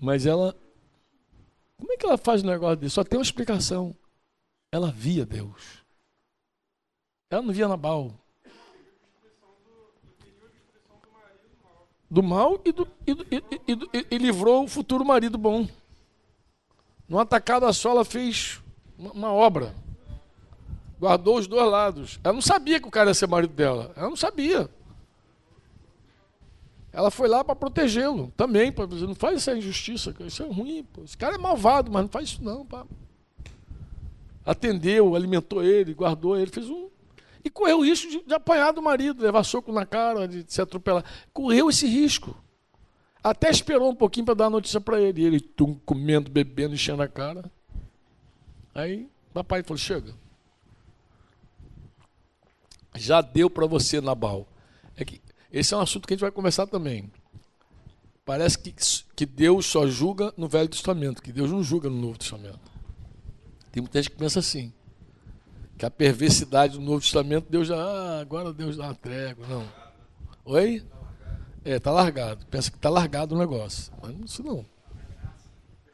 Mas 0.00 0.26
ela. 0.26 0.54
Como 1.82 1.92
é 1.92 1.96
que 1.96 2.06
ela 2.06 2.16
faz 2.16 2.44
um 2.44 2.46
negócio 2.46 2.76
desse? 2.76 2.94
Só 2.94 3.02
tem 3.02 3.18
uma 3.18 3.24
explicação. 3.24 3.92
Ela 4.70 4.92
via 4.92 5.26
Deus. 5.26 5.82
Ela 7.28 7.42
não 7.42 7.52
via 7.52 7.66
Nabal. 7.66 8.14
Do 12.08 12.22
mal 12.22 12.60
e, 12.64 12.70
do, 12.70 12.86
e, 13.04 13.14
do, 13.14 13.26
e, 13.28 13.42
e, 13.66 14.06
e 14.12 14.18
livrou 14.18 14.62
o 14.62 14.68
futuro 14.68 15.04
marido 15.04 15.36
bom. 15.36 15.66
Numa 17.08 17.26
tacada 17.26 17.72
só, 17.72 17.90
ela 17.90 18.04
fez 18.04 18.62
uma, 18.96 19.10
uma 19.10 19.32
obra. 19.32 19.74
Guardou 21.00 21.36
os 21.36 21.48
dois 21.48 21.68
lados. 21.68 22.20
Ela 22.22 22.34
não 22.34 22.42
sabia 22.42 22.78
que 22.78 22.86
o 22.86 22.92
cara 22.92 23.10
ia 23.10 23.14
ser 23.14 23.26
marido 23.26 23.54
dela. 23.54 23.92
Ela 23.96 24.08
não 24.08 24.16
sabia. 24.16 24.70
Ela 26.92 27.10
foi 27.10 27.26
lá 27.26 27.42
para 27.42 27.56
protegê-lo 27.56 28.32
também, 28.36 28.70
para 28.70 28.86
dizer, 28.86 29.06
não 29.06 29.14
faz 29.14 29.36
essa 29.36 29.56
injustiça, 29.56 30.14
isso 30.20 30.42
é 30.42 30.46
ruim, 30.46 30.84
pô. 30.84 31.02
esse 31.02 31.16
cara 31.16 31.36
é 31.36 31.38
malvado, 31.38 31.90
mas 31.90 32.02
não 32.02 32.08
faz 32.08 32.28
isso 32.28 32.44
não, 32.44 32.66
pá. 32.66 32.84
Atendeu, 34.44 35.16
alimentou 35.16 35.62
ele, 35.62 35.94
guardou 35.94 36.36
ele, 36.36 36.50
fez 36.50 36.68
um. 36.68 36.90
E 37.44 37.48
correu 37.50 37.78
o 37.78 37.84
risco 37.84 38.10
de, 38.10 38.22
de 38.22 38.34
apanhar 38.34 38.72
do 38.72 38.82
marido, 38.82 39.22
levar 39.22 39.42
soco 39.42 39.72
na 39.72 39.86
cara, 39.86 40.28
de, 40.28 40.44
se 40.46 40.60
atropelar. 40.60 41.04
Correu 41.32 41.70
esse 41.70 41.86
risco. 41.86 42.36
Até 43.22 43.50
esperou 43.50 43.90
um 43.90 43.94
pouquinho 43.94 44.26
para 44.26 44.34
dar 44.34 44.46
a 44.46 44.50
notícia 44.50 44.80
para 44.80 45.00
ele. 45.00 45.22
E 45.22 45.24
ele 45.24 45.40
tum, 45.40 45.74
comendo, 45.86 46.30
bebendo, 46.30 46.74
enchendo 46.74 47.02
a 47.02 47.08
cara. 47.08 47.50
Aí, 48.74 49.08
papai 49.32 49.62
falou: 49.62 49.78
chega. 49.78 50.14
Já 52.94 53.20
deu 53.20 53.48
para 53.48 53.66
você, 53.66 54.00
Nabal. 54.00 54.46
É 54.96 55.04
que 55.04 55.20
esse 55.52 55.74
é 55.74 55.76
um 55.76 55.80
assunto 55.80 56.06
que 56.06 56.14
a 56.14 56.16
gente 56.16 56.22
vai 56.22 56.30
conversar 56.30 56.66
também. 56.66 57.10
Parece 58.24 58.58
que, 58.58 58.74
que 59.14 59.26
Deus 59.26 59.66
só 59.66 59.86
julga 59.86 60.32
no 60.36 60.48
Velho 60.48 60.68
Testamento, 60.68 61.22
que 61.22 61.32
Deus 61.32 61.50
não 61.50 61.62
julga 61.62 61.90
no 61.90 62.00
Novo 62.00 62.18
Testamento. 62.18 62.72
Tem 63.70 63.82
muita 63.82 64.00
gente 64.00 64.10
que 64.10 64.16
pensa 64.16 64.38
assim. 64.38 64.72
Que 65.76 65.84
a 65.84 65.90
perversidade 65.90 66.78
do 66.78 66.80
Novo 66.84 67.00
Testamento, 67.00 67.50
Deus 67.50 67.68
já. 67.68 67.76
Ah, 67.76 68.20
agora 68.20 68.52
Deus 68.52 68.76
dá 68.76 68.84
uma 68.84 68.94
trégua. 68.94 69.46
Não. 69.46 69.66
Oi? 70.44 70.82
É, 71.64 71.78
tá 71.78 71.90
largado. 71.90 72.46
Pensa 72.46 72.70
que 72.70 72.78
tá 72.78 72.88
largado 72.88 73.34
o 73.34 73.38
negócio. 73.38 73.92
Mas 74.00 74.16
não 74.16 74.24
isso 74.24 74.42
não. 74.42 74.64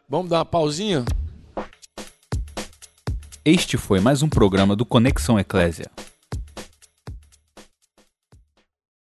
Vamos 0.09 0.31
dar 0.31 0.39
uma 0.39 0.45
pausinha? 0.45 1.05
Este 3.45 3.77
foi 3.77 4.01
mais 4.01 4.23
um 4.23 4.29
programa 4.29 4.77
do 4.77 4.85
Conexão 4.85 5.39
Eclésia. 5.39 5.91